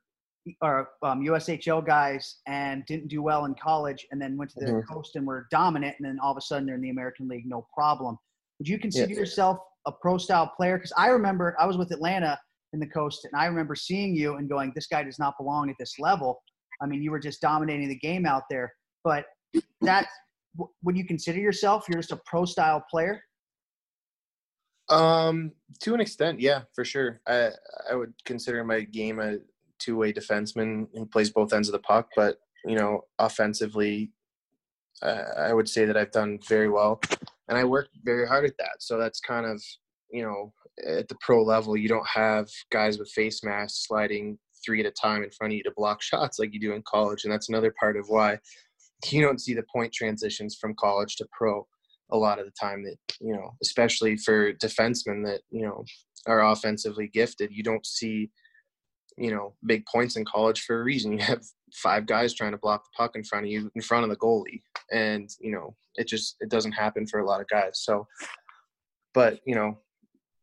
are 0.60 0.88
um, 1.04 1.20
USHL 1.22 1.86
guys 1.86 2.40
and 2.48 2.84
didn't 2.86 3.06
do 3.06 3.22
well 3.22 3.44
in 3.44 3.54
college, 3.54 4.04
and 4.10 4.20
then 4.20 4.36
went 4.36 4.50
to 4.50 4.58
the 4.58 4.72
Mhm. 4.72 4.88
coast 4.88 5.14
and 5.14 5.24
were 5.24 5.46
dominant, 5.52 5.94
and 6.00 6.04
then 6.04 6.18
all 6.20 6.32
of 6.32 6.36
a 6.36 6.40
sudden 6.40 6.66
they're 6.66 6.74
in 6.74 6.80
the 6.80 6.90
American 6.90 7.28
League, 7.28 7.46
no 7.46 7.64
problem. 7.72 8.18
Would 8.58 8.68
you 8.68 8.76
consider 8.80 9.12
Yeah. 9.12 9.20
yourself 9.20 9.58
a 9.86 9.92
pro 9.92 10.18
style 10.18 10.48
player? 10.56 10.78
Because 10.78 10.92
I 10.96 11.08
remember 11.10 11.54
I 11.60 11.66
was 11.66 11.76
with 11.78 11.92
Atlanta 11.92 12.40
in 12.72 12.80
the 12.80 12.88
coast, 12.88 13.24
and 13.24 13.40
I 13.40 13.46
remember 13.46 13.76
seeing 13.76 14.16
you 14.16 14.34
and 14.34 14.48
going, 14.48 14.72
"This 14.74 14.88
guy 14.88 15.04
does 15.04 15.20
not 15.20 15.38
belong 15.38 15.70
at 15.70 15.76
this 15.78 15.96
level." 16.00 16.42
I 16.82 16.86
mean, 16.86 17.02
you 17.02 17.10
were 17.10 17.20
just 17.20 17.40
dominating 17.40 17.88
the 17.88 17.98
game 17.98 18.26
out 18.26 18.44
there. 18.50 18.72
But 19.04 19.26
that 19.80 20.06
would 20.82 20.96
you 20.96 21.04
consider 21.04 21.38
yourself? 21.38 21.86
You're 21.88 22.00
just 22.00 22.12
a 22.12 22.20
pro 22.26 22.44
style 22.44 22.84
player. 22.90 23.22
Um, 24.88 25.52
to 25.80 25.94
an 25.94 26.00
extent, 26.00 26.40
yeah, 26.40 26.62
for 26.74 26.84
sure. 26.84 27.20
I 27.26 27.50
I 27.90 27.94
would 27.94 28.12
consider 28.24 28.64
my 28.64 28.80
game 28.80 29.20
a 29.20 29.38
two 29.78 29.96
way 29.96 30.12
defenseman 30.12 30.88
who 30.94 31.06
plays 31.06 31.30
both 31.30 31.52
ends 31.52 31.68
of 31.68 31.72
the 31.72 31.78
puck, 31.78 32.08
but 32.16 32.38
you 32.64 32.76
know, 32.76 33.02
offensively, 33.18 34.12
uh, 35.02 35.24
I 35.38 35.54
would 35.54 35.68
say 35.68 35.84
that 35.84 35.96
I've 35.96 36.12
done 36.12 36.38
very 36.48 36.68
well, 36.68 37.00
and 37.48 37.58
I 37.58 37.64
work 37.64 37.88
very 38.04 38.26
hard 38.26 38.44
at 38.44 38.56
that. 38.58 38.76
So 38.80 38.98
that's 38.98 39.20
kind 39.20 39.46
of 39.46 39.62
you 40.12 40.22
know, 40.22 40.52
at 40.86 41.08
the 41.08 41.16
pro 41.20 41.42
level, 41.42 41.76
you 41.76 41.88
don't 41.88 42.06
have 42.06 42.48
guys 42.70 42.98
with 42.98 43.10
face 43.10 43.42
masks 43.42 43.86
sliding 43.86 44.38
three 44.64 44.80
at 44.80 44.86
a 44.86 44.90
time 44.90 45.22
in 45.22 45.30
front 45.30 45.52
of 45.52 45.56
you 45.56 45.62
to 45.64 45.72
block 45.76 46.02
shots 46.02 46.38
like 46.38 46.52
you 46.52 46.60
do 46.60 46.72
in 46.72 46.82
college, 46.82 47.24
and 47.24 47.32
that's 47.32 47.48
another 47.48 47.74
part 47.78 47.96
of 47.96 48.06
why 48.08 48.38
you 49.10 49.20
don't 49.20 49.40
see 49.40 49.54
the 49.54 49.64
point 49.74 49.92
transitions 49.92 50.56
from 50.60 50.74
college 50.74 51.16
to 51.16 51.26
pro 51.32 51.66
a 52.12 52.16
lot 52.16 52.38
of 52.38 52.44
the 52.44 52.52
time 52.52 52.84
that 52.84 52.96
you 53.20 53.32
know 53.32 53.56
especially 53.62 54.16
for 54.16 54.52
defensemen 54.54 55.24
that 55.24 55.40
you 55.50 55.62
know 55.62 55.82
are 56.26 56.52
offensively 56.52 57.08
gifted 57.08 57.50
you 57.50 57.62
don't 57.62 57.86
see 57.86 58.30
you 59.16 59.30
know 59.30 59.54
big 59.66 59.84
points 59.86 60.16
in 60.16 60.24
college 60.24 60.62
for 60.62 60.80
a 60.80 60.84
reason. 60.84 61.12
You 61.12 61.18
have 61.18 61.44
five 61.74 62.06
guys 62.06 62.34
trying 62.34 62.52
to 62.52 62.58
block 62.58 62.84
the 62.84 62.90
puck 62.96 63.16
in 63.16 63.24
front 63.24 63.46
of 63.46 63.50
you 63.50 63.70
in 63.74 63.82
front 63.82 64.04
of 64.04 64.10
the 64.10 64.16
goalie 64.16 64.62
and 64.90 65.28
you 65.40 65.52
know 65.52 65.74
it 65.96 66.06
just 66.06 66.36
it 66.40 66.48
doesn't 66.48 66.72
happen 66.72 67.06
for 67.06 67.20
a 67.20 67.26
lot 67.26 67.40
of 67.40 67.48
guys. 67.48 67.80
So 67.82 68.06
but 69.14 69.40
you 69.46 69.54
know 69.54 69.78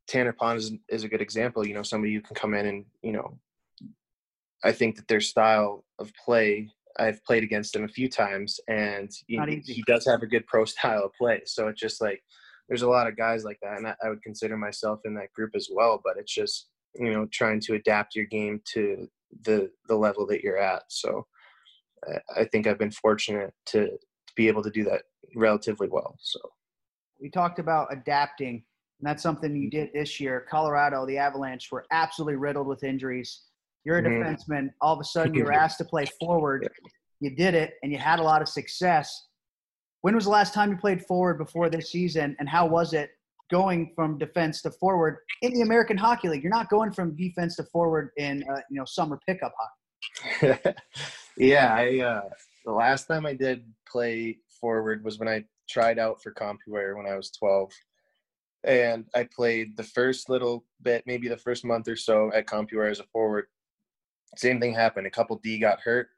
tanner 0.08 0.34
pond 0.34 0.60
is, 0.60 0.72
is 0.90 1.04
a 1.04 1.08
good 1.08 1.22
example 1.22 1.68
you 1.68 1.74
know 1.74 1.84
somebody 1.84 2.14
who 2.14 2.22
can 2.22 2.36
come 2.36 2.54
in 2.54 2.66
and 2.66 2.86
you 3.04 3.12
know 3.12 3.38
i 4.64 4.72
think 4.72 4.96
that 4.96 5.08
their 5.08 5.22
style 5.22 5.86
of 6.00 6.12
play 6.26 6.70
I've 6.98 7.24
played 7.24 7.44
against 7.44 7.76
him 7.76 7.86
a 7.86 7.88
few 7.88 8.10
times, 8.10 8.60
and 8.68 9.10
he, 9.28 9.38
he 9.66 9.84
does 9.88 10.06
have 10.06 10.22
a 10.22 10.28
good 10.28 10.46
pro 10.48 10.66
style 10.74 11.06
of 11.06 11.14
play. 11.14 11.42
So 11.46 11.68
it's 11.68 11.80
just 11.80 12.02
like 12.02 12.22
there's 12.68 12.82
a 12.82 12.90
lot 12.90 13.08
of 13.08 13.18
guys 13.18 13.44
like 13.44 13.60
that, 13.62 13.78
and 13.78 13.88
I, 13.88 13.96
I 14.04 14.10
would 14.10 14.22
consider 14.22 14.58
myself 14.58 15.00
in 15.06 15.14
that 15.16 15.32
group 15.34 15.52
as 15.56 15.70
well. 15.72 16.02
But 16.04 16.18
it's 16.18 16.34
just 16.34 16.68
you 16.96 17.12
know 17.12 17.28
trying 17.32 17.60
to 17.62 17.76
adapt 17.76 18.16
your 18.16 18.26
game 18.26 18.62
to 18.74 19.08
the 19.44 19.72
the 19.88 19.96
level 19.96 20.26
that 20.28 20.42
you're 20.42 20.58
at. 20.58 20.84
So 20.90 21.26
I, 22.08 22.42
I 22.42 22.46
think 22.46 22.68
I've 22.68 22.80
been 22.80 22.92
fortunate 22.92 23.54
to, 23.68 23.88
to 23.88 24.34
be 24.36 24.48
able 24.48 24.64
to 24.64 24.72
do 24.72 24.84
that 24.86 25.04
relatively 25.36 25.88
well. 25.90 26.16
So 26.20 26.40
we 27.20 27.30
talked 27.30 27.60
about 27.60 27.92
adapting, 27.92 28.64
and 29.00 29.08
that's 29.08 29.24
something 29.24 29.56
you 29.56 29.70
mm-hmm. 29.70 29.78
did 29.78 29.90
this 29.94 30.20
year. 30.20 30.46
Colorado, 30.50 31.06
the 31.06 31.18
Avalanche 31.18 31.72
were 31.72 31.86
absolutely 31.92 32.36
riddled 32.36 32.68
with 32.68 32.84
injuries. 32.84 33.42
You're 33.86 33.98
a 33.98 34.02
Mhm. 34.02 34.22
defenseman. 34.22 34.70
All 34.82 34.94
of 34.94 35.00
a 35.00 35.04
sudden, 35.04 35.34
you 35.34 35.44
were 35.46 35.54
asked 35.54 35.78
to 35.80 35.86
play 35.86 36.06
forward. 36.20 36.70
You 37.20 37.36
did 37.36 37.54
it, 37.56 37.76
and 37.84 37.92
you 37.92 37.98
had 37.98 38.20
a 38.20 38.24
lot 38.24 38.42
of 38.42 38.48
success. 38.48 39.28
When 40.02 40.16
was 40.16 40.26
the 40.26 40.32
last 40.32 40.54
time 40.54 40.72
you 40.72 40.78
played 40.78 41.06
forward 41.06 41.38
before 41.38 41.70
this 41.70 41.92
season, 41.92 42.36
and 42.40 42.48
how 42.48 42.66
was 42.68 42.94
it 42.94 43.12
going 43.52 43.92
from 43.96 44.18
defense 44.18 44.62
to 44.62 44.72
forward 44.72 45.18
in 45.42 45.54
the 45.54 45.62
American 45.62 45.98
Hockey 45.98 46.30
League? 46.30 46.44
You're 46.44 46.52
not 46.52 46.70
going 46.70 46.92
from 46.92 47.16
defense 47.16 47.56
to 47.58 47.64
forward 47.64 48.12
in 48.18 48.44
uh, 48.50 48.62
you 48.70 48.78
know 48.78 48.86
summer 48.86 49.20
pickup 49.28 49.54
hockey. 49.60 50.76
yeah, 51.38 51.74
I 51.74 52.00
uh, 52.00 52.30
the 52.66 52.72
last 52.72 53.06
time 53.08 53.26
I 53.26 53.34
did 53.34 53.66
play 53.88 54.38
forward 54.62 55.04
was 55.04 55.20
when 55.20 55.28
I 55.28 55.44
tried 55.70 56.00
out 56.00 56.22
for 56.22 56.34
Compuware 56.34 56.96
when 56.96 57.06
I 57.06 57.16
was 57.16 57.32
12, 57.32 57.72
and 58.64 59.06
I 59.16 59.24
played 59.36 59.76
the 59.78 59.84
first 59.84 60.30
little 60.30 60.66
bit, 60.82 61.04
maybe 61.06 61.28
the 61.28 61.38
first 61.38 61.66
month 61.66 61.88
or 61.88 61.96
so 61.96 62.32
at 62.34 62.46
Compuware 62.48 62.90
as 62.92 63.00
a 63.00 63.04
forward. 63.12 63.46
Same 64.38 64.60
thing 64.60 64.74
happened. 64.74 65.08
A 65.08 65.12
couple 65.12 65.40
D 65.44 65.60
got 65.60 65.80
hurt. 65.82 66.10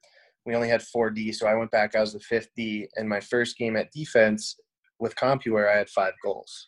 We 0.45 0.55
only 0.55 0.69
had 0.69 0.81
four 0.81 1.09
D, 1.09 1.31
so 1.31 1.47
I 1.47 1.53
went 1.53 1.71
back. 1.71 1.95
I 1.95 2.01
was 2.01 2.13
the 2.13 2.19
fifth 2.19 2.49
D, 2.55 2.87
and 2.95 3.07
my 3.07 3.19
first 3.19 3.57
game 3.57 3.77
at 3.77 3.91
defense 3.91 4.57
with 4.99 5.15
Compuware, 5.15 5.71
I 5.71 5.77
had 5.77 5.89
five 5.89 6.13
goals. 6.23 6.67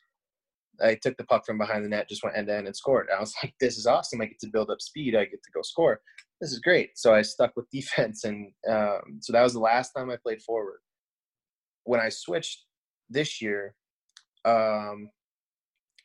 I 0.84 0.96
took 0.96 1.16
the 1.18 1.24
puck 1.26 1.46
from 1.46 1.58
behind 1.58 1.86
the 1.86 1.90
net, 1.90 2.10
just 2.10 2.24
went 2.24 2.36
end 2.36 2.48
to 2.48 2.56
end 2.56 2.68
and 2.68 2.76
scored. 2.76 3.08
I 3.16 3.20
was 3.20 3.34
like, 3.44 3.54
"This 3.60 3.78
is 3.78 3.88
awesome! 3.88 4.22
I 4.22 4.26
get 4.26 4.40
to 4.40 4.48
build 4.48 4.70
up 4.70 4.82
speed. 4.82 5.16
I 5.16 5.26
get 5.26 5.44
to 5.44 5.52
go 5.54 5.62
score. 5.62 6.02
This 6.40 6.52
is 6.52 6.60
great." 6.60 6.98
So 6.98 7.14
I 7.14 7.22
stuck 7.22 7.56
with 7.56 7.70
defense, 7.72 8.24
and 8.24 8.52
um, 8.70 9.20
so 9.22 9.34
that 9.34 9.44
was 9.44 9.54
the 9.54 9.60
last 9.60 9.92
time 9.92 10.10
I 10.10 10.18
played 10.22 10.42
forward. 10.42 10.80
When 11.86 12.00
I 12.00 12.10
switched 12.10 12.64
this 13.10 13.42
year, 13.42 13.76
um, 14.46 15.10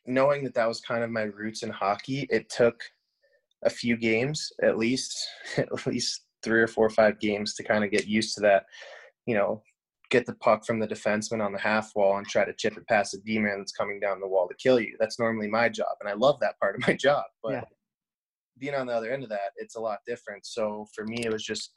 knowing 0.05 0.43
that 0.43 0.55
that 0.55 0.67
was 0.67 0.81
kind 0.81 1.03
of 1.03 1.09
my 1.09 1.23
roots 1.23 1.63
in 1.63 1.69
hockey, 1.69 2.27
it 2.29 2.49
took 2.49 2.81
a 3.63 3.69
few 3.69 3.97
games, 3.97 4.51
at 4.63 4.77
least, 4.77 5.17
at 5.57 5.85
least 5.87 6.25
three 6.43 6.61
or 6.61 6.67
four 6.67 6.85
or 6.85 6.91
five 6.91 7.19
games 7.19 7.53
to 7.55 7.63
kind 7.63 7.83
of 7.83 7.91
get 7.91 8.07
used 8.07 8.35
to 8.35 8.41
that. 8.41 8.63
You 9.25 9.35
know, 9.35 9.61
get 10.09 10.25
the 10.25 10.33
puck 10.35 10.65
from 10.65 10.79
the 10.79 10.87
defenseman 10.87 11.45
on 11.45 11.53
the 11.53 11.59
half 11.59 11.91
wall 11.95 12.17
and 12.17 12.27
try 12.27 12.43
to 12.43 12.53
chip 12.57 12.75
it 12.77 12.87
past 12.87 13.11
the 13.11 13.19
D-man 13.19 13.59
that's 13.59 13.71
coming 13.71 13.99
down 13.99 14.19
the 14.19 14.27
wall 14.27 14.47
to 14.47 14.55
kill 14.55 14.79
you. 14.79 14.95
That's 14.99 15.19
normally 15.19 15.47
my 15.47 15.69
job, 15.69 15.95
and 16.01 16.09
I 16.09 16.13
love 16.13 16.39
that 16.39 16.59
part 16.59 16.75
of 16.75 16.87
my 16.87 16.93
job. 16.99 17.23
But 17.43 17.53
Yeah. 17.53 17.63
being 18.57 18.75
on 18.75 18.87
the 18.87 18.93
other 18.93 19.11
end 19.11 19.23
of 19.23 19.29
that, 19.29 19.51
it's 19.57 19.75
a 19.75 19.81
lot 19.81 19.99
different. 20.07 20.45
So 20.45 20.87
for 20.95 21.05
me, 21.05 21.25
it 21.25 21.31
was 21.31 21.43
just 21.43 21.73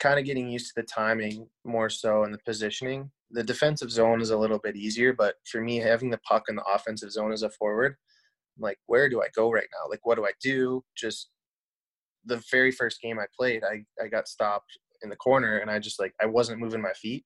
kind 0.00 0.18
of 0.18 0.24
getting 0.24 0.48
used 0.48 0.74
to 0.74 0.80
the 0.80 0.86
timing 0.86 1.46
more 1.64 1.88
so 1.88 2.24
and 2.24 2.34
the 2.34 2.38
positioning. 2.44 3.10
The 3.30 3.44
defensive 3.44 3.90
zone 3.90 4.20
is 4.20 4.30
a 4.30 4.36
little 4.36 4.58
bit 4.58 4.76
easier, 4.76 5.12
but 5.12 5.36
for 5.50 5.60
me, 5.60 5.76
having 5.76 6.10
the 6.10 6.18
puck 6.18 6.44
in 6.48 6.56
the 6.56 6.64
offensive 6.64 7.12
zone 7.12 7.32
as 7.32 7.42
a 7.42 7.50
forward, 7.50 7.96
like, 8.58 8.78
where 8.86 9.08
do 9.08 9.22
I 9.22 9.28
go 9.34 9.50
right 9.50 9.68
now? 9.72 9.90
Like, 9.90 10.00
what 10.04 10.16
do 10.16 10.24
I 10.24 10.32
do? 10.42 10.84
Just 10.96 11.30
the 12.24 12.42
very 12.50 12.70
first 12.70 13.00
game 13.00 13.18
I 13.18 13.26
played, 13.36 13.62
I, 13.64 13.84
I 14.02 14.08
got 14.08 14.28
stopped 14.28 14.78
in 15.02 15.10
the 15.10 15.16
corner 15.16 15.58
and 15.58 15.70
I 15.70 15.78
just 15.78 16.00
like, 16.00 16.12
I 16.20 16.26
wasn't 16.26 16.60
moving 16.60 16.82
my 16.82 16.92
feet. 16.92 17.24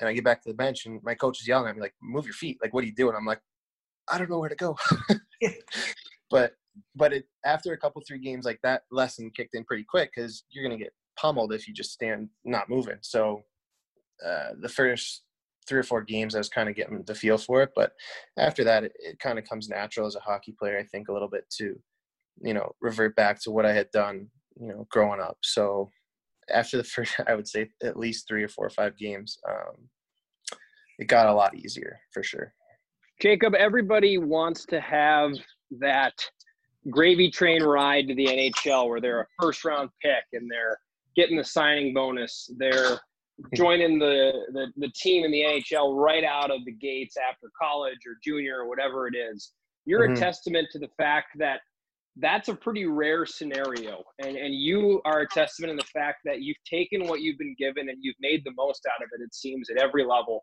And 0.00 0.08
I 0.08 0.12
get 0.12 0.24
back 0.24 0.42
to 0.42 0.50
the 0.50 0.54
bench 0.54 0.86
and 0.86 1.00
my 1.02 1.14
coach 1.14 1.40
is 1.40 1.48
yelling 1.48 1.68
at 1.68 1.76
me, 1.76 1.82
like, 1.82 1.94
move 2.02 2.24
your 2.24 2.34
feet. 2.34 2.58
Like, 2.62 2.74
what 2.74 2.84
are 2.84 2.86
you 2.86 2.94
doing? 2.94 3.14
I'm 3.16 3.24
like, 3.24 3.40
I 4.08 4.18
don't 4.18 4.30
know 4.30 4.38
where 4.38 4.48
to 4.48 4.54
go. 4.54 4.76
but 6.30 6.52
but 6.94 7.12
it 7.12 7.24
after 7.44 7.72
a 7.72 7.78
couple 7.78 8.02
three 8.06 8.18
games 8.18 8.44
like 8.44 8.60
that 8.62 8.82
lesson 8.90 9.30
kicked 9.34 9.54
in 9.54 9.64
pretty 9.64 9.84
quick 9.88 10.10
because 10.14 10.44
you're 10.50 10.64
gonna 10.64 10.78
get 10.78 10.92
pummeled 11.18 11.52
if 11.52 11.66
you 11.66 11.74
just 11.74 11.92
stand 11.92 12.28
not 12.44 12.68
moving. 12.68 12.98
So 13.00 13.42
uh, 14.24 14.50
the 14.60 14.68
first 14.68 15.22
three 15.66 15.78
or 15.78 15.84
four 15.84 16.02
games, 16.02 16.34
I 16.34 16.38
was 16.38 16.48
kind 16.48 16.68
of 16.68 16.76
getting 16.76 17.02
the 17.02 17.14
feel 17.14 17.38
for 17.38 17.62
it, 17.62 17.70
but 17.74 17.92
after 18.38 18.64
that, 18.64 18.84
it, 18.84 18.92
it 18.98 19.18
kind 19.18 19.38
of 19.38 19.44
comes 19.44 19.68
natural 19.68 20.06
as 20.06 20.16
a 20.16 20.20
hockey 20.20 20.54
player. 20.58 20.78
I 20.78 20.84
think 20.84 21.08
a 21.08 21.12
little 21.12 21.28
bit 21.28 21.48
to, 21.58 21.78
you 22.42 22.54
know, 22.54 22.72
revert 22.80 23.16
back 23.16 23.40
to 23.42 23.50
what 23.50 23.66
I 23.66 23.72
had 23.72 23.90
done, 23.90 24.28
you 24.60 24.68
know, 24.68 24.86
growing 24.90 25.20
up. 25.20 25.38
So 25.42 25.90
after 26.52 26.76
the 26.76 26.84
first, 26.84 27.14
I 27.26 27.34
would 27.34 27.48
say 27.48 27.70
at 27.82 27.98
least 27.98 28.28
three 28.28 28.42
or 28.42 28.48
four 28.48 28.66
or 28.66 28.70
five 28.70 28.96
games, 28.96 29.38
um, 29.48 29.88
it 30.98 31.08
got 31.08 31.28
a 31.28 31.34
lot 31.34 31.56
easier 31.56 31.98
for 32.12 32.22
sure. 32.22 32.54
Jacob, 33.20 33.54
everybody 33.54 34.18
wants 34.18 34.66
to 34.66 34.80
have 34.80 35.32
that 35.80 36.12
gravy 36.90 37.30
train 37.30 37.62
ride 37.62 38.06
to 38.08 38.14
the 38.14 38.26
NHL 38.26 38.88
where 38.88 39.00
they're 39.00 39.22
a 39.22 39.26
first 39.40 39.64
round 39.64 39.90
pick 40.02 40.24
and 40.32 40.50
they're 40.50 40.78
getting 41.16 41.36
the 41.36 41.44
signing 41.44 41.94
bonus. 41.94 42.50
They're 42.58 42.98
joining 43.54 43.98
the, 43.98 44.32
the, 44.52 44.66
the 44.76 44.90
team 44.96 45.24
in 45.24 45.30
the 45.30 45.40
NHL 45.42 45.96
right 45.96 46.24
out 46.24 46.50
of 46.50 46.64
the 46.64 46.72
gates 46.72 47.16
after 47.16 47.50
college 47.60 47.98
or 48.06 48.14
junior 48.24 48.60
or 48.60 48.68
whatever 48.68 49.06
it 49.08 49.14
is. 49.16 49.52
You're 49.84 50.08
Mhm. 50.08 50.16
a 50.16 50.16
testament 50.16 50.68
to 50.72 50.78
the 50.78 50.88
fact 50.96 51.28
that 51.38 51.60
that's 52.18 52.48
a 52.48 52.54
pretty 52.54 52.86
rare 52.86 53.26
scenario. 53.26 54.02
And, 54.20 54.36
and 54.36 54.54
you 54.54 55.02
are 55.04 55.20
a 55.20 55.28
testament 55.28 55.70
in 55.70 55.76
the 55.76 55.84
fact 55.84 56.20
that 56.24 56.40
you've 56.40 56.56
taken 56.68 57.06
what 57.06 57.20
you've 57.20 57.36
been 57.38 57.54
given 57.58 57.90
and 57.90 57.98
you've 58.00 58.16
made 58.20 58.42
the 58.44 58.52
most 58.56 58.80
out 58.90 59.02
of 59.04 59.08
it, 59.18 59.22
it 59.22 59.34
seems, 59.34 59.68
at 59.70 59.76
every 59.76 60.02
level. 60.04 60.42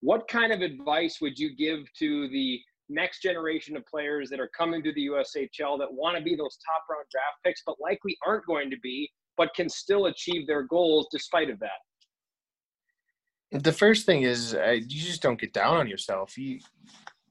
What 0.00 0.28
kind 0.28 0.52
of 0.52 0.60
advice 0.60 1.18
would 1.20 1.36
you 1.36 1.56
give 1.56 1.80
to 1.98 2.28
the 2.28 2.60
next 2.88 3.20
generation 3.20 3.76
of 3.76 3.84
players 3.86 4.30
that 4.30 4.38
are 4.38 4.50
coming 4.56 4.80
to 4.84 4.92
the 4.92 5.06
USHL 5.06 5.76
that 5.78 5.92
want 5.92 6.16
to 6.16 6.22
be 6.22 6.36
those 6.36 6.56
top 6.64 6.84
round 6.88 7.04
draft 7.10 7.36
picks, 7.44 7.62
but 7.66 7.74
likely 7.80 8.16
aren't 8.24 8.46
going 8.46 8.70
to 8.70 8.78
be, 8.80 9.10
but 9.36 9.52
can 9.56 9.68
still 9.68 10.06
achieve 10.06 10.46
their 10.46 10.62
goals 10.62 11.08
despite 11.10 11.50
of 11.50 11.58
that? 11.58 11.80
The 13.50 13.72
first 13.72 14.04
thing 14.04 14.22
is 14.22 14.54
uh, 14.54 14.76
you 14.86 15.00
just 15.00 15.22
don't 15.22 15.40
get 15.40 15.52
down 15.52 15.76
on 15.76 15.88
yourself. 15.88 16.36
You 16.36 16.60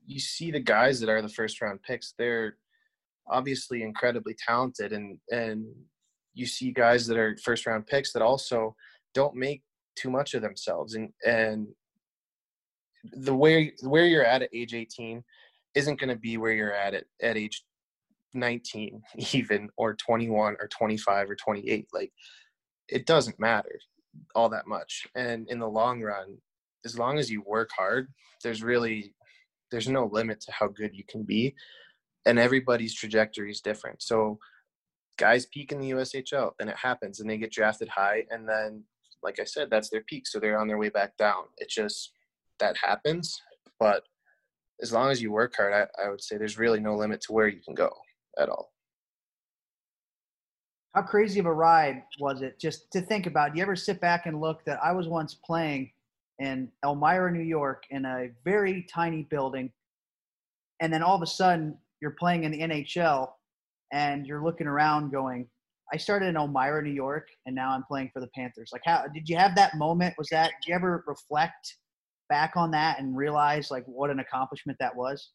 you 0.05 0.19
see 0.19 0.51
the 0.51 0.59
guys 0.59 0.99
that 0.99 1.09
are 1.09 1.21
the 1.21 1.29
first 1.29 1.61
round 1.61 1.83
picks; 1.83 2.13
they're 2.17 2.57
obviously 3.29 3.83
incredibly 3.83 4.35
talented, 4.47 4.93
and 4.93 5.19
and 5.31 5.65
you 6.33 6.45
see 6.45 6.71
guys 6.71 7.05
that 7.07 7.17
are 7.17 7.37
first 7.43 7.65
round 7.67 7.85
picks 7.85 8.13
that 8.13 8.21
also 8.21 8.75
don't 9.13 9.35
make 9.35 9.61
too 9.95 10.09
much 10.09 10.33
of 10.33 10.41
themselves, 10.41 10.95
and 10.95 11.09
and 11.25 11.67
the 13.13 13.35
way 13.35 13.73
where 13.81 14.05
you're 14.05 14.25
at 14.25 14.41
at 14.41 14.49
age 14.53 14.73
18 14.73 15.23
isn't 15.75 15.99
going 15.99 16.09
to 16.09 16.15
be 16.15 16.37
where 16.37 16.51
you're 16.51 16.73
at 16.73 16.93
at, 16.93 17.05
at 17.21 17.37
age 17.37 17.63
19 18.33 19.01
even 19.33 19.69
or 19.77 19.95
21 19.95 20.55
or 20.59 20.67
25 20.67 21.29
or 21.29 21.35
28 21.35 21.87
like 21.93 22.11
it 22.89 23.05
doesn't 23.05 23.39
matter 23.39 23.79
all 24.35 24.49
that 24.49 24.67
much. 24.67 25.07
And 25.15 25.47
in 25.49 25.59
the 25.59 25.67
long 25.67 26.01
run 26.01 26.37
as 26.85 26.97
long 26.97 27.17
as 27.17 27.29
you 27.29 27.41
work 27.41 27.69
hard 27.75 28.07
there's 28.43 28.63
really 28.63 29.13
there's 29.71 29.89
no 29.89 30.05
limit 30.05 30.39
to 30.41 30.51
how 30.51 30.67
good 30.67 30.95
you 30.95 31.03
can 31.09 31.23
be. 31.23 31.53
And 32.25 32.39
everybody's 32.39 32.93
trajectory 32.93 33.51
is 33.51 33.59
different. 33.59 34.01
So 34.01 34.39
guys 35.17 35.45
peak 35.47 35.71
in 35.71 35.79
the 35.79 35.91
USHL 35.91 36.51
and 36.59 36.69
it 36.69 36.77
happens 36.77 37.19
and 37.19 37.29
they 37.29 37.37
get 37.37 37.51
drafted 37.51 37.89
high 37.89 38.25
and 38.29 38.47
then 38.47 38.83
like 39.23 39.39
I 39.39 39.45
said 39.45 39.69
that's 39.69 39.89
their 39.89 40.03
peak 40.03 40.27
so 40.27 40.39
they're 40.39 40.59
on 40.59 40.67
their 40.67 40.77
way 40.77 40.89
back 40.89 41.17
down. 41.17 41.45
It 41.57 41.69
just 41.69 42.11
that 42.59 42.77
happens 42.77 43.41
but 43.79 44.03
as 44.81 44.93
long 44.93 45.09
as 45.09 45.21
you 45.21 45.31
work 45.31 45.55
hard 45.55 45.73
I, 45.73 46.03
I 46.03 46.09
would 46.09 46.23
say 46.23 46.37
there's 46.37 46.57
really 46.57 46.79
no 46.79 46.95
limit 46.95 47.21
to 47.21 47.33
where 47.33 47.47
you 47.47 47.61
can 47.61 47.73
go 47.73 47.91
at 48.37 48.49
all 48.49 48.71
How 50.93 51.01
crazy 51.01 51.39
of 51.39 51.45
a 51.45 51.53
ride 51.53 52.03
was 52.19 52.41
it 52.41 52.59
just 52.59 52.91
to 52.91 53.01
think 53.01 53.25
about? 53.25 53.53
Do 53.53 53.57
you 53.57 53.63
ever 53.63 53.75
sit 53.75 54.01
back 54.01 54.25
and 54.25 54.41
look 54.41 54.63
that 54.65 54.79
I 54.83 54.91
was 54.91 55.07
once 55.07 55.35
playing 55.35 55.91
in 56.39 56.69
Elmira, 56.83 57.31
New 57.31 57.43
York, 57.43 57.83
in 57.89 58.05
a 58.05 58.29
very 58.43 58.85
tiny 58.91 59.23
building, 59.23 59.71
and 60.79 60.91
then 60.91 61.03
all 61.03 61.15
of 61.15 61.21
a 61.21 61.27
sudden 61.27 61.77
you're 62.01 62.15
playing 62.19 62.43
in 62.43 62.51
the 62.51 62.59
NHL 62.59 63.31
and 63.91 64.25
you're 64.25 64.43
looking 64.43 64.67
around 64.67 65.11
going, 65.11 65.47
I 65.93 65.97
started 65.97 66.27
in 66.27 66.35
Elmira, 66.35 66.83
New 66.83 66.91
York, 66.91 67.29
and 67.45 67.55
now 67.55 67.71
I'm 67.71 67.83
playing 67.83 68.11
for 68.13 68.19
the 68.19 68.27
Panthers. 68.35 68.71
Like, 68.73 68.81
how 68.83 69.05
did 69.13 69.29
you 69.29 69.37
have 69.37 69.55
that 69.55 69.75
moment? 69.75 70.15
Was 70.17 70.27
that, 70.31 70.51
did 70.61 70.69
you 70.69 70.75
ever 70.75 71.03
reflect 71.07 71.75
back 72.29 72.53
on 72.55 72.71
that 72.71 72.99
and 72.99 73.15
realize 73.15 73.71
like 73.71 73.85
what 73.85 74.09
an 74.09 74.19
accomplishment 74.19 74.77
that 74.79 74.95
was? 74.95 75.29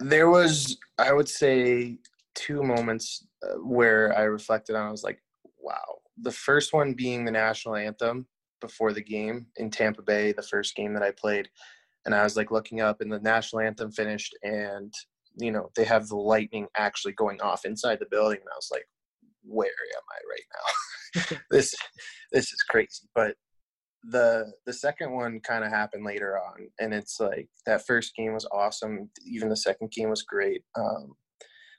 there 0.00 0.30
was 0.30 0.78
i 0.98 1.12
would 1.12 1.28
say 1.28 1.96
two 2.34 2.62
moments 2.62 3.26
where 3.62 4.16
i 4.16 4.22
reflected 4.22 4.74
on 4.76 4.88
i 4.88 4.90
was 4.90 5.04
like 5.04 5.20
wow 5.58 5.96
the 6.22 6.32
first 6.32 6.72
one 6.72 6.94
being 6.94 7.24
the 7.24 7.30
national 7.30 7.76
anthem 7.76 8.26
before 8.60 8.92
the 8.92 9.02
game 9.02 9.46
in 9.56 9.70
tampa 9.70 10.02
bay 10.02 10.32
the 10.32 10.42
first 10.42 10.74
game 10.74 10.92
that 10.92 11.02
i 11.02 11.10
played 11.10 11.48
and 12.04 12.14
i 12.14 12.22
was 12.22 12.36
like 12.36 12.50
looking 12.50 12.80
up 12.80 13.00
and 13.00 13.12
the 13.12 13.20
national 13.20 13.60
anthem 13.60 13.90
finished 13.90 14.36
and 14.42 14.92
you 15.36 15.52
know 15.52 15.70
they 15.76 15.84
have 15.84 16.08
the 16.08 16.16
lightning 16.16 16.66
actually 16.76 17.12
going 17.12 17.40
off 17.40 17.64
inside 17.64 17.98
the 18.00 18.06
building 18.10 18.38
and 18.40 18.48
i 18.52 18.56
was 18.56 18.70
like 18.72 18.86
where 19.44 19.68
am 19.68 20.02
i 20.10 20.18
right 20.30 21.30
now 21.32 21.38
this 21.50 21.74
this 22.32 22.52
is 22.52 22.62
crazy 22.68 23.08
but 23.14 23.34
the 24.04 24.52
the 24.66 24.72
second 24.72 25.12
one 25.12 25.40
kind 25.40 25.64
of 25.64 25.70
happened 25.70 26.04
later 26.04 26.38
on, 26.38 26.68
and 26.80 26.94
it's 26.94 27.18
like 27.20 27.48
that 27.66 27.86
first 27.86 28.14
game 28.14 28.32
was 28.32 28.46
awesome. 28.52 29.10
Even 29.26 29.48
the 29.48 29.56
second 29.56 29.90
game 29.90 30.10
was 30.10 30.22
great. 30.22 30.62
Um, 30.76 31.14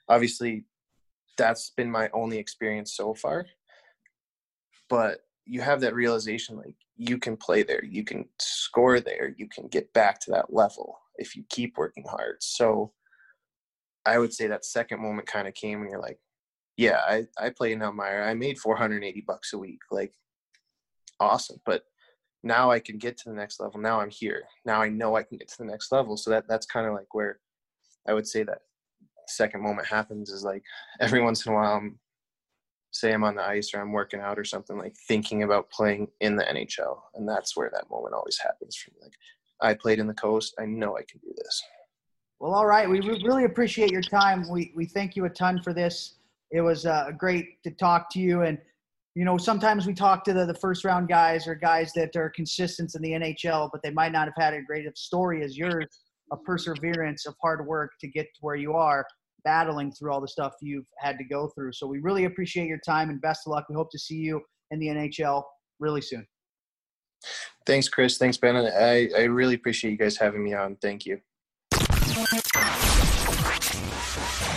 obviously, 0.08 0.64
that's 1.40 1.70
been 1.70 1.90
my 1.90 2.10
only 2.12 2.36
experience 2.38 2.94
so 2.94 3.14
far. 3.14 3.46
But 4.90 5.20
you 5.46 5.62
have 5.62 5.80
that 5.80 5.94
realization, 5.94 6.56
like 6.56 6.74
you 6.96 7.16
can 7.16 7.36
play 7.36 7.62
there, 7.62 7.82
you 7.82 8.04
can 8.04 8.26
score 8.38 9.00
there, 9.00 9.34
you 9.38 9.48
can 9.48 9.68
get 9.68 9.90
back 9.94 10.20
to 10.20 10.30
that 10.32 10.52
level 10.52 10.98
if 11.16 11.34
you 11.34 11.44
keep 11.48 11.78
working 11.78 12.04
hard. 12.08 12.36
So 12.40 12.92
I 14.04 14.18
would 14.18 14.34
say 14.34 14.48
that 14.48 14.64
second 14.64 15.00
moment 15.00 15.26
kind 15.26 15.48
of 15.48 15.54
came 15.54 15.80
when 15.80 15.88
you're 15.88 16.00
like, 16.00 16.18
yeah, 16.76 17.00
I, 17.06 17.26
I 17.38 17.50
play 17.50 17.72
in 17.72 17.82
Elmira. 17.82 18.28
I 18.28 18.34
made 18.34 18.58
480 18.58 19.24
bucks 19.26 19.52
a 19.52 19.58
week. 19.58 19.80
Like, 19.90 20.12
awesome. 21.18 21.60
But 21.64 21.84
now 22.42 22.70
I 22.70 22.80
can 22.80 22.98
get 22.98 23.16
to 23.18 23.30
the 23.30 23.34
next 23.34 23.60
level. 23.60 23.80
Now 23.80 24.00
I'm 24.00 24.10
here. 24.10 24.44
Now 24.64 24.82
I 24.82 24.88
know 24.88 25.16
I 25.16 25.22
can 25.22 25.38
get 25.38 25.48
to 25.48 25.58
the 25.58 25.70
next 25.70 25.90
level. 25.92 26.16
So 26.16 26.30
that 26.30 26.48
that's 26.48 26.66
kind 26.66 26.86
of 26.86 26.94
like 26.94 27.12
where 27.12 27.40
I 28.08 28.14
would 28.14 28.26
say 28.26 28.42
that 28.44 28.60
second 29.30 29.62
moment 29.62 29.86
happens 29.86 30.30
is 30.30 30.44
like 30.44 30.62
every 31.00 31.22
once 31.22 31.46
in 31.46 31.52
a 31.52 31.54
while 31.56 31.76
I'm 31.76 31.98
say 32.92 33.12
I'm 33.12 33.24
on 33.24 33.36
the 33.36 33.42
ice 33.42 33.72
or 33.72 33.80
I'm 33.80 33.92
working 33.92 34.20
out 34.20 34.38
or 34.38 34.44
something 34.44 34.76
like 34.76 34.96
thinking 35.08 35.42
about 35.42 35.70
playing 35.70 36.08
in 36.20 36.36
the 36.36 36.44
NHL. 36.44 36.98
And 37.14 37.28
that's 37.28 37.56
where 37.56 37.70
that 37.72 37.88
moment 37.90 38.14
always 38.14 38.38
happens 38.38 38.76
for 38.76 38.90
me. 38.90 38.98
Like 39.02 39.14
I 39.60 39.74
played 39.74 39.98
in 39.98 40.06
the 40.06 40.14
coast. 40.14 40.54
I 40.58 40.66
know 40.66 40.96
I 40.96 41.02
can 41.02 41.20
do 41.20 41.32
this. 41.36 41.62
Well, 42.40 42.54
all 42.54 42.66
right. 42.66 42.88
We 42.88 43.00
really 43.00 43.44
appreciate 43.44 43.92
your 43.92 44.02
time. 44.02 44.48
We, 44.50 44.72
we 44.74 44.86
thank 44.86 45.14
you 45.14 45.26
a 45.26 45.30
ton 45.30 45.60
for 45.62 45.72
this. 45.72 46.14
It 46.50 46.62
was 46.62 46.86
uh, 46.86 47.10
great 47.16 47.62
to 47.64 47.70
talk 47.70 48.10
to 48.12 48.18
you. 48.18 48.42
And, 48.42 48.58
you 49.14 49.24
know, 49.24 49.36
sometimes 49.36 49.86
we 49.86 49.94
talk 49.94 50.24
to 50.24 50.32
the, 50.32 50.46
the 50.46 50.54
first 50.54 50.84
round 50.84 51.08
guys 51.08 51.46
or 51.46 51.54
guys 51.54 51.92
that 51.92 52.16
are 52.16 52.30
consistent 52.30 52.94
in 52.94 53.02
the 53.02 53.10
NHL, 53.10 53.68
but 53.70 53.82
they 53.82 53.90
might 53.90 54.12
not 54.12 54.26
have 54.26 54.34
had 54.36 54.54
a 54.54 54.62
great 54.62 54.86
story 54.96 55.44
as 55.44 55.56
yours 55.56 55.86
of 56.30 56.42
perseverance, 56.44 57.26
of 57.26 57.34
hard 57.42 57.66
work 57.66 57.92
to 58.00 58.08
get 58.08 58.24
to 58.34 58.40
where 58.40 58.56
you 58.56 58.72
are, 58.72 59.04
battling 59.44 59.92
through 59.92 60.12
all 60.12 60.20
the 60.20 60.28
stuff 60.28 60.54
you've 60.60 60.88
had 60.98 61.18
to 61.18 61.24
go 61.24 61.48
through. 61.48 61.72
So 61.72 61.86
we 61.86 62.00
really 62.00 62.24
appreciate 62.24 62.66
your 62.66 62.80
time 62.84 63.10
and 63.10 63.20
best 63.20 63.46
of 63.46 63.52
luck. 63.52 63.66
We 63.68 63.74
hope 63.74 63.90
to 63.92 63.98
see 63.98 64.16
you 64.16 64.40
in 64.70 64.78
the 64.78 64.88
NHL 64.88 65.42
really 65.78 66.00
soon. 66.00 66.26
Thanks, 67.66 67.88
Chris. 67.88 68.18
Thanks, 68.18 68.36
Ben. 68.36 68.56
I, 68.56 69.08
I 69.16 69.24
really 69.24 69.54
appreciate 69.54 69.90
you 69.90 69.98
guys 69.98 70.16
having 70.16 70.42
me 70.42 70.54
on. 70.54 70.76
Thank 70.76 71.06
you. 71.06 71.20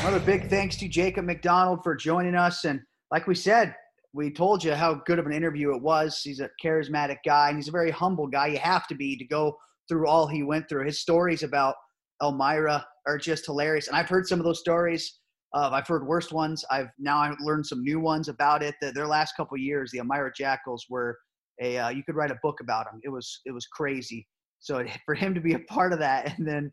Another 0.01 0.19
big 0.19 0.49
thanks 0.49 0.75
to 0.77 0.87
Jacob 0.87 1.25
MacDonald 1.25 1.83
for 1.83 1.95
joining 1.95 2.35
us. 2.35 2.65
And 2.65 2.81
like 3.11 3.27
we 3.27 3.35
said, 3.35 3.75
we 4.13 4.31
told 4.31 4.63
you 4.63 4.73
how 4.73 4.95
good 5.05 5.17
of 5.17 5.25
an 5.25 5.33
interview 5.33 5.73
it 5.75 5.81
was. 5.81 6.21
He's 6.21 6.39
a 6.39 6.49
charismatic 6.63 7.17
guy 7.25 7.49
and 7.49 7.57
he's 7.57 7.67
a 7.67 7.71
very 7.71 7.89
humble 7.89 8.27
guy. 8.27 8.47
You 8.47 8.59
have 8.59 8.87
to 8.87 8.95
be 8.95 9.17
to 9.17 9.25
go 9.25 9.57
through 9.89 10.07
all 10.07 10.27
he 10.27 10.43
went 10.43 10.69
through. 10.69 10.85
His 10.85 10.99
stories 10.99 11.43
about 11.43 11.75
Elmira 12.21 12.85
are 13.07 13.17
just 13.17 13.45
hilarious. 13.45 13.87
And 13.87 13.97
I've 13.97 14.09
heard 14.09 14.27
some 14.27 14.39
of 14.39 14.45
those 14.45 14.59
stories. 14.59 15.19
Uh, 15.53 15.69
I've 15.71 15.87
heard 15.87 16.07
worst 16.07 16.31
ones. 16.31 16.65
I've 16.71 16.89
now 16.97 17.19
I've 17.19 17.35
learned 17.39 17.65
some 17.65 17.83
new 17.83 17.99
ones 17.99 18.27
about 18.27 18.63
it. 18.63 18.75
That 18.81 18.95
their 18.95 19.07
last 19.07 19.35
couple 19.37 19.57
years, 19.57 19.91
the 19.91 19.99
Elmira 19.99 20.31
Jackals 20.35 20.85
were 20.89 21.17
a 21.61 21.77
uh, 21.77 21.89
you 21.89 22.03
could 22.03 22.15
write 22.15 22.31
a 22.31 22.39
book 22.41 22.59
about 22.59 22.85
them. 22.85 22.99
It 23.03 23.09
was 23.09 23.41
it 23.45 23.51
was 23.51 23.67
crazy. 23.67 24.27
So 24.59 24.83
for 25.05 25.13
him 25.13 25.33
to 25.35 25.41
be 25.41 25.53
a 25.53 25.59
part 25.59 25.93
of 25.93 25.99
that 25.99 26.37
and 26.37 26.47
then 26.47 26.71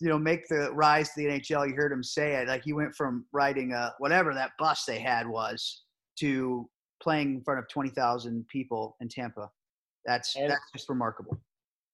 you 0.00 0.08
know 0.08 0.18
make 0.18 0.48
the 0.48 0.72
rise 0.72 1.10
to 1.10 1.14
the 1.16 1.26
NHL, 1.26 1.68
you 1.68 1.74
heard 1.74 1.92
him 1.92 2.02
say 2.02 2.34
it. 2.34 2.48
Like 2.48 2.64
he 2.64 2.72
went 2.72 2.94
from 2.94 3.24
riding 3.32 3.72
a 3.72 3.94
whatever 3.98 4.34
that 4.34 4.52
bus 4.58 4.84
they 4.84 4.98
had 4.98 5.28
was 5.28 5.82
to 6.18 6.68
playing 7.00 7.36
in 7.36 7.42
front 7.42 7.60
of 7.60 7.68
twenty 7.68 7.90
thousand 7.90 8.46
people 8.48 8.96
in 9.00 9.08
Tampa. 9.08 9.48
That's 10.06 10.34
and, 10.34 10.50
that's 10.50 10.70
just 10.72 10.88
remarkable. 10.88 11.38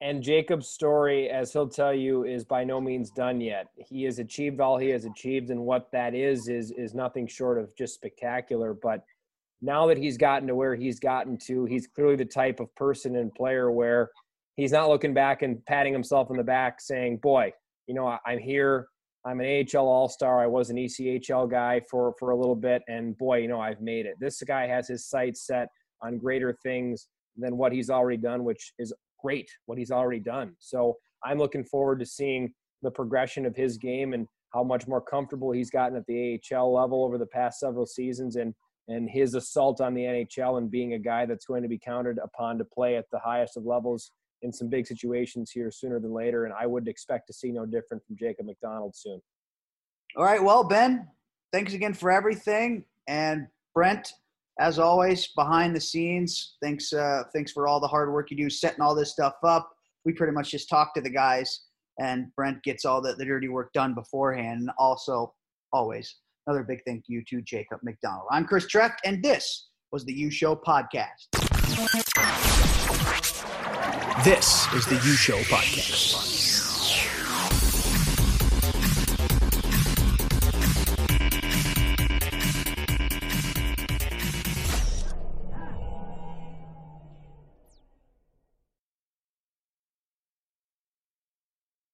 And 0.00 0.22
Jacob's 0.22 0.68
story, 0.68 1.30
as 1.30 1.52
he'll 1.52 1.68
tell 1.68 1.94
you, 1.94 2.24
is 2.24 2.44
by 2.44 2.64
no 2.64 2.80
means 2.80 3.10
done 3.10 3.40
yet. 3.40 3.68
He 3.76 4.02
has 4.04 4.18
achieved 4.18 4.60
all 4.60 4.76
he 4.76 4.90
has 4.90 5.04
achieved, 5.04 5.50
and 5.50 5.60
what 5.60 5.90
that 5.92 6.14
is 6.14 6.48
is 6.48 6.72
is 6.72 6.94
nothing 6.94 7.26
short 7.26 7.58
of 7.58 7.74
just 7.76 7.94
spectacular. 7.94 8.74
But 8.74 9.04
now 9.62 9.86
that 9.86 9.96
he's 9.96 10.18
gotten 10.18 10.48
to 10.48 10.54
where 10.54 10.74
he's 10.74 10.98
gotten 10.98 11.38
to, 11.46 11.64
he's 11.64 11.86
clearly 11.86 12.16
the 12.16 12.24
type 12.24 12.60
of 12.60 12.74
person 12.74 13.16
and 13.16 13.34
player 13.34 13.70
where 13.70 14.10
he's 14.56 14.72
not 14.72 14.88
looking 14.88 15.14
back 15.14 15.42
and 15.42 15.64
patting 15.64 15.92
himself 15.92 16.30
in 16.30 16.36
the 16.36 16.44
back 16.44 16.80
saying, 16.80 17.18
Boy, 17.18 17.52
you 17.86 17.94
know, 17.94 18.18
I'm 18.26 18.38
here. 18.38 18.88
I'm 19.26 19.40
an 19.40 19.66
AHL 19.74 19.88
All 19.88 20.08
Star. 20.08 20.42
I 20.42 20.46
was 20.46 20.68
an 20.68 20.76
ECHL 20.76 21.50
guy 21.50 21.80
for 21.90 22.14
for 22.18 22.30
a 22.30 22.36
little 22.36 22.56
bit, 22.56 22.82
and 22.88 23.16
boy, 23.16 23.38
you 23.38 23.48
know, 23.48 23.60
I've 23.60 23.80
made 23.80 24.06
it. 24.06 24.16
This 24.20 24.42
guy 24.42 24.66
has 24.66 24.88
his 24.88 25.06
sights 25.06 25.46
set 25.46 25.68
on 26.02 26.18
greater 26.18 26.58
things 26.62 27.08
than 27.36 27.56
what 27.56 27.72
he's 27.72 27.90
already 27.90 28.18
done, 28.18 28.44
which 28.44 28.72
is 28.78 28.92
great. 29.24 29.48
What 29.66 29.78
he's 29.78 29.90
already 29.90 30.20
done. 30.20 30.54
So 30.58 30.96
I'm 31.24 31.38
looking 31.38 31.64
forward 31.64 32.00
to 32.00 32.06
seeing 32.06 32.52
the 32.82 32.90
progression 32.90 33.46
of 33.46 33.56
his 33.56 33.78
game 33.78 34.12
and 34.12 34.26
how 34.52 34.62
much 34.62 34.86
more 34.86 35.00
comfortable 35.00 35.50
he's 35.50 35.70
gotten 35.70 35.96
at 35.96 36.06
the 36.06 36.40
AHL 36.52 36.72
level 36.72 37.04
over 37.04 37.18
the 37.18 37.26
past 37.26 37.58
several 37.58 37.86
seasons, 37.86 38.36
and 38.36 38.54
and 38.88 39.08
his 39.08 39.34
assault 39.34 39.80
on 39.80 39.94
the 39.94 40.02
NHL 40.02 40.58
and 40.58 40.70
being 40.70 40.92
a 40.92 40.98
guy 40.98 41.24
that's 41.24 41.46
going 41.46 41.62
to 41.62 41.68
be 41.68 41.78
counted 41.78 42.18
upon 42.22 42.58
to 42.58 42.64
play 42.64 42.96
at 42.96 43.06
the 43.10 43.18
highest 43.18 43.56
of 43.56 43.64
levels 43.64 44.10
in 44.42 44.52
some 44.52 44.68
big 44.68 44.86
situations 44.86 45.50
here 45.50 45.70
sooner 45.70 45.98
than 45.98 46.12
later. 46.12 46.44
And 46.44 46.52
I 46.52 46.66
would 46.66 46.86
expect 46.86 47.26
to 47.28 47.32
see 47.32 47.50
no 47.50 47.64
different 47.64 48.04
from 48.04 48.16
Jacob 48.18 48.44
MacDonald 48.44 48.94
soon. 48.94 49.22
All 50.18 50.24
right. 50.24 50.42
Well, 50.42 50.64
Ben, 50.64 51.08
thanks 51.50 51.72
again 51.72 51.94
for 51.94 52.10
everything. 52.10 52.84
And 53.08 53.46
Brent, 53.74 54.12
as 54.58 54.78
always, 54.78 55.28
behind 55.34 55.74
the 55.74 55.80
scenes, 55.80 56.56
thanks, 56.62 56.92
uh, 56.92 57.24
thanks 57.34 57.50
for 57.50 57.66
all 57.66 57.80
the 57.80 57.88
hard 57.88 58.12
work 58.12 58.30
you 58.30 58.36
do 58.36 58.48
setting 58.48 58.80
all 58.80 58.94
this 58.94 59.10
stuff 59.10 59.34
up. 59.42 59.68
We 60.04 60.12
pretty 60.12 60.32
much 60.32 60.50
just 60.50 60.68
talk 60.68 60.94
to 60.94 61.00
the 61.00 61.10
guys, 61.10 61.64
and 61.98 62.26
Brent 62.36 62.62
gets 62.62 62.84
all 62.84 63.00
the, 63.00 63.14
the 63.14 63.24
dirty 63.24 63.48
work 63.48 63.72
done 63.72 63.94
beforehand. 63.94 64.60
And 64.60 64.70
also, 64.78 65.34
always, 65.72 66.16
another 66.46 66.62
big 66.62 66.80
thank 66.86 67.04
you 67.08 67.24
to 67.30 67.42
Jacob 67.42 67.80
MacDonald. 67.82 68.28
I'm 68.30 68.44
Chris 68.44 68.66
Treff, 68.66 68.94
and 69.04 69.22
this 69.22 69.70
was 69.90 70.04
the 70.04 70.14
U 70.14 70.30
Show 70.30 70.54
podcast. 70.54 71.30
This 74.24 74.72
is 74.72 74.86
the 74.86 74.94
U 74.94 75.16
Show 75.16 75.38
Podcast. 75.42 76.63